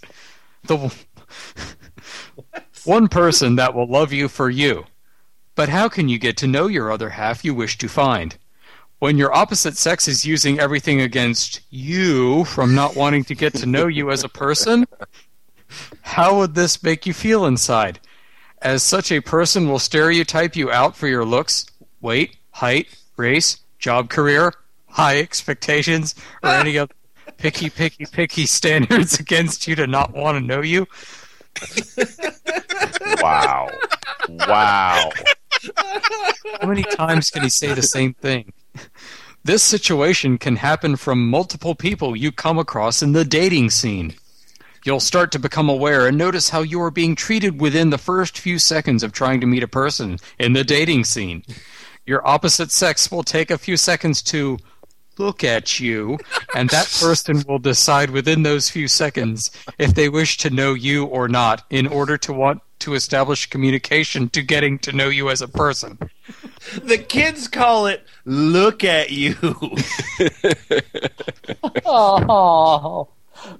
The 0.64 0.94
one 2.84 3.08
person 3.08 3.56
that 3.56 3.72
will 3.72 3.86
love 3.86 4.12
you 4.12 4.28
for 4.28 4.50
you. 4.50 4.84
But 5.54 5.70
how 5.70 5.88
can 5.88 6.10
you 6.10 6.18
get 6.18 6.36
to 6.36 6.46
know 6.46 6.66
your 6.66 6.92
other 6.92 7.08
half 7.08 7.46
you 7.46 7.54
wish 7.54 7.78
to 7.78 7.88
find? 7.88 8.36
When 8.98 9.16
your 9.16 9.34
opposite 9.34 9.78
sex 9.78 10.06
is 10.06 10.26
using 10.26 10.60
everything 10.60 11.00
against 11.00 11.62
you 11.70 12.44
from 12.44 12.74
not 12.74 12.94
wanting 12.94 13.24
to 13.24 13.34
get 13.34 13.54
to 13.54 13.66
know 13.66 13.86
you 13.86 14.10
as 14.10 14.22
a 14.22 14.28
person, 14.28 14.86
how 16.02 16.36
would 16.36 16.54
this 16.54 16.82
make 16.82 17.06
you 17.06 17.14
feel 17.14 17.46
inside? 17.46 18.00
As 18.60 18.82
such 18.82 19.10
a 19.10 19.22
person 19.22 19.66
will 19.66 19.78
stereotype 19.78 20.56
you 20.56 20.70
out 20.70 20.94
for 20.94 21.08
your 21.08 21.24
looks, 21.24 21.64
weight, 22.02 22.36
height, 22.50 22.88
race, 23.16 23.61
job 23.82 24.08
career, 24.08 24.54
high 24.86 25.18
expectations, 25.18 26.14
or 26.42 26.48
ah. 26.48 26.60
any 26.60 26.78
other 26.78 26.94
picky, 27.36 27.68
picky, 27.68 28.06
picky 28.06 28.46
standards 28.46 29.20
against 29.20 29.66
you 29.66 29.74
to 29.74 29.86
not 29.86 30.14
want 30.14 30.38
to 30.38 30.40
know 30.40 30.62
you. 30.62 30.86
Wow. 33.20 33.68
Wow. 34.28 35.10
How 36.60 36.66
many 36.66 36.82
times 36.82 37.30
can 37.30 37.42
he 37.42 37.48
say 37.48 37.74
the 37.74 37.82
same 37.82 38.14
thing? 38.14 38.52
This 39.44 39.62
situation 39.62 40.38
can 40.38 40.56
happen 40.56 40.96
from 40.96 41.28
multiple 41.28 41.74
people 41.74 42.16
you 42.16 42.30
come 42.32 42.58
across 42.58 43.02
in 43.02 43.12
the 43.12 43.24
dating 43.24 43.70
scene. 43.70 44.14
You'll 44.84 45.00
start 45.00 45.30
to 45.32 45.38
become 45.38 45.68
aware 45.68 46.06
and 46.06 46.16
notice 46.16 46.50
how 46.50 46.62
you 46.62 46.80
are 46.82 46.90
being 46.90 47.14
treated 47.14 47.60
within 47.60 47.90
the 47.90 47.98
first 47.98 48.38
few 48.38 48.58
seconds 48.58 49.02
of 49.02 49.12
trying 49.12 49.40
to 49.40 49.46
meet 49.46 49.62
a 49.62 49.68
person 49.68 50.18
in 50.38 50.52
the 50.52 50.64
dating 50.64 51.04
scene. 51.04 51.44
Your 52.06 52.26
opposite 52.26 52.70
sex 52.70 53.10
will 53.10 53.22
take 53.22 53.50
a 53.50 53.58
few 53.58 53.76
seconds 53.76 54.22
to 54.24 54.58
look 55.18 55.44
at 55.44 55.78
you, 55.78 56.18
and 56.54 56.68
that 56.70 56.96
person 57.00 57.42
will 57.46 57.58
decide 57.58 58.10
within 58.10 58.42
those 58.42 58.70
few 58.70 58.88
seconds 58.88 59.50
if 59.78 59.94
they 59.94 60.08
wish 60.08 60.36
to 60.38 60.50
know 60.50 60.74
you 60.74 61.04
or 61.04 61.28
not 61.28 61.64
in 61.70 61.86
order 61.86 62.16
to 62.18 62.32
want 62.32 62.60
to 62.80 62.94
establish 62.94 63.48
communication 63.48 64.28
to 64.30 64.42
getting 64.42 64.78
to 64.80 64.92
know 64.92 65.08
you 65.08 65.30
as 65.30 65.40
a 65.40 65.46
person. 65.46 65.98
The 66.82 66.98
kids 66.98 67.46
call 67.46 67.86
it 67.86 68.04
"look 68.24 68.82
at 68.82 69.10
you." 69.10 69.36
Oh. 71.84 73.08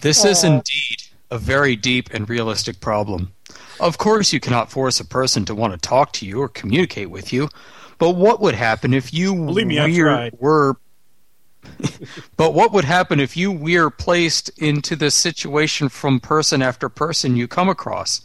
This 0.00 0.24
is 0.24 0.44
oh. 0.44 0.48
indeed 0.48 1.02
a 1.30 1.38
very 1.38 1.74
deep 1.76 2.10
and 2.12 2.28
realistic 2.28 2.80
problem. 2.80 3.32
Of 3.80 3.98
course, 3.98 4.32
you 4.32 4.40
cannot 4.40 4.70
force 4.70 5.00
a 5.00 5.04
person 5.04 5.44
to 5.46 5.54
want 5.54 5.72
to 5.72 5.78
talk 5.78 6.12
to 6.14 6.26
you 6.26 6.40
or 6.40 6.48
communicate 6.48 7.10
with 7.10 7.32
you, 7.32 7.48
but 7.98 8.10
what 8.10 8.40
would 8.40 8.54
happen 8.54 8.94
if 8.94 9.12
you 9.12 9.34
me, 9.34 9.78
weir- 9.78 10.30
were 10.38 10.76
But 12.36 12.54
what 12.54 12.72
would 12.72 12.84
happen 12.84 13.20
if 13.20 13.36
you 13.36 13.50
were 13.50 13.90
placed 13.90 14.50
into 14.58 14.96
this 14.96 15.14
situation 15.14 15.88
from 15.88 16.20
person 16.20 16.62
after 16.62 16.88
person 16.88 17.36
you 17.36 17.48
come 17.48 17.68
across? 17.68 18.22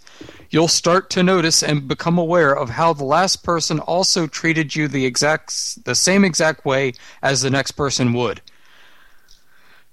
You'll 0.49 0.67
start 0.67 1.09
to 1.11 1.23
notice 1.23 1.63
and 1.63 1.87
become 1.87 2.17
aware 2.17 2.53
of 2.53 2.69
how 2.69 2.93
the 2.93 3.05
last 3.05 3.43
person 3.43 3.79
also 3.79 4.27
treated 4.27 4.75
you 4.75 4.87
the 4.87 5.05
exact 5.05 5.85
the 5.85 5.95
same 5.95 6.25
exact 6.25 6.65
way 6.65 6.93
as 7.21 7.41
the 7.41 7.49
next 7.49 7.71
person 7.71 8.13
would. 8.13 8.41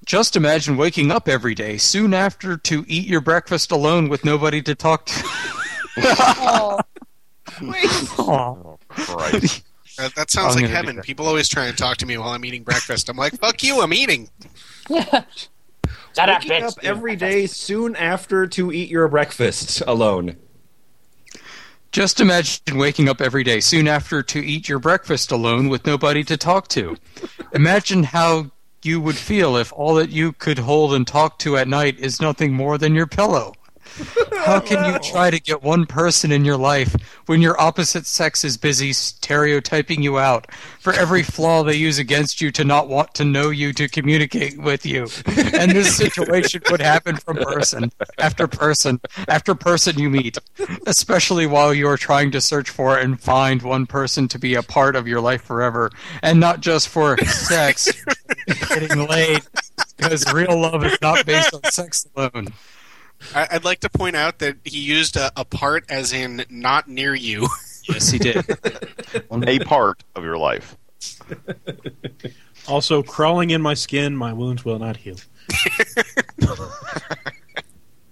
Just 0.09 0.37
imagine 0.37 0.79
waking 0.79 1.13
up 1.13 1.29
every 1.29 1.55
day 1.55 1.77
soon 1.77 2.15
after 2.15 2.57
to 2.57 2.83
eat 2.89 3.07
your 3.07 3.21
breakfast 3.21 3.71
alone 3.71 4.09
with 4.09 4.25
nobody 4.25 4.63
to 4.63 4.75
talk 4.75 5.05
to. 5.05 5.29
Oh, 7.61 8.79
Christ. 8.89 9.65
That, 9.97 10.15
that 10.15 10.31
sounds 10.31 10.55
I'm 10.55 10.63
like 10.63 10.71
heaven. 10.71 11.01
People 11.03 11.27
always 11.27 11.49
try 11.49 11.67
and 11.67 11.77
talk 11.77 11.97
to 11.99 12.07
me 12.07 12.17
while 12.17 12.29
I'm 12.31 12.45
eating 12.45 12.63
breakfast. 12.63 13.09
I'm 13.09 13.17
like, 13.17 13.37
fuck 13.39 13.63
you, 13.65 13.81
I'm 13.83 13.93
eating. 13.93 14.31
Shut 14.89 15.13
up, 15.15 15.27
Waking 16.43 16.51
bitch. 16.51 16.63
up 16.63 16.75
every 16.83 17.17
day 17.17 17.47
soon 17.47 17.97
after 17.97 18.47
to 18.47 18.71
eat 18.73 18.89
your 18.91 19.09
breakfast 19.09 19.83
alone. 19.87 20.37
Just 21.91 22.21
imagine 22.21 22.79
waking 22.79 23.09
up 23.09 23.21
every 23.21 23.43
day 23.43 23.59
soon 23.61 23.89
after 23.89 24.23
to 24.23 24.39
eat 24.39 24.69
your 24.69 24.79
breakfast 24.79 25.33
alone 25.33 25.69
with 25.69 25.85
nobody 25.85 26.23
to 26.25 26.37
talk 26.37 26.69
to. 26.69 26.97
Imagine 27.53 28.05
how 28.05 28.53
you 28.85 29.01
would 29.01 29.17
feel 29.17 29.57
if 29.57 29.73
all 29.73 29.95
that 29.95 30.11
you 30.11 30.33
could 30.33 30.59
hold 30.59 30.95
and 30.95 31.07
talk 31.07 31.39
to 31.41 31.57
at 31.57 31.69
night 31.69 31.99
is 31.99 32.21
nothing 32.21 32.53
more 32.53 32.79
than 32.79 32.95
your 32.95 33.07
pillow. 33.07 33.53
How 34.45 34.61
can 34.61 34.93
you 34.93 34.99
try 35.01 35.31
to 35.31 35.41
get 35.41 35.63
one 35.63 35.87
person 35.87 36.33
in 36.33 36.45
your 36.45 36.57
life 36.57 36.95
when 37.27 37.43
your 37.43 37.61
opposite 37.61 38.07
sex 38.07 38.45
is 38.45 38.57
busy 38.57 38.93
stereotyping 38.93 40.03
you 40.03 40.19
out 40.19 40.51
for 40.79 40.93
every 40.93 41.23
flaw 41.23 41.63
they 41.63 41.75
use 41.75 41.99
against 41.99 42.41
you 42.41 42.51
to 42.53 42.65
not 42.65 42.89
want 42.89 43.15
to 43.15 43.25
know 43.25 43.51
you 43.51 43.73
to 43.75 43.89
communicate 43.89 44.59
with 44.59 44.87
you? 44.87 45.09
And 45.55 45.73
this 45.73 45.97
situation 45.97 46.63
would 46.71 46.81
happen 46.81 47.17
from 47.17 47.37
person 47.37 47.91
after 48.19 48.47
person 48.47 49.01
after 49.27 49.55
person 49.55 49.99
you 49.99 50.11
meet, 50.11 50.39
especially 50.87 51.47
while 51.47 51.75
you 51.75 51.89
are 51.89 51.97
trying 51.97 52.31
to 52.33 52.41
search 52.41 52.71
for 52.71 52.99
and 52.99 53.21
find 53.21 53.63
one 53.63 53.87
person 53.87 54.29
to 54.29 54.39
be 54.39 54.55
a 54.55 54.63
part 54.63 54.97
of 54.97 55.09
your 55.09 55.21
life 55.21 55.43
forever, 55.43 55.91
and 56.23 56.39
not 56.41 56.61
just 56.61 56.89
for 56.89 57.19
sex, 57.25 57.91
getting 58.69 59.07
laid, 59.07 59.43
because 59.97 60.33
real 60.33 60.61
love 60.61 60.85
is 60.85 60.99
not 61.03 61.27
based 61.27 61.53
on 61.55 61.63
sex 61.65 62.07
alone. 62.17 62.49
I, 63.35 63.49
I'd 63.53 63.65
like 63.65 63.81
to 63.81 63.91
point 63.91 64.17
out 64.17 64.39
that 64.39 64.57
he 64.65 64.79
used 64.81 65.17
a, 65.17 65.31
a 65.37 65.45
part 65.45 65.85
as 65.89 66.13
in 66.13 66.45
not 66.51 66.89
near 66.89 67.15
you. 67.15 67.49
Yes, 67.89 68.11
he 68.11 68.19
did. 68.19 68.45
A 69.31 69.59
part 69.61 70.05
of 70.15 70.23
your 70.23 70.37
life. 70.37 70.77
Also, 72.69 73.03
crawling 73.03 73.49
in 73.49 73.63
my 73.63 73.73
skin, 73.73 74.15
my 74.15 74.33
wounds 74.35 74.63
will 74.63 74.79
not 74.79 74.99
heal. 74.99 75.17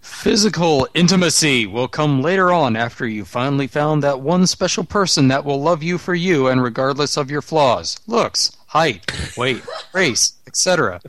Physical 0.00 0.88
intimacy 0.94 1.66
will 1.66 1.88
come 1.88 2.22
later 2.22 2.52
on 2.52 2.74
after 2.74 3.06
you 3.06 3.24
finally 3.24 3.66
found 3.66 4.02
that 4.02 4.20
one 4.20 4.46
special 4.46 4.82
person 4.82 5.28
that 5.28 5.44
will 5.44 5.60
love 5.60 5.82
you 5.82 5.98
for 5.98 6.14
you 6.14 6.46
and 6.48 6.62
regardless 6.62 7.18
of 7.18 7.30
your 7.30 7.42
flaws, 7.42 7.98
looks, 8.06 8.56
height, 8.68 9.12
weight, 9.36 9.62
race, 9.92 10.32
etc. 10.46 11.00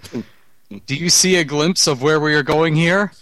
Do 0.85 0.95
you 0.95 1.09
see 1.09 1.37
a 1.37 1.45
glimpse 1.45 1.87
of 1.87 2.01
where 2.01 2.19
we 2.19 2.35
are 2.35 2.43
going 2.43 2.75
here? 2.75 3.13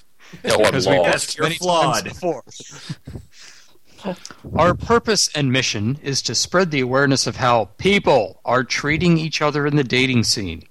No, 0.43 0.55
I'm 0.55 0.63
Because 0.63 0.87
we've 0.87 0.99
lost. 0.99 1.13
asked 1.15 1.37
You're 1.37 1.45
many 1.45 1.55
flawed. 1.55 2.03
times 2.05 2.13
before. 2.13 2.43
Our 4.55 4.75
purpose 4.75 5.29
and 5.33 5.51
mission 5.51 5.97
is 6.03 6.21
to 6.23 6.35
spread 6.35 6.69
the 6.71 6.81
awareness 6.81 7.25
of 7.25 7.37
how 7.37 7.65
people 7.77 8.39
are 8.45 8.63
treating 8.63 9.17
each 9.17 9.41
other 9.41 9.65
in 9.65 9.75
the 9.75 9.83
dating 9.83 10.23
scene, 10.25 10.63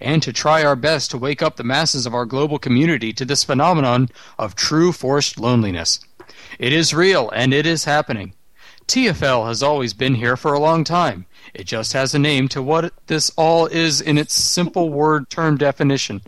and 0.00 0.22
to 0.22 0.32
try 0.32 0.62
our 0.62 0.76
best 0.76 1.10
to 1.10 1.18
wake 1.18 1.42
up 1.42 1.56
the 1.56 1.64
masses 1.64 2.06
of 2.06 2.14
our 2.14 2.24
global 2.26 2.58
community 2.60 3.12
to 3.14 3.24
this 3.24 3.42
phenomenon 3.42 4.08
of 4.38 4.54
true 4.54 4.92
forced 4.92 5.38
loneliness. 5.40 5.98
It 6.60 6.72
is 6.72 6.94
real 6.94 7.28
and 7.30 7.52
it 7.52 7.66
is 7.66 7.84
happening. 7.84 8.34
TFL 8.86 9.48
has 9.48 9.64
always 9.64 9.92
been 9.94 10.14
here 10.14 10.36
for 10.36 10.52
a 10.52 10.60
long 10.60 10.84
time. 10.84 11.26
It 11.54 11.64
just 11.64 11.92
has 11.94 12.14
a 12.14 12.20
name 12.20 12.46
to 12.48 12.62
what 12.62 12.92
this 13.08 13.30
all 13.36 13.66
is 13.66 14.00
in 14.00 14.16
its 14.16 14.34
simple 14.34 14.90
word 14.90 15.28
term 15.28 15.56
definition. 15.56 16.22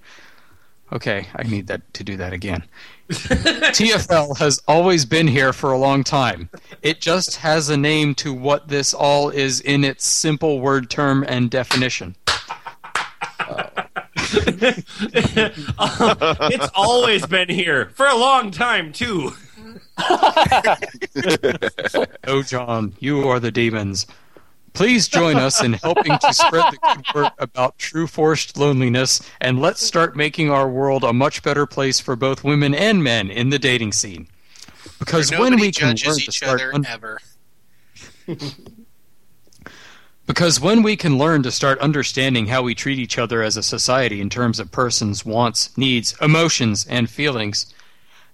Okay, 0.93 1.27
I 1.35 1.43
need 1.43 1.67
that 1.67 1.93
to 1.95 2.05
do 2.05 2.17
that 2.17 2.33
again. 2.33 2.65
TFL 3.11 4.39
has 4.39 4.63
always 4.67 5.05
been 5.05 5.27
here 5.27 5.53
for 5.53 5.73
a 5.73 5.79
long 5.79 6.03
time. 6.03 6.49
It 6.83 7.01
just 7.01 7.37
has 7.37 7.69
a 7.69 7.77
name 7.77 8.15
to 8.17 8.33
what 8.33 8.69
this 8.69 8.95
all 8.95 9.29
is 9.29 9.61
in 9.61 9.85
its 9.85 10.07
simple 10.07 10.61
word 10.61 10.89
term 10.89 11.25
and 11.29 11.51
definition. 11.51 12.17
it's 16.31 16.71
always 16.75 17.27
been 17.27 17.49
here 17.49 17.91
for 17.95 18.07
a 18.07 18.17
long 18.17 18.51
time 18.51 18.93
too. 18.93 19.33
Oh, 22.27 22.43
John, 22.43 22.95
you 23.01 23.27
are 23.29 23.41
the 23.41 23.51
demons. 23.51 24.07
Please 24.73 25.09
join 25.09 25.37
us 25.37 25.63
in 25.63 25.73
helping 25.75 26.19
to 26.19 26.33
spread 26.33 26.73
the 26.73 26.79
good 26.95 27.05
word 27.15 27.31
about 27.39 27.79
true 27.79 28.07
forced 28.07 28.57
loneliness, 28.57 29.21
and 29.41 29.61
let's 29.61 29.83
start 29.83 30.17
making 30.17 30.51
our 30.51 30.69
world 30.69 31.05
a 31.05 31.13
much 31.13 31.43
better 31.43 31.67
place 31.67 32.01
for 32.01 32.17
both 32.17 32.45
women 32.45 32.75
and 32.75 33.03
men 33.03 33.31
in 33.31 33.51
the 33.51 33.59
dating 33.59 33.93
scene. 33.93 34.29
Because 34.99 35.31
when 35.31 35.59
we 35.59 35.73
can 35.73 35.89
learn 35.89 36.19
to 36.19 36.33
start 36.33 36.61
un- 36.73 36.87
ever. 36.87 37.19
Because 40.29 40.61
when 40.61 40.83
we 40.83 40.95
can 40.95 41.17
learn 41.17 41.43
to 41.45 41.51
start 41.51 41.79
understanding 41.79 42.49
how 42.49 42.61
we 42.61 42.75
treat 42.75 42.99
each 42.99 43.17
other 43.17 43.43
as 43.43 43.57
a 43.57 43.63
society 43.63 44.21
in 44.21 44.29
terms 44.29 44.61
of 44.61 44.71
persons' 44.71 45.25
wants, 45.25 45.77
needs, 45.79 46.15
emotions, 46.21 46.85
and 46.87 47.09
feelings, 47.09 47.73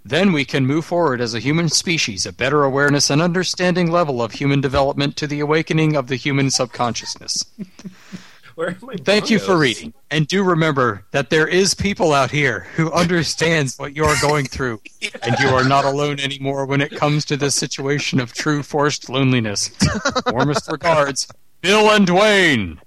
then 0.05 0.33
we 0.33 0.45
can 0.45 0.67
move 0.67 0.85
forward 0.85 1.21
as 1.21 1.35
a 1.35 1.41
human 1.41 1.69
species, 1.69 2.27
a 2.27 2.33
better 2.33 2.63
awareness 2.63 3.09
and 3.09 3.23
understanding 3.23 3.91
level 3.91 4.23
of 4.23 4.33
human 4.33 4.61
development 4.61 5.17
to 5.17 5.27
the 5.27 5.41
awakening 5.41 5.97
of 5.97 6.09
the 6.09 6.17
human 6.17 6.51
subconsciousness. 6.51 7.45
Where 8.55 8.69
are 8.69 8.77
my 8.83 8.95
Thank 8.97 9.31
you 9.31 9.41
for 9.41 9.59
reading. 9.59 9.93
And 10.13 10.29
do 10.29 10.45
remember 10.45 11.05
that 11.11 11.29
there 11.31 11.49
is 11.49 11.75
people 11.75 12.13
out 12.13 12.31
here 12.31 12.69
who 12.77 12.93
understands 12.93 13.77
what 13.79 13.97
you 13.97 14.05
are 14.05 14.15
going 14.21 14.47
through, 14.47 14.81
and 15.23 15.37
you 15.41 15.49
are 15.49 15.65
not 15.65 15.85
alone 15.85 16.21
anymore 16.21 16.65
when 16.65 16.81
it 16.81 16.95
comes 16.95 17.25
to 17.25 17.37
this 17.37 17.57
situation 17.57 18.21
of 18.21 18.33
true 18.33 18.63
forced 18.63 19.09
loneliness. 19.09 19.71
Warmest 20.29 20.71
regards, 20.71 21.27
Bill 21.63 21.91
and 21.91 22.07
Dwayne. 22.07 22.79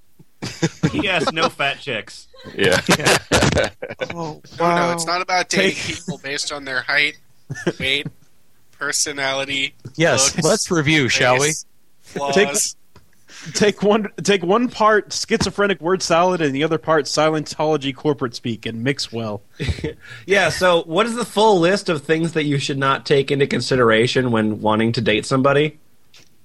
P.S. 0.91 1.31
No 1.31 1.49
fat 1.49 1.79
chicks. 1.79 2.27
Yeah. 2.55 2.79
Oh, 4.13 4.41
No, 4.59 4.75
no, 4.75 4.91
it's 4.93 5.05
not 5.05 5.21
about 5.21 5.49
dating 5.49 5.75
Take- 5.75 5.95
people 5.97 6.19
based 6.19 6.51
on 6.51 6.63
their 6.65 6.81
height, 6.81 7.17
weight, 7.79 8.05
personality, 8.77 9.73
Yes, 9.95 10.35
looks, 10.35 10.47
let's 10.47 10.71
review, 10.71 11.09
shall 11.09 11.39
we? 11.39 11.53
Flaws. 12.01 12.35
Take- 12.35 12.55
Take 13.53 13.83
one, 13.83 14.07
take 14.23 14.41
one 14.43 14.67
part 14.67 15.13
schizophrenic 15.13 15.79
word 15.79 16.01
salad 16.01 16.41
and 16.41 16.53
the 16.55 16.63
other 16.63 16.77
part 16.79 17.05
Scientology 17.05 17.95
corporate 17.95 18.33
speak, 18.35 18.65
and 18.65 18.83
mix 18.83 19.11
well. 19.11 19.41
Yeah, 20.25 20.49
so 20.49 20.83
what 20.83 21.05
is 21.05 21.15
the 21.15 21.25
full 21.25 21.59
list 21.59 21.87
of 21.89 22.03
things 22.03 22.33
that 22.33 22.43
you 22.43 22.57
should 22.57 22.77
not 22.79 23.05
take 23.05 23.29
into 23.31 23.45
consideration 23.47 24.31
when 24.31 24.59
wanting 24.61 24.91
to 24.93 25.01
date 25.01 25.25
somebody? 25.25 25.79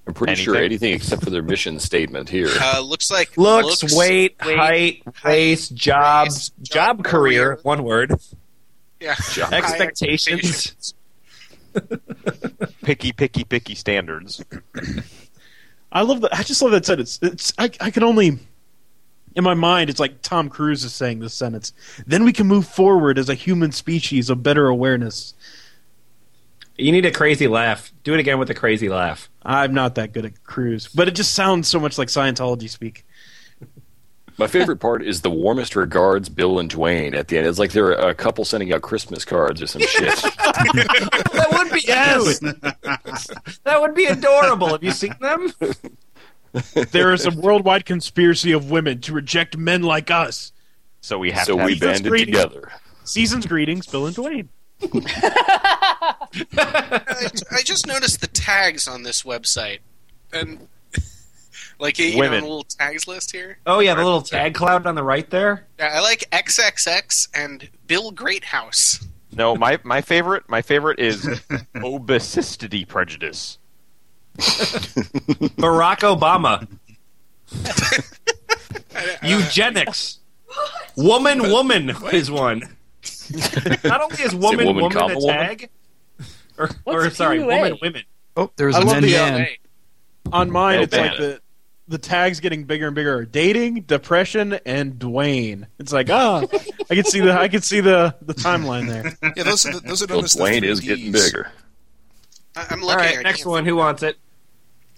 I'm 0.05 0.13
pretty 0.13 0.35
sure 0.35 0.55
Anything? 0.55 0.65
anything 0.89 0.93
except 0.93 1.23
for 1.23 1.29
their 1.29 1.41
mission 1.41 1.79
statement 1.79 2.27
here. 2.29 2.49
Uh, 2.61 2.81
looks 2.81 3.09
like 3.09 3.37
Looks, 3.37 3.95
weight, 3.95 4.35
weight, 4.45 4.57
height, 4.57 5.03
race, 5.23 5.69
job, 5.69 6.27
race, 6.27 6.49
job, 6.61 6.97
job, 6.97 7.03
career, 7.05 7.55
career. 7.55 7.59
one 7.63 7.83
word, 7.83 8.13
yeah, 8.99 9.15
Job. 9.31 9.53
expectations. 9.53 10.93
Picky, 12.83 13.11
picky, 13.13 13.43
picky 13.45 13.75
standards. 13.75 14.43
I 15.91 16.01
love 16.01 16.21
that. 16.21 16.33
I 16.33 16.43
just 16.43 16.61
love 16.61 16.71
that 16.71 16.85
sentence. 16.85 17.17
It's 17.21 17.53
I, 17.57 17.71
I 17.79 17.89
can 17.91 18.03
only 18.03 18.39
in 19.35 19.43
my 19.43 19.53
mind 19.55 19.89
it's 19.89 19.99
like 19.99 20.21
Tom 20.21 20.49
Cruise 20.49 20.83
is 20.83 20.93
saying 20.93 21.19
this 21.19 21.33
sentence. 21.33 21.73
Then 22.05 22.23
we 22.25 22.33
can 22.33 22.45
move 22.47 22.67
forward 22.67 23.17
as 23.17 23.29
a 23.29 23.33
human 23.35 23.71
species 23.71 24.29
of 24.29 24.43
better 24.43 24.67
awareness. 24.67 25.33
You 26.77 26.91
need 26.91 27.05
a 27.05 27.11
crazy 27.11 27.47
laugh. 27.47 27.91
Do 28.03 28.13
it 28.13 28.19
again 28.19 28.39
with 28.39 28.49
a 28.49 28.53
crazy 28.55 28.89
laugh. 28.89 29.29
I'm 29.43 29.73
not 29.73 29.95
that 29.95 30.11
good 30.13 30.25
at 30.25 30.43
Cruise, 30.43 30.87
but 30.87 31.07
it 31.07 31.11
just 31.15 31.33
sounds 31.35 31.67
so 31.67 31.79
much 31.79 31.97
like 31.97 32.07
Scientology 32.07 32.69
speak. 32.69 33.05
My 34.39 34.47
favorite 34.47 34.77
part 34.77 35.05
is 35.05 35.21
the 35.21 35.29
warmest 35.29 35.75
regards, 35.75 36.27
Bill 36.27 36.57
and 36.57 36.67
Dwayne. 36.67 37.13
At 37.13 37.27
the 37.27 37.37
end, 37.37 37.45
it's 37.45 37.59
like 37.59 37.71
they're 37.71 37.91
a 37.91 38.15
couple 38.15 38.43
sending 38.45 38.73
out 38.73 38.81
Christmas 38.81 39.23
cards 39.23 39.61
or 39.61 39.67
some 39.67 39.83
shit. 39.83 40.19
That 41.33 41.49
would 41.51 41.71
be 41.71 41.81
cute. 41.81 43.63
that 43.63 43.81
would 43.81 43.93
be 43.95 44.05
adorable. 44.05 44.69
Have 44.69 44.83
you 44.83 44.91
seen 44.91 45.15
them? 45.19 45.51
There 46.91 47.13
is 47.13 47.25
a 47.25 47.31
worldwide 47.31 47.85
conspiracy 47.85 48.51
of 48.51 48.69
women 48.71 49.01
to 49.01 49.13
reject 49.13 49.57
men 49.57 49.81
like 49.83 50.09
us. 50.11 50.51
So 51.01 51.17
we 51.19 51.31
have 51.31 51.45
so 51.45 51.57
to 51.57 51.65
we 51.65 51.71
have 51.73 51.81
banded 51.81 52.09
great. 52.09 52.25
together. 52.25 52.71
Season's 53.03 53.45
greetings, 53.45 53.85
Bill 53.87 54.05
and 54.07 54.15
Dwayne. 54.15 54.47
I, 56.57 57.29
I 57.51 57.61
just 57.63 57.87
noticed 57.87 58.21
the 58.21 58.27
tags 58.27 58.87
on 58.87 59.03
this 59.03 59.23
website, 59.23 59.79
and 60.31 60.67
like 61.79 61.99
you 61.99 62.13
know, 62.13 62.19
Women. 62.19 62.41
the 62.41 62.47
little 62.47 62.63
tags 62.63 63.07
list 63.07 63.31
here. 63.31 63.57
Oh 63.65 63.79
yeah, 63.79 63.95
the 63.95 64.03
little 64.03 64.21
tag 64.21 64.53
cloud 64.53 64.85
on 64.85 64.95
the 64.95 65.03
right 65.03 65.29
there. 65.29 65.65
Yeah, 65.79 65.91
I 65.93 66.01
like 66.01 66.29
XXX 66.31 67.29
and 67.33 67.69
Bill 67.87 68.11
Greathouse. 68.11 69.05
No, 69.31 69.55
my 69.55 69.79
my 69.83 70.01
favorite 70.01 70.47
my 70.47 70.61
favorite 70.61 70.99
is 70.99 71.27
obesity 71.75 72.85
prejudice. 72.85 73.57
Barack 75.57 75.99
Obama. 75.99 76.67
Eugenics. 79.23 80.19
Woman, 80.95 81.49
woman 81.49 81.91
is 82.11 82.29
one. 82.29 82.75
Not 83.83 84.01
only 84.01 84.23
is 84.23 84.35
woman, 84.35 84.65
woman, 84.67 84.83
woman, 84.83 84.97
comma, 84.97 85.13
a 85.13 85.17
woman? 85.17 85.35
tag, 85.35 85.69
or, 86.57 86.69
or 86.85 87.09
sorry, 87.09 87.39
QA? 87.39 87.45
woman, 87.47 87.77
women. 87.81 88.03
Oh, 88.35 88.51
there's 88.55 88.75
I 88.75 88.79
a 88.79 88.81
love 88.83 88.93
men 88.95 89.03
the, 89.03 89.11
man. 89.11 89.39
Hey, 89.41 89.57
On 90.31 90.51
mine, 90.51 90.79
Oh, 90.79 90.81
it's 90.83 90.95
like 90.95 91.17
the 91.17 91.41
the 91.87 91.97
tags 91.97 92.39
getting 92.39 92.63
bigger 92.63 92.87
and 92.87 92.95
bigger. 92.95 93.25
Dating, 93.25 93.81
depression, 93.81 94.53
and 94.65 94.93
Dwayne. 94.93 95.67
It's 95.79 95.91
like 95.93 96.09
ah, 96.09 96.43
I 96.89 96.95
can 96.95 97.03
see 97.05 97.19
the 97.19 97.33
I 97.33 97.47
can 97.49 97.61
see 97.61 97.81
the 97.81 98.15
the 98.21 98.33
timeline 98.33 98.87
there. 98.87 99.17
Yeah, 99.35 99.43
those 99.43 99.65
are 99.65 99.73
the, 99.73 99.79
those 99.81 100.01
are 100.01 100.07
known 100.07 100.17
Well, 100.17 100.25
as 100.25 100.35
Dwayne 100.35 100.59
three 100.59 100.69
is 100.69 100.79
getting 100.79 101.11
bigger. 101.11 101.51
I- 102.55 102.67
I'm 102.69 102.81
looking. 102.81 102.97
right, 102.97 103.17
I 103.19 103.21
next 103.21 103.45
one. 103.45 103.65
Who 103.65 103.75
wants 103.75 104.01
it? 104.03 104.17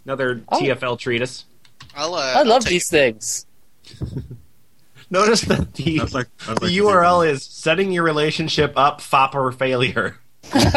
Another 0.06 0.42
Oh. 0.50 0.60
TFL 0.62 1.00
treatise. 1.00 1.46
I'll, 1.96 2.14
uh, 2.14 2.20
I 2.20 2.34
I'll 2.40 2.46
love 2.46 2.66
these 2.66 2.86
it. 2.94 3.14
things. 3.14 3.46
Notice 5.16 5.42
that 5.42 5.74
the, 5.76 6.00
That's 6.00 6.14
like, 6.14 6.28
that's 6.46 6.60
the 6.60 6.66
like 6.66 6.74
URL 6.76 7.26
is 7.26 7.42
setting 7.44 7.92
your 7.94 8.04
relationship 8.04 8.74
up, 8.76 9.00
fop 9.00 9.34
or 9.34 9.50
failure. 9.54 10.18
I've 10.54 10.74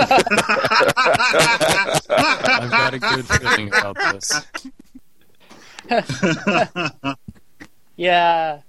got 2.70 2.94
a 2.94 2.98
good 3.00 3.26
feeling 3.26 3.68
about 3.68 3.96
this. 4.12 4.40
Yeah, 7.96 8.60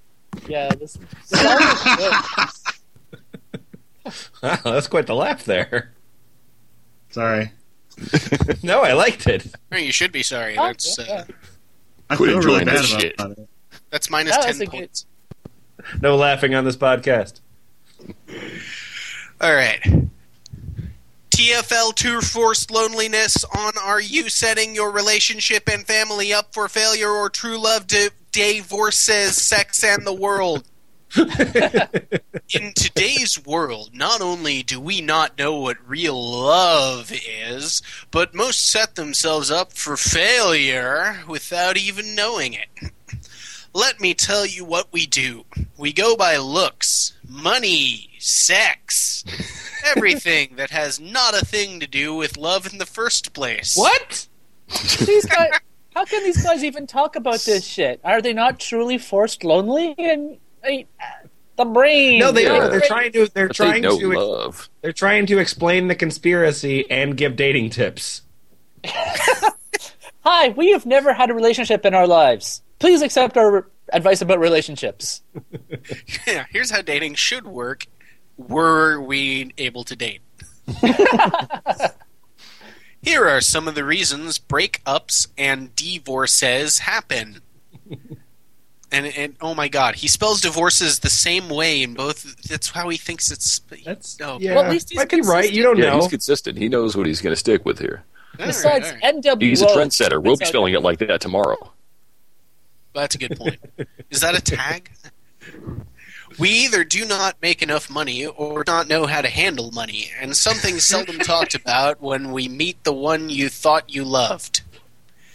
yeah. 0.47 0.69
This, 0.73 0.97
this 1.29 1.43
good. 1.43 2.13
Wow, 4.41 4.57
that's 4.63 4.87
quite 4.87 5.05
the 5.05 5.13
laugh 5.13 5.45
there. 5.45 5.93
Sorry. 7.11 7.51
No, 8.63 8.81
I 8.81 8.93
liked 8.93 9.27
it. 9.27 9.45
You 9.71 9.91
should 9.91 10.11
be 10.11 10.23
sorry. 10.23 10.57
Oh, 10.57 10.65
That's 10.67 10.97
yeah, 10.97 11.13
uh. 11.13 11.23
I 12.09 12.15
Quit 12.15 12.29
feel 12.31 12.41
really 12.41 12.65
bad 12.65 12.77
about 12.77 12.85
shit. 12.85 13.13
it. 13.19 13.47
that's 13.91 14.09
minus 14.09 14.35
That 14.35 14.41
ten 14.45 14.49
was 14.49 14.61
a 14.61 14.65
good- 14.65 14.71
points. 14.71 15.05
No 16.01 16.15
laughing 16.15 16.55
on 16.55 16.65
this 16.65 16.77
podcast. 16.77 17.39
All 19.41 19.53
right. 19.53 19.81
TFL 21.39 21.95
True 21.95 22.19
Forced 22.19 22.69
Loneliness 22.69 23.45
on 23.45 23.71
Are 23.81 24.01
You 24.01 24.27
Setting 24.29 24.75
Your 24.75 24.91
Relationship 24.91 25.69
and 25.71 25.87
Family 25.87 26.33
Up 26.33 26.53
for 26.53 26.67
Failure 26.67 27.09
or 27.09 27.29
True 27.29 27.57
Love 27.57 27.87
to 27.87 28.11
Divorces, 28.33 29.41
Sex, 29.41 29.83
and 29.83 30.05
the 30.05 30.13
World? 30.13 30.65
In 31.17 32.73
today's 32.75 33.43
world, 33.43 33.91
not 33.93 34.21
only 34.21 34.61
do 34.63 34.79
we 34.79 35.01
not 35.01 35.37
know 35.39 35.59
what 35.59 35.77
real 35.87 36.41
love 36.41 37.11
is, 37.11 37.81
but 38.11 38.35
most 38.35 38.69
set 38.69 38.95
themselves 38.95 39.49
up 39.49 39.73
for 39.73 39.97
failure 39.97 41.23
without 41.27 41.77
even 41.77 42.15
knowing 42.15 42.53
it. 42.53 42.91
Let 43.73 43.99
me 43.99 44.13
tell 44.13 44.45
you 44.45 44.65
what 44.65 44.87
we 44.91 45.05
do. 45.05 45.45
We 45.77 45.93
go 45.93 46.15
by 46.15 46.37
looks, 46.37 47.13
money, 47.27 48.09
sex, 48.19 49.23
everything 49.95 50.55
that 50.55 50.71
has 50.71 50.99
not 50.99 51.39
a 51.39 51.45
thing 51.45 51.79
to 51.79 51.87
do 51.87 52.15
with 52.15 52.35
love 52.37 52.71
in 52.71 52.79
the 52.79 52.85
first 52.85 53.33
place. 53.33 53.75
What? 53.77 54.27
These 54.69 55.25
guys. 55.25 55.51
How 55.95 56.05
can 56.05 56.23
these 56.23 56.41
guys 56.43 56.63
even 56.63 56.87
talk 56.87 57.15
about 57.15 57.39
this 57.41 57.65
shit? 57.65 57.99
Are 58.03 58.21
they 58.21 58.33
not 58.33 58.59
truly 58.59 58.97
forced 58.97 59.43
lonely? 59.43 59.93
And 59.97 60.37
I, 60.63 60.85
the 61.57 61.65
brain. 61.65 62.19
No, 62.19 62.31
they 62.31 62.43
Yeah. 62.43 62.57
are. 62.57 62.69
They're 62.69 62.79
trying 62.81 63.11
to. 63.13 63.27
They're 63.33 63.47
But 63.47 63.55
trying 63.55 63.81
know 63.81 63.99
to. 63.99 64.11
ex- 64.13 64.17
love. 64.21 64.69
They're 64.81 64.93
trying 64.93 65.25
to 65.27 65.37
explain 65.39 65.87
the 65.87 65.95
conspiracy 65.95 66.89
and 66.89 67.15
give 67.17 67.35
dating 67.35 67.71
tips. 67.71 68.21
Hi, 68.85 70.49
we 70.49 70.71
have 70.71 70.85
never 70.85 71.13
had 71.13 71.29
a 71.29 71.33
relationship 71.33 71.85
in 71.85 71.93
our 71.93 72.07
lives. 72.07 72.61
Please 72.79 73.01
accept 73.01 73.37
our 73.37 73.67
advice 73.91 74.21
about 74.21 74.39
relationships. 74.39 75.21
Yeah, 76.27 76.45
here's 76.49 76.69
how 76.71 76.81
dating 76.81 77.15
should 77.15 77.45
work. 77.47 77.85
Were 78.37 78.99
we 79.01 79.51
able 79.57 79.83
to 79.85 79.95
date? 79.95 80.21
Here 83.01 83.27
are 83.27 83.41
some 83.41 83.67
of 83.67 83.75
the 83.75 83.83
reasons 83.83 84.37
breakups 84.39 85.27
and 85.37 85.75
divorces 85.75 86.79
happen. 86.79 87.41
And, 88.91 89.05
and 89.05 89.35
oh 89.39 89.53
my 89.55 89.67
god, 89.67 89.95
he 89.95 90.07
spells 90.07 90.41
divorces 90.41 90.99
the 90.99 91.09
same 91.09 91.47
way 91.49 91.81
in 91.83 91.93
both. 91.93 92.35
That's 92.47 92.69
how 92.71 92.89
he 92.89 92.97
thinks 92.97 93.31
it's. 93.31 93.61
That's 93.85 94.19
no. 94.19 94.37
yeah. 94.39 94.55
Well, 94.55 94.65
at 94.65 94.71
least 94.71 94.89
he's 94.89 94.97
might 94.97 95.09
be 95.09 95.21
right. 95.21 95.51
You 95.51 95.63
don't 95.63 95.77
Yeah, 95.77 95.91
know. 95.91 95.99
he's 95.99 96.07
consistent. 96.09 96.57
He 96.57 96.69
knows 96.69 96.97
what 96.97 97.05
he's 97.05 97.21
going 97.21 97.31
to 97.31 97.39
stick 97.39 97.65
with 97.65 97.79
here. 97.79 98.03
All 98.39 98.45
right, 98.45 98.47
Besides, 98.47 98.87
all 98.87 98.93
right. 98.95 99.21
NWO. 99.23 99.41
He's 99.41 99.61
a 99.61 99.67
trendsetter. 99.67 100.21
We'll 100.21 100.37
be 100.37 100.45
spelling 100.45 100.73
it 100.73 100.81
like 100.81 100.99
that 100.99 101.21
tomorrow. 101.21 101.71
That's 102.93 103.15
a 103.15 103.17
good 103.17 103.37
point. 103.37 103.57
Is 104.09 104.21
that 104.21 104.35
a 104.37 104.41
tag? 104.41 104.91
We 106.37 106.49
either 106.49 106.83
do 106.83 107.05
not 107.05 107.35
make 107.41 107.61
enough 107.61 107.89
money 107.89 108.25
or 108.25 108.63
not 108.65 108.87
know 108.87 109.05
how 109.05 109.21
to 109.21 109.29
handle 109.29 109.71
money, 109.71 110.09
and 110.19 110.35
something 110.35 110.79
seldom 110.79 111.19
talked 111.19 111.55
about 111.55 112.01
when 112.01 112.31
we 112.31 112.47
meet 112.47 112.83
the 112.83 112.93
one 112.93 113.29
you 113.29 113.49
thought 113.49 113.93
you 113.93 114.03
loved. 114.05 114.61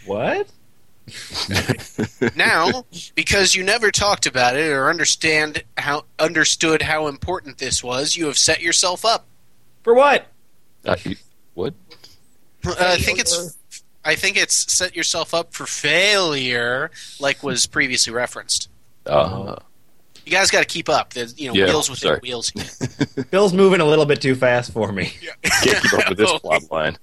What? 0.05 0.47
Now, 2.35 2.85
because 3.13 3.53
you 3.55 3.63
never 3.63 3.91
talked 3.91 4.25
about 4.25 4.55
it 4.55 4.69
or 4.71 4.89
understand 4.89 5.63
how 5.77 6.05
understood 6.17 6.81
how 6.81 7.07
important 7.07 7.57
this 7.59 7.83
was, 7.83 8.15
you 8.17 8.25
have 8.25 8.37
set 8.37 8.61
yourself 8.61 9.05
up. 9.05 9.25
For 9.83 9.93
what? 9.93 10.27
Uh, 10.83 10.95
you- 11.03 11.15
what? 11.53 11.73
Uh, 12.65 12.73
I 12.79 12.97
think 12.97 13.19
it's 13.19 13.55
I 14.05 14.15
think 14.15 14.37
it's 14.37 14.71
set 14.71 14.95
yourself 14.95 15.33
up 15.33 15.51
for 15.53 15.65
failure, 15.65 16.91
like 17.19 17.41
was 17.43 17.65
previously 17.65 18.13
referenced. 18.13 18.69
Uh, 19.05 19.55
You 20.25 20.31
guys 20.31 20.51
got 20.51 20.59
to 20.59 20.65
keep 20.65 20.87
up. 20.89 21.13
There's 21.13 21.37
you 21.39 21.47
know 21.49 21.55
Yeah, 21.55 21.65
wheels 21.65 21.89
within 21.89 22.09
sorry. 22.09 22.19
wheels. 22.21 22.51
Bill's 23.31 23.53
moving 23.53 23.81
a 23.81 23.85
little 23.85 24.05
bit 24.05 24.21
too 24.21 24.35
fast 24.35 24.71
for 24.71 24.91
me. 24.91 25.11
can't 25.41 25.81
keep 25.81 25.93
up 25.93 26.09
with 26.09 26.17
this 26.19 26.31
plot 26.39 26.63
line. 26.71 26.97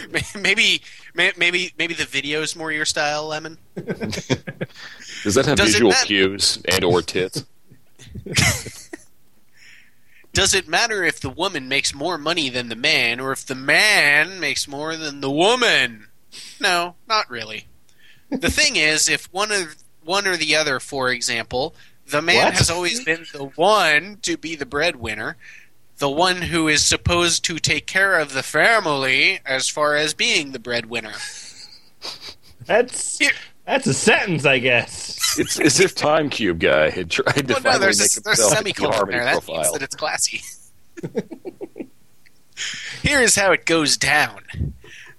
maybe 0.40 0.82
maybe 1.14 1.72
maybe 1.78 1.94
the 1.94 2.04
video's 2.06 2.54
more 2.54 2.70
your 2.70 2.84
style, 2.84 3.26
Lemon. 3.28 3.58
Does 3.74 5.34
that 5.34 5.46
have 5.46 5.56
Does 5.56 5.72
visual 5.72 5.90
matter? 5.90 6.06
cues 6.06 6.62
and 6.68 6.84
or 6.84 7.02
tits? 7.02 7.44
Does 10.32 10.54
it 10.54 10.68
matter 10.68 11.02
if 11.02 11.20
the 11.20 11.28
woman 11.28 11.68
makes 11.68 11.92
more 11.92 12.16
money 12.16 12.48
than 12.50 12.68
the 12.68 12.76
man, 12.76 13.18
or 13.20 13.32
if 13.32 13.44
the 13.44 13.54
man 13.56 14.38
makes 14.38 14.68
more 14.68 14.96
than 14.96 15.20
the 15.20 15.30
woman? 15.30 16.06
No, 16.60 16.94
not 17.08 17.30
really. 17.30 17.66
The 18.30 18.50
thing 18.50 18.76
is, 18.76 19.08
if 19.08 19.32
one 19.32 19.50
of 19.52 19.76
one 20.04 20.26
or 20.26 20.36
the 20.36 20.56
other, 20.56 20.80
for 20.80 21.10
example, 21.10 21.74
the 22.06 22.22
man 22.22 22.44
What? 22.46 22.54
has 22.54 22.70
always 22.70 23.04
been 23.04 23.26
the 23.32 23.44
one 23.44 24.18
to 24.22 24.36
be 24.36 24.56
the 24.56 24.66
breadwinner, 24.66 25.36
the 25.98 26.08
one 26.10 26.42
who 26.42 26.68
is 26.68 26.84
supposed 26.84 27.44
to 27.44 27.58
take 27.58 27.86
care 27.86 28.18
of 28.18 28.32
the 28.32 28.42
family 28.42 29.40
as 29.44 29.68
far 29.68 29.96
as 29.96 30.14
being 30.14 30.52
the 30.52 30.58
breadwinner. 30.58 31.12
That's 32.66 33.18
Here- 33.18 33.32
that's 33.66 33.86
a 33.86 33.94
sentence, 33.94 34.44
I 34.46 34.58
guess. 34.58 35.38
It's 35.38 35.60
as 35.60 35.78
if 35.78 35.94
Time 35.94 36.28
Cube 36.30 36.58
guy 36.58 36.90
had 36.90 37.08
tried 37.10 37.46
to 37.46 37.54
Well, 37.54 37.62
no, 37.62 37.70
finally 37.70 37.78
there's 37.80 38.00
make 38.00 38.16
a, 38.16 38.20
there's 38.20 38.38
himself 38.38 38.52
a 38.52 38.56
semicolon 38.56 38.92
harmony 38.94 39.18
there. 39.18 39.24
That 39.26 39.32
means 39.34 39.44
profile. 39.44 39.72
that 39.74 39.82
it's 39.82 39.94
classy. 39.94 40.40
Here 43.02 43.20
is 43.20 43.36
how 43.36 43.52
it 43.52 43.64
goes 43.64 43.96
down. 43.96 44.40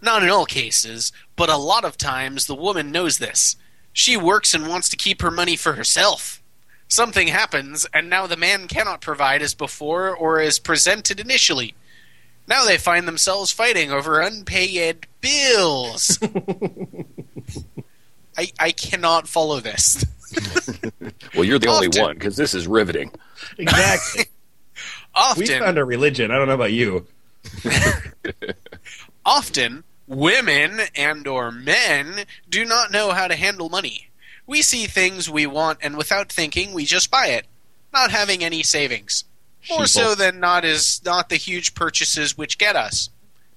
Not 0.02 0.24
in 0.24 0.30
all 0.30 0.46
cases, 0.46 1.12
but 1.36 1.50
a 1.50 1.58
lot 1.58 1.86
of 1.86 1.98
times 1.98 2.48
the 2.48 2.56
woman 2.56 2.92
knows 2.92 3.20
this. 3.20 3.56
She 3.94 4.18
works 4.18 4.54
and 4.54 4.68
wants 4.68 4.90
to 4.90 4.98
keep 4.98 5.22
her 5.22 5.32
money 5.32 5.56
for 5.56 5.74
herself. 5.74 6.42
Something 6.88 7.28
happens, 7.28 7.86
and 7.94 8.10
now 8.10 8.28
the 8.28 8.36
man 8.36 8.68
cannot 8.68 9.02
provide 9.02 9.42
as 9.42 9.54
before 9.54 10.16
or 10.16 10.42
as 10.42 10.60
presented 10.60 11.20
initially. 11.20 11.76
Now 12.48 12.66
they 12.66 12.78
find 12.78 13.08
themselves 13.08 13.52
fighting 13.52 13.92
over 13.92 14.20
unpaid 14.20 15.08
bills. 15.22 16.18
I, 18.38 18.52
I 18.60 18.72
cannot 18.72 19.28
follow 19.28 19.60
this. 19.60 20.06
Well, 21.34 21.46
you're 21.46 21.60
the 21.60 21.68
only 21.68 21.88
one 21.88 22.16
because 22.16 22.36
this 22.36 22.54
is 22.54 22.68
riveting. 22.68 23.12
Exactly. 23.58 24.26
Often. 25.16 25.42
we 25.42 25.48
found 25.48 25.78
a 25.78 25.86
religion. 25.86 26.32
I 26.32 26.38
don't 26.38 26.48
know 26.48 26.54
about 26.54 26.72
you. 26.72 27.06
often 29.26 29.84
women 30.12 30.82
and 30.94 31.26
or 31.26 31.52
men 31.52 32.26
do 32.50 32.66
not 32.66 32.92
know 32.92 33.12
how 33.12 33.28
to 33.28 33.36
handle 33.36 33.70
money. 33.70 34.10
We 34.46 34.62
see 34.62 34.86
things 34.86 35.30
we 35.30 35.46
want 35.46 35.80
and 35.82 35.96
without 35.96 36.32
thinking 36.32 36.74
we 36.74 36.84
just 36.84 37.10
buy 37.10 37.28
it, 37.28 37.48
not 37.94 38.12
having 38.12 38.44
any 38.44 38.62
savings. 38.62 39.24
More 39.70 39.86
so 39.86 40.14
than 40.16 40.40
not 40.40 40.66
is 40.66 41.02
not 41.06 41.30
the 41.30 41.38
huge 41.38 41.76
purchases 41.76 42.38
which 42.38 42.58
get 42.58 42.76
us. 42.76 43.10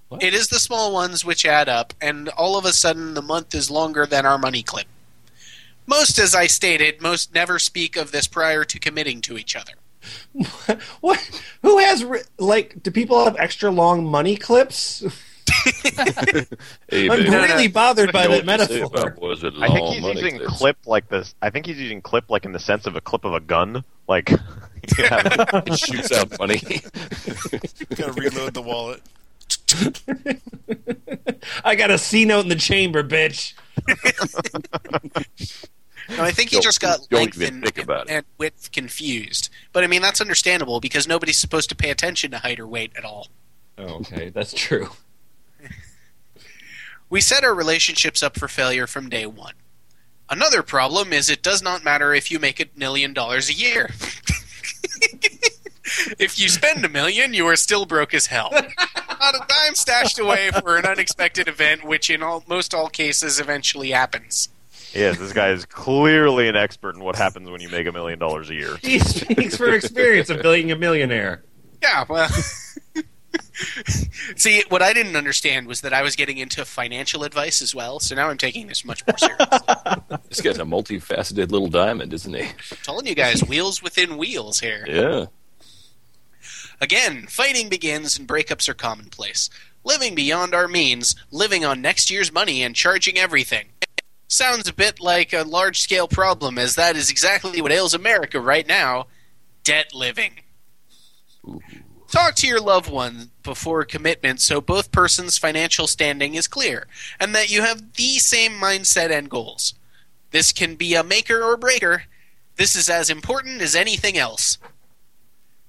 What? 0.09 0.22
It 0.22 0.34
is 0.34 0.48
the 0.48 0.61
small 0.61 0.92
ones 0.92 1.24
which 1.24 1.46
add 1.46 1.68
up, 1.68 1.94
and 2.00 2.28
all 2.28 2.59
of 2.59 2.66
a 2.66 2.72
sudden 2.72 3.14
the 3.14 3.22
month 3.22 3.55
is 3.55 3.70
longer 3.70 4.05
than 4.07 4.26
our 4.26 4.38
money 4.38 4.62
clip. 4.62 4.86
Most, 5.86 6.18
as 6.18 6.34
I 6.34 6.46
stated, 6.46 7.00
most 7.00 7.34
never 7.34 7.59
speak 7.59 7.96
of 7.96 8.12
this 8.12 8.26
prior 8.26 8.64
to 8.64 8.78
committing 8.78 9.22
to 9.22 9.38
each 9.38 9.57
other. 9.57 9.72
What? 11.00 11.42
Who 11.62 11.78
has 11.78 12.05
like? 12.38 12.82
Do 12.82 12.90
people 12.90 13.24
have 13.24 13.36
extra 13.38 13.70
long 13.70 14.05
money 14.05 14.36
clips? 14.36 15.02
Hey, 16.89 17.09
I'm 17.09 17.23
really 17.31 17.69
bothered 17.69 18.12
by 18.12 18.27
that 18.27 18.45
what 18.47 18.57
to 18.59 18.67
say 18.67 18.81
metaphor. 18.81 19.01
about 19.09 19.21
was 19.21 19.45
it 19.45 19.55
I 19.61 19.69
think 19.69 19.89
he's 19.89 20.03
money 20.03 20.21
using 20.21 20.39
clips? 20.39 20.59
clip 20.59 20.77
like 20.87 21.09
this. 21.09 21.35
I 21.43 21.51
think 21.51 21.67
he's 21.67 21.79
using 21.81 22.01
clip 22.03 22.31
like 22.31 22.45
in 22.45 22.53
the 22.53 22.59
sense 22.59 22.87
of 22.87 22.97
a 22.97 23.01
clip 23.01 23.25
of 23.25 23.35
a 23.35 23.41
gun. 23.41 23.85
Like, 24.09 24.31
yeah, 24.99 25.23
It 25.67 25.79
shoots 25.79 26.12
out 26.12 26.39
money. 26.39 26.61
Gotta 27.97 28.12
reload 28.12 28.55
the 28.55 28.62
wallet. 28.62 29.03
I 31.65 31.75
got 31.75 31.91
a 31.91 31.99
C 31.99 32.25
note 32.25 32.41
in 32.41 32.49
the 32.49 32.55
chamber, 32.57 33.03
bitch. 33.03 33.55
No, 36.11 36.23
I 36.23 36.33
think 36.33 36.51
he 36.51 36.57
Don't- 36.57 36.62
just 36.62 36.81
got 36.81 37.01
length 37.11 37.37
even 37.41 37.55
and, 37.55 37.65
think 37.65 37.79
about 37.79 38.09
it. 38.09 38.12
and 38.12 38.25
width 38.37 38.71
confused. 38.73 39.49
But 39.73 39.85
I 39.85 39.87
mean, 39.87 40.03
that's 40.03 40.21
understandable 40.21 40.79
because 40.81 41.09
nobody's 41.09 41.39
supposed 41.39 41.71
to 41.71 41.75
pay 41.75 41.89
attention 41.91 42.31
to 42.33 42.39
height 42.39 42.61
or 42.61 42.67
weight 42.69 42.93
at 42.97 43.05
all. 43.07 43.29
Oh, 43.79 43.95
okay, 44.01 44.29
that's 44.29 44.53
true. 44.53 44.91
We 47.15 47.21
set 47.21 47.45
our 47.45 47.55
relationships 47.55 48.25
up 48.25 48.37
for 48.37 48.49
failure 48.49 48.89
from 48.89 49.09
day 49.09 49.25
one. 49.25 49.55
Another 50.29 50.65
problem 50.65 51.12
is 51.12 51.31
it 51.31 51.45
does 51.45 51.62
not 51.62 51.85
matter 51.85 52.12
if 52.12 52.29
you 52.29 52.41
make 52.41 52.59
a 52.59 52.67
million 52.75 53.12
dollars 53.15 53.49
a 53.49 53.53
year. 53.53 53.91
if 56.19 56.41
you 56.41 56.49
spend 56.49 56.85
a 56.85 56.89
million, 56.89 57.33
you 57.33 57.47
are 57.47 57.55
still 57.55 57.87
broke 57.87 58.15
as 58.15 58.27
hell. 58.27 58.51
Not 58.51 59.37
a 59.37 59.47
dime 59.47 59.77
stashed 59.77 60.19
away 60.19 60.51
for 60.61 60.77
an 60.77 60.87
unexpected 60.87 61.47
event, 61.47 61.85
which 61.85 62.11
in 62.11 62.21
all, 62.21 62.43
most 62.49 62.75
all 62.75 62.89
cases 62.89 63.39
eventually 63.39 63.93
happens. 63.93 64.49
Yes, 64.93 65.17
this 65.17 65.33
guy 65.33 65.51
is 65.51 65.65
clearly 65.67 66.49
an 66.49 66.57
expert 66.57 66.97
in 66.97 67.05
what 67.05 67.15
happens 67.15 67.49
when 67.49 67.61
you 67.61 67.69
make 67.69 67.87
a 67.87 67.93
million 67.93 68.19
dollars 68.19 68.51
a 68.51 68.55
year. 68.55 68.77
He 68.83 68.99
speaks 68.99 69.57
from 69.57 69.73
experience 69.73 70.31
of 70.31 70.43
being 70.43 70.73
a 70.73 70.77
millionaire. 70.77 71.45
Yeah, 71.81 72.07
well. 72.09 72.29
See, 74.37 74.64
what 74.68 74.82
I 74.82 74.93
didn't 74.93 75.16
understand 75.16 75.66
was 75.66 75.80
that 75.82 75.93
I 75.93 76.03
was 76.03 76.16
getting 76.16 76.39
into 76.39 76.64
financial 76.64 77.24
advice 77.24 77.62
as 77.62 77.74
well, 77.74 78.01
so 78.01 78.14
now 78.14 78.28
I'm 78.28 78.39
taking 78.39 78.66
this 78.66 78.85
much 78.85 79.07
more 79.07 79.18
seriously. 79.18 79.49
This 80.28 80.41
guy's 80.41 80.59
a 80.59 80.62
multifaceted 80.62 81.53
little 81.53 81.68
diamond, 81.68 82.12
isn't 82.12 82.35
he? 82.35 82.43
I'm 82.43 82.78
telling 82.82 83.07
you 83.07 83.14
guys, 83.14 83.45
wheels 83.45 83.82
within 83.82 84.16
wheels 84.16 84.59
here. 84.59 84.85
Yeah. 84.89 85.26
Again, 86.80 87.26
fighting 87.28 87.68
begins 87.68 88.18
and 88.18 88.26
breakups 88.26 88.68
are 88.68 88.74
commonplace. 88.74 89.49
Living 89.85 90.14
beyond 90.14 90.55
our 90.55 90.66
means, 90.66 91.14
living 91.30 91.64
on 91.64 91.80
next 91.80 92.11
year's 92.11 92.32
money 92.32 92.62
and 92.62 92.74
charging 92.74 93.16
everything. 93.16 93.66
Sounds 94.26 94.68
a 94.68 94.72
bit 94.72 94.99
like 94.99 95.32
a 95.32 95.45
large 95.45 95.80
scale 95.80 96.09
problem, 96.09 96.59
as 96.59 96.74
that 96.74 96.97
is 96.97 97.11
exactly 97.11 97.61
what 97.61 97.70
ails 97.70 97.95
America 97.95 98.41
right 98.41 98.66
now 98.66 99.07
debt 99.62 99.95
living. 99.95 100.41
Talk 102.15 102.37
to 102.37 102.47
your 102.47 102.61
loved 102.61 102.89
one 102.89 103.33
before 103.43 103.85
commitment 103.85 104.41
so 104.41 104.61
both 104.61 104.93
persons' 104.93 105.37
financial 105.37 105.89
standing 105.89 106.37
is 106.37 106.47
clear 106.47 106.87
and 107.19 107.35
that 107.35 107.51
you 107.51 107.62
have 107.62 107.95
the 107.95 108.19
same 108.21 108.53
mindset 108.53 109.11
and 109.11 109.29
goals. 109.29 109.75
This 110.31 110.53
can 110.53 110.77
be 110.77 110.95
a 110.95 111.03
maker 111.03 111.43
or 111.43 111.57
breaker. 111.57 112.05
This 112.55 112.77
is 112.77 112.89
as 112.89 113.11
important 113.11 113.61
as 113.61 113.75
anything 113.75 114.17
else. 114.17 114.59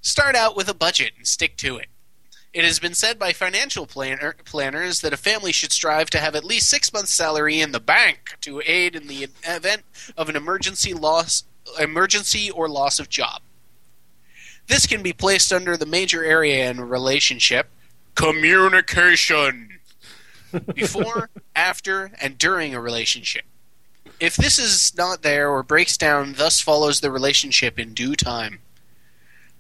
Start 0.02 0.36
out 0.36 0.56
with 0.56 0.70
a 0.70 0.76
budget 0.76 1.14
and 1.18 1.26
stick 1.26 1.58
to 1.58 1.78
it. 1.78 1.88
It 2.54 2.64
has 2.64 2.78
been 2.78 2.94
said 2.94 3.18
by 3.18 3.34
financial 3.34 3.88
planner, 3.88 4.36
planners 4.46 5.02
that 5.02 5.14
a 5.14 5.18
family 5.18 5.52
should 5.52 5.72
strive 5.72 6.12
to 6.12 6.20
have 6.20 6.36
at 6.36 6.46
least 6.46 6.70
six 6.70 6.94
months' 6.94 7.12
salary 7.12 7.60
in 7.60 7.72
the 7.72 7.80
bank 7.80 8.38
to 8.42 8.62
aid 8.68 8.96
in 8.96 9.08
the 9.08 9.30
event 9.44 9.82
of 10.16 10.30
an 10.30 10.36
emergency 10.36 10.94
loss, 10.94 11.46
emergency 11.80 12.52
or 12.52 12.70
loss 12.70 13.00
of 13.00 13.10
job. 13.10 13.42
This 14.68 14.88
can 14.88 15.04
be 15.04 15.14
placed 15.14 15.54
under 15.54 15.78
the 15.78 15.86
major 15.86 16.24
area 16.24 16.70
in 16.70 16.82
relationship 16.82 17.70
communication. 18.16 19.80
Before, 20.74 21.30
after, 21.56 22.12
and 22.22 22.38
during 22.38 22.74
a 22.74 22.80
relationship. 22.80 23.44
If 24.20 24.38
this 24.38 24.58
is 24.58 24.96
not 24.98 25.22
there 25.22 25.50
or 25.50 25.62
breaks 25.64 25.98
down, 25.98 26.34
thus 26.38 26.62
follows 26.62 27.02
the 27.02 27.12
relationship 27.12 27.78
in 27.78 27.94
due 27.94 28.16
time. 28.16 28.60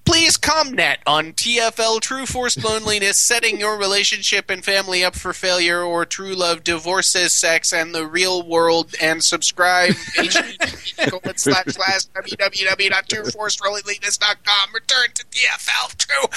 Please 0.06 0.38
ComNet 0.38 0.98
on 1.08 1.34
TFL 1.34 2.00
True 2.00 2.28
Forced 2.28 2.64
Loneliness, 2.64 3.18
setting 3.18 3.60
your 3.60 3.76
relationship 3.78 4.52
and 4.52 4.64
family 4.64 5.04
up 5.04 5.16
for 5.16 5.34
failure, 5.34 5.82
or 5.82 6.06
True 6.06 6.36
Love 6.36 6.64
divorces 6.64 7.34
sex 7.34 7.74
and 7.74 7.94
the 7.94 8.06
real 8.06 8.48
world, 8.48 8.94
and 9.02 9.22
subscribe 9.24 9.94
http 10.16 11.40
slash 11.40 11.66
slash 11.66 12.06
www.trueforcedloneliness.com. 12.14 14.74
Return 14.74 15.08
to 15.16 15.26
TFL 15.26 15.98
True 15.98 16.28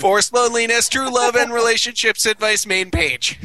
Forced 0.00 0.32
Loneliness, 0.32 0.88
True 0.88 1.12
Love, 1.12 1.34
and 1.34 1.52
Relationships 1.52 2.24
Advice 2.26 2.64
main 2.64 2.92
page. 2.92 3.40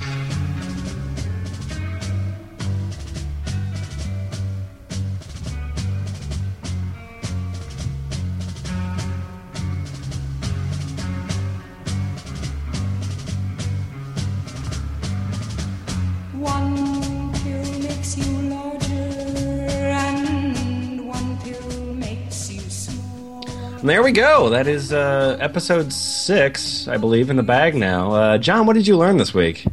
And 23.81 23.89
there 23.89 24.03
we 24.03 24.13
go. 24.13 24.51
That 24.51 24.67
is 24.67 24.93
uh, 24.93 25.39
episode 25.41 25.91
six, 25.91 26.87
I 26.87 26.99
believe, 26.99 27.31
in 27.31 27.37
the 27.37 27.43
bag 27.43 27.75
now. 27.75 28.13
Uh, 28.13 28.37
John, 28.37 28.67
what 28.67 28.75
did 28.75 28.87
you 28.87 28.95
learn 28.95 29.17
this 29.17 29.33
week? 29.33 29.65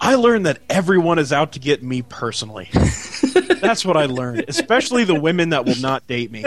I 0.00 0.14
learned 0.14 0.46
that 0.46 0.60
everyone 0.70 1.18
is 1.18 1.32
out 1.32 1.50
to 1.52 1.58
get 1.58 1.82
me 1.82 2.02
personally. 2.02 2.68
That's 3.60 3.84
what 3.84 3.96
I 3.96 4.06
learned, 4.06 4.44
especially 4.46 5.02
the 5.02 5.18
women 5.18 5.48
that 5.48 5.64
will 5.64 5.78
not 5.80 6.06
date 6.06 6.30
me. 6.30 6.44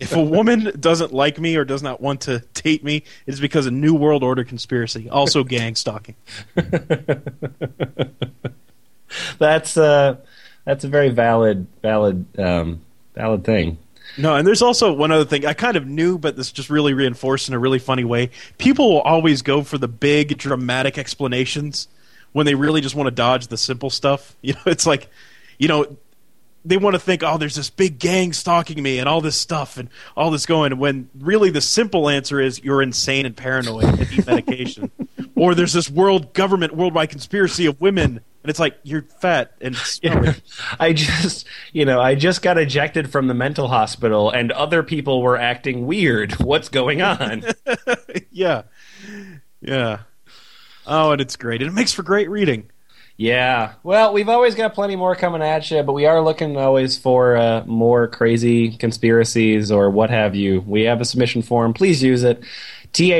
If 0.00 0.16
a 0.16 0.22
woman 0.22 0.72
doesn't 0.80 1.12
like 1.12 1.38
me 1.38 1.56
or 1.56 1.66
does 1.66 1.82
not 1.82 2.00
want 2.00 2.22
to 2.22 2.38
date 2.54 2.82
me, 2.82 2.96
it 3.26 3.34
is 3.34 3.38
because 3.38 3.66
of 3.66 3.74
New 3.74 3.94
World 3.94 4.22
Order 4.22 4.42
conspiracy, 4.42 5.10
also 5.10 5.44
gang 5.44 5.74
stalking. 5.74 6.16
That's 9.38 9.76
uh, 9.76 10.16
that's 10.64 10.84
a 10.84 10.88
very 10.88 11.10
valid, 11.10 11.66
valid, 11.80 12.26
um, 12.38 12.80
valid 13.14 13.44
thing. 13.44 13.78
No, 14.18 14.34
and 14.34 14.46
there's 14.46 14.62
also 14.62 14.92
one 14.92 15.12
other 15.12 15.24
thing 15.24 15.44
I 15.44 15.52
kind 15.52 15.76
of 15.76 15.86
knew, 15.86 16.18
but 16.18 16.36
this 16.36 16.50
just 16.52 16.70
really 16.70 16.94
reinforced 16.94 17.48
in 17.48 17.54
a 17.54 17.58
really 17.58 17.78
funny 17.78 18.04
way. 18.04 18.30
People 18.58 18.90
will 18.90 19.00
always 19.02 19.42
go 19.42 19.62
for 19.62 19.78
the 19.78 19.88
big 19.88 20.38
dramatic 20.38 20.96
explanations 20.98 21.88
when 22.32 22.46
they 22.46 22.54
really 22.54 22.80
just 22.80 22.94
want 22.94 23.06
to 23.06 23.10
dodge 23.10 23.48
the 23.48 23.56
simple 23.56 23.90
stuff. 23.90 24.36
You 24.42 24.54
know, 24.54 24.60
it's 24.66 24.86
like, 24.86 25.08
you 25.58 25.68
know, 25.68 25.96
they 26.64 26.76
want 26.76 26.94
to 26.94 27.00
think, 27.00 27.22
oh, 27.22 27.38
there's 27.38 27.54
this 27.54 27.70
big 27.70 27.98
gang 27.98 28.32
stalking 28.32 28.82
me 28.82 28.98
and 28.98 29.08
all 29.08 29.20
this 29.20 29.36
stuff 29.36 29.76
and 29.76 29.88
all 30.16 30.30
this 30.30 30.46
going. 30.46 30.78
When 30.78 31.08
really 31.18 31.50
the 31.50 31.60
simple 31.60 32.08
answer 32.08 32.40
is 32.40 32.62
you're 32.62 32.82
insane 32.82 33.24
and 33.24 33.36
paranoid 33.36 33.84
and 33.84 34.10
need 34.10 34.26
medication, 34.26 34.90
or 35.36 35.54
there's 35.54 35.72
this 35.72 35.88
world 35.88 36.32
government 36.32 36.74
worldwide 36.74 37.10
conspiracy 37.10 37.66
of 37.66 37.80
women, 37.80 38.20
and 38.46 38.50
it's 38.50 38.60
like 38.60 38.78
you're 38.84 39.02
fat 39.02 39.52
and. 39.60 39.76
I 40.78 40.92
just, 40.92 41.46
you 41.72 41.84
know, 41.84 42.00
I 42.00 42.14
just 42.14 42.42
got 42.42 42.58
ejected 42.58 43.10
from 43.10 43.26
the 43.26 43.34
mental 43.34 43.66
hospital, 43.66 44.30
and 44.30 44.52
other 44.52 44.84
people 44.84 45.20
were 45.20 45.36
acting 45.36 45.84
weird. 45.84 46.32
What's 46.40 46.68
going 46.68 47.02
on? 47.02 47.44
yeah, 48.30 48.62
yeah. 49.60 50.00
Oh, 50.86 51.10
and 51.10 51.20
it's 51.20 51.34
great, 51.34 51.60
and 51.60 51.68
it 51.68 51.74
makes 51.74 51.92
for 51.92 52.04
great 52.04 52.30
reading. 52.30 52.70
Yeah. 53.16 53.72
Well, 53.82 54.12
we've 54.12 54.28
always 54.28 54.54
got 54.54 54.74
plenty 54.74 54.94
more 54.94 55.16
coming 55.16 55.42
at 55.42 55.68
you, 55.70 55.82
but 55.82 55.94
we 55.94 56.06
are 56.06 56.20
looking 56.20 56.56
always 56.56 56.96
for 56.96 57.36
uh, 57.36 57.64
more 57.66 58.06
crazy 58.06 58.76
conspiracies 58.76 59.72
or 59.72 59.90
what 59.90 60.10
have 60.10 60.36
you. 60.36 60.60
We 60.60 60.82
have 60.82 61.00
a 61.00 61.04
submission 61.04 61.42
form. 61.42 61.72
Please 61.72 62.00
use 62.00 62.22
it. 62.22 62.44
E 63.00 63.10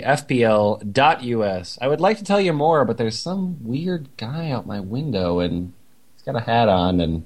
thefpl.us. 0.00 1.78
I 1.80 1.88
would 1.88 2.00
like 2.00 2.18
to 2.18 2.24
tell 2.24 2.40
you 2.40 2.52
more, 2.52 2.84
but 2.84 2.98
there's 2.98 3.18
some 3.18 3.56
weird 3.66 4.08
guy 4.16 4.50
out 4.50 4.66
my 4.66 4.80
window 4.80 5.38
and 5.40 5.72
he's 6.14 6.22
got 6.22 6.36
a 6.36 6.40
hat 6.40 6.68
on, 6.68 7.00
and 7.00 7.24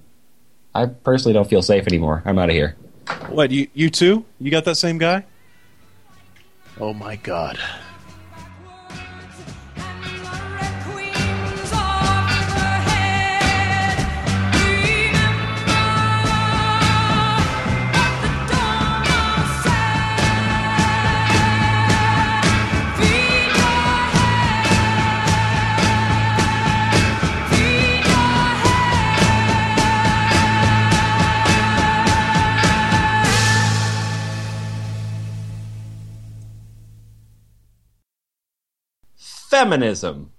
I 0.74 0.86
personally 0.86 1.32
don't 1.32 1.48
feel 1.48 1.62
safe 1.62 1.86
anymore. 1.86 2.22
I'm 2.24 2.38
out 2.38 2.50
of 2.50 2.54
here. 2.54 2.76
What 3.28 3.50
you 3.50 3.68
you 3.72 3.90
too? 3.90 4.24
You 4.40 4.50
got 4.50 4.64
that 4.64 4.76
same 4.76 4.98
guy? 4.98 5.24
Oh 6.78 6.92
my 6.92 7.16
god. 7.16 7.58
Feminism. 39.56 40.32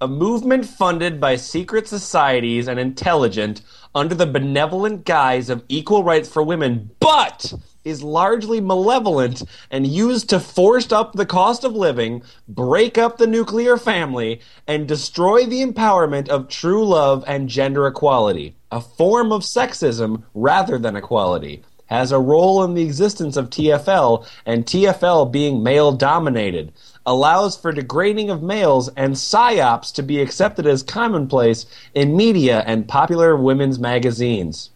a 0.00 0.08
movement 0.08 0.64
funded 0.64 1.20
by 1.20 1.36
secret 1.36 1.86
societies 1.86 2.66
and 2.66 2.80
intelligent 2.80 3.60
under 3.94 4.14
the 4.14 4.24
benevolent 4.24 5.04
guise 5.04 5.50
of 5.50 5.62
equal 5.68 6.02
rights 6.02 6.30
for 6.30 6.42
women, 6.42 6.90
but 6.98 7.52
is 7.84 8.02
largely 8.02 8.58
malevolent 8.58 9.42
and 9.70 9.86
used 9.86 10.30
to 10.30 10.40
force 10.40 10.90
up 10.92 11.12
the 11.12 11.26
cost 11.26 11.62
of 11.62 11.74
living, 11.74 12.22
break 12.48 12.96
up 12.96 13.18
the 13.18 13.26
nuclear 13.26 13.76
family, 13.76 14.40
and 14.66 14.88
destroy 14.88 15.44
the 15.44 15.62
empowerment 15.62 16.28
of 16.30 16.48
true 16.48 16.86
love 16.86 17.22
and 17.26 17.50
gender 17.50 17.86
equality. 17.86 18.56
A 18.70 18.80
form 18.80 19.30
of 19.30 19.42
sexism 19.42 20.22
rather 20.32 20.78
than 20.78 20.96
equality. 20.96 21.64
Has 21.88 22.12
a 22.12 22.18
role 22.18 22.64
in 22.64 22.74
the 22.74 22.82
existence 22.82 23.36
of 23.36 23.50
TFL, 23.50 24.26
and 24.46 24.64
TFL 24.64 25.32
being 25.32 25.62
male 25.62 25.92
dominated 25.92 26.72
allows 27.06 27.56
for 27.56 27.72
degrading 27.72 28.28
of 28.28 28.42
males 28.42 28.90
and 28.96 29.14
psyops 29.14 29.94
to 29.94 30.02
be 30.02 30.20
accepted 30.20 30.66
as 30.66 30.82
commonplace 30.82 31.64
in 31.94 32.16
media 32.16 32.62
and 32.66 32.86
popular 32.86 33.34
women's 33.36 33.78
magazines. 33.78 34.70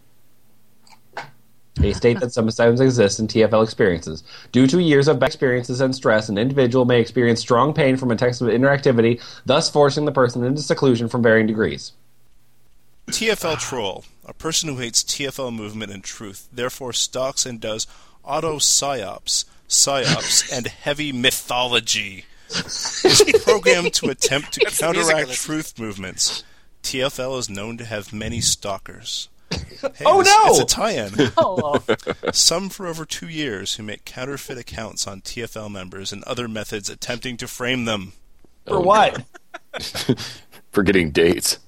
They 1.75 1.93
state 1.93 2.19
that 2.19 2.31
some 2.31 2.49
sometimes 2.51 2.81
exist 2.81 3.19
in 3.19 3.27
TFL 3.27 3.63
experiences. 3.63 4.23
Due 4.51 4.67
to 4.67 4.81
years 4.81 5.07
of 5.07 5.19
bad 5.19 5.27
experiences 5.27 5.81
and 5.81 5.93
stress, 5.95 6.29
an 6.29 6.37
individual 6.37 6.85
may 6.85 6.99
experience 6.99 7.39
strong 7.39 7.73
pain 7.73 7.97
from 7.97 8.11
intensive 8.11 8.47
interactivity, 8.47 9.21
thus 9.45 9.69
forcing 9.69 10.05
the 10.05 10.11
person 10.11 10.43
into 10.43 10.61
seclusion 10.61 11.07
from 11.07 11.23
varying 11.23 11.47
degrees. 11.47 11.93
TFL 13.07 13.59
troll, 13.59 14.05
a 14.25 14.33
person 14.33 14.69
who 14.69 14.77
hates 14.77 15.03
TFL 15.03 15.53
movement 15.53 15.91
and 15.91 16.03
truth, 16.03 16.47
therefore 16.51 16.93
stalks 16.93 17.45
and 17.45 17.59
does 17.59 17.85
auto 18.23 18.57
psyops, 18.57 19.45
psyops, 19.67 20.51
and 20.55 20.67
heavy 20.67 21.11
mythology. 21.11 22.25
Is 22.49 23.41
programmed 23.45 23.93
to 23.95 24.09
attempt 24.09 24.53
to 24.53 24.59
That's 24.63 24.77
the 24.79 24.91
music 24.91 25.03
of 25.03 25.09
counteract 25.09 25.29
it. 25.31 25.35
truth 25.35 25.79
movements. 25.79 26.43
TFL 26.83 27.39
is 27.39 27.49
known 27.49 27.77
to 27.77 27.85
have 27.85 28.13
many 28.13 28.41
stalkers. 28.41 29.29
Oh, 29.85 29.89
hey, 29.95 30.05
Oh, 30.07 30.21
it's, 30.21 30.29
no! 30.29 30.45
It's 30.51 30.59
a 30.59 30.65
tie-in. 30.65 31.31
Oh, 31.37 31.83
Some 32.31 32.69
for 32.69 32.87
over 32.87 33.03
two 33.05 33.27
years 33.27 33.75
who 33.75 33.83
make 33.83 34.05
counterfeit 34.05 34.57
accounts 34.57 35.05
on 35.07 35.19
TFL 35.19 35.69
members 35.69 36.13
and 36.13 36.23
other 36.23 36.47
methods 36.47 36.89
attempting 36.89 37.35
to 37.37 37.47
frame 37.49 37.83
them. 37.83 38.13
For 38.65 38.79
what? 38.79 39.23
For 40.71 40.83
getting 40.83 41.11
dates. 41.11 41.59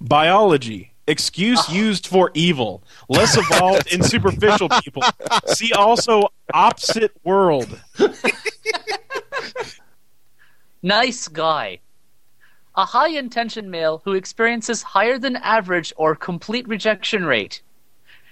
Biology. 0.00 0.92
Excuse 1.06 1.60
ah. 1.68 1.72
used 1.72 2.06
for 2.06 2.30
evil. 2.34 2.82
Less 3.08 3.36
evolved 3.36 3.86
in 3.92 4.02
superficial 4.02 4.68
people. 4.68 5.02
See 5.46 5.72
also 5.72 6.28
opposite 6.52 7.12
world. 7.24 7.80
nice 10.82 11.28
guy. 11.28 11.80
A 12.76 12.84
high 12.84 13.08
intention 13.08 13.70
male 13.70 14.02
who 14.04 14.12
experiences 14.12 14.82
higher 14.82 15.18
than 15.18 15.36
average 15.36 15.92
or 15.96 16.14
complete 16.14 16.68
rejection 16.68 17.24
rate. 17.24 17.62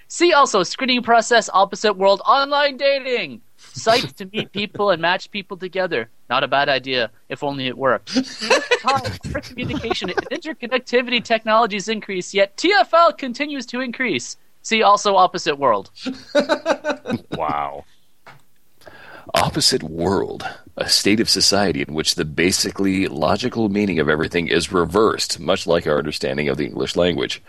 See 0.07 0.31
also 0.31 0.63
screening 0.63 1.01
process 1.01 1.49
opposite 1.51 1.97
world 1.97 2.21
online 2.25 2.77
dating. 2.77 3.41
Sites 3.57 4.13
to 4.13 4.25
meet 4.25 4.51
people 4.53 4.91
and 4.91 5.01
match 5.01 5.31
people 5.31 5.57
together. 5.57 6.09
Not 6.29 6.43
a 6.43 6.47
bad 6.47 6.67
idea, 6.67 7.11
if 7.29 7.43
only 7.43 7.67
it 7.67 7.77
worked. 7.77 8.13
Time 8.81 9.11
for 9.31 9.39
communication 9.39 10.09
and 10.09 10.19
interconnectivity 10.29 11.23
technologies 11.23 11.87
increase, 11.87 12.33
yet 12.33 12.57
TFL 12.57 13.17
continues 13.17 13.65
to 13.67 13.79
increase. 13.79 14.35
See 14.61 14.83
also 14.83 15.15
opposite 15.15 15.57
world. 15.57 15.91
Wow. 17.31 17.85
Opposite 19.33 19.83
world, 19.83 20.45
a 20.75 20.89
state 20.89 21.19
of 21.19 21.29
society 21.29 21.81
in 21.87 21.93
which 21.93 22.15
the 22.15 22.25
basically 22.25 23.07
logical 23.07 23.69
meaning 23.69 23.99
of 23.99 24.09
everything 24.09 24.47
is 24.47 24.71
reversed, 24.71 25.39
much 25.39 25.67
like 25.67 25.87
our 25.87 25.97
understanding 25.97 26.49
of 26.49 26.57
the 26.57 26.65
English 26.65 26.95
language. 26.95 27.41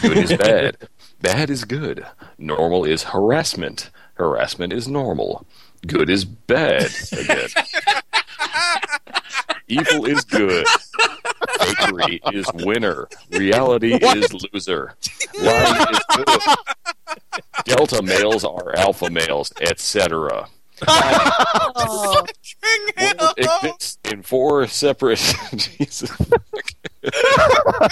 Good 0.00 0.16
is 0.16 0.36
bad, 0.36 0.76
bad 1.20 1.50
is 1.50 1.64
good, 1.64 2.06
normal 2.38 2.84
is 2.84 3.04
harassment, 3.04 3.90
harassment 4.14 4.72
is 4.72 4.88
normal, 4.88 5.46
good 5.86 6.08
is 6.10 6.24
bad 6.24 6.90
again. 7.12 7.48
Evil 9.68 10.04
is 10.06 10.24
good. 10.24 10.66
Fakery 11.58 12.20
is 12.32 12.46
winner. 12.64 13.08
Reality 13.30 13.94
is 13.94 14.32
loser. 14.52 14.94
Lying 15.40 15.86
is 15.90 16.00
good. 16.16 16.28
Delta 17.64 18.02
males 18.02 18.44
are 18.44 18.76
alpha 18.76 19.10
males, 19.10 19.52
etc. 19.60 20.48
Oh, 20.86 22.24
World 22.98 23.34
exists 23.38 23.98
in 24.04 24.22
four 24.22 24.66
separate. 24.66 25.18
Jesus. 25.56 26.10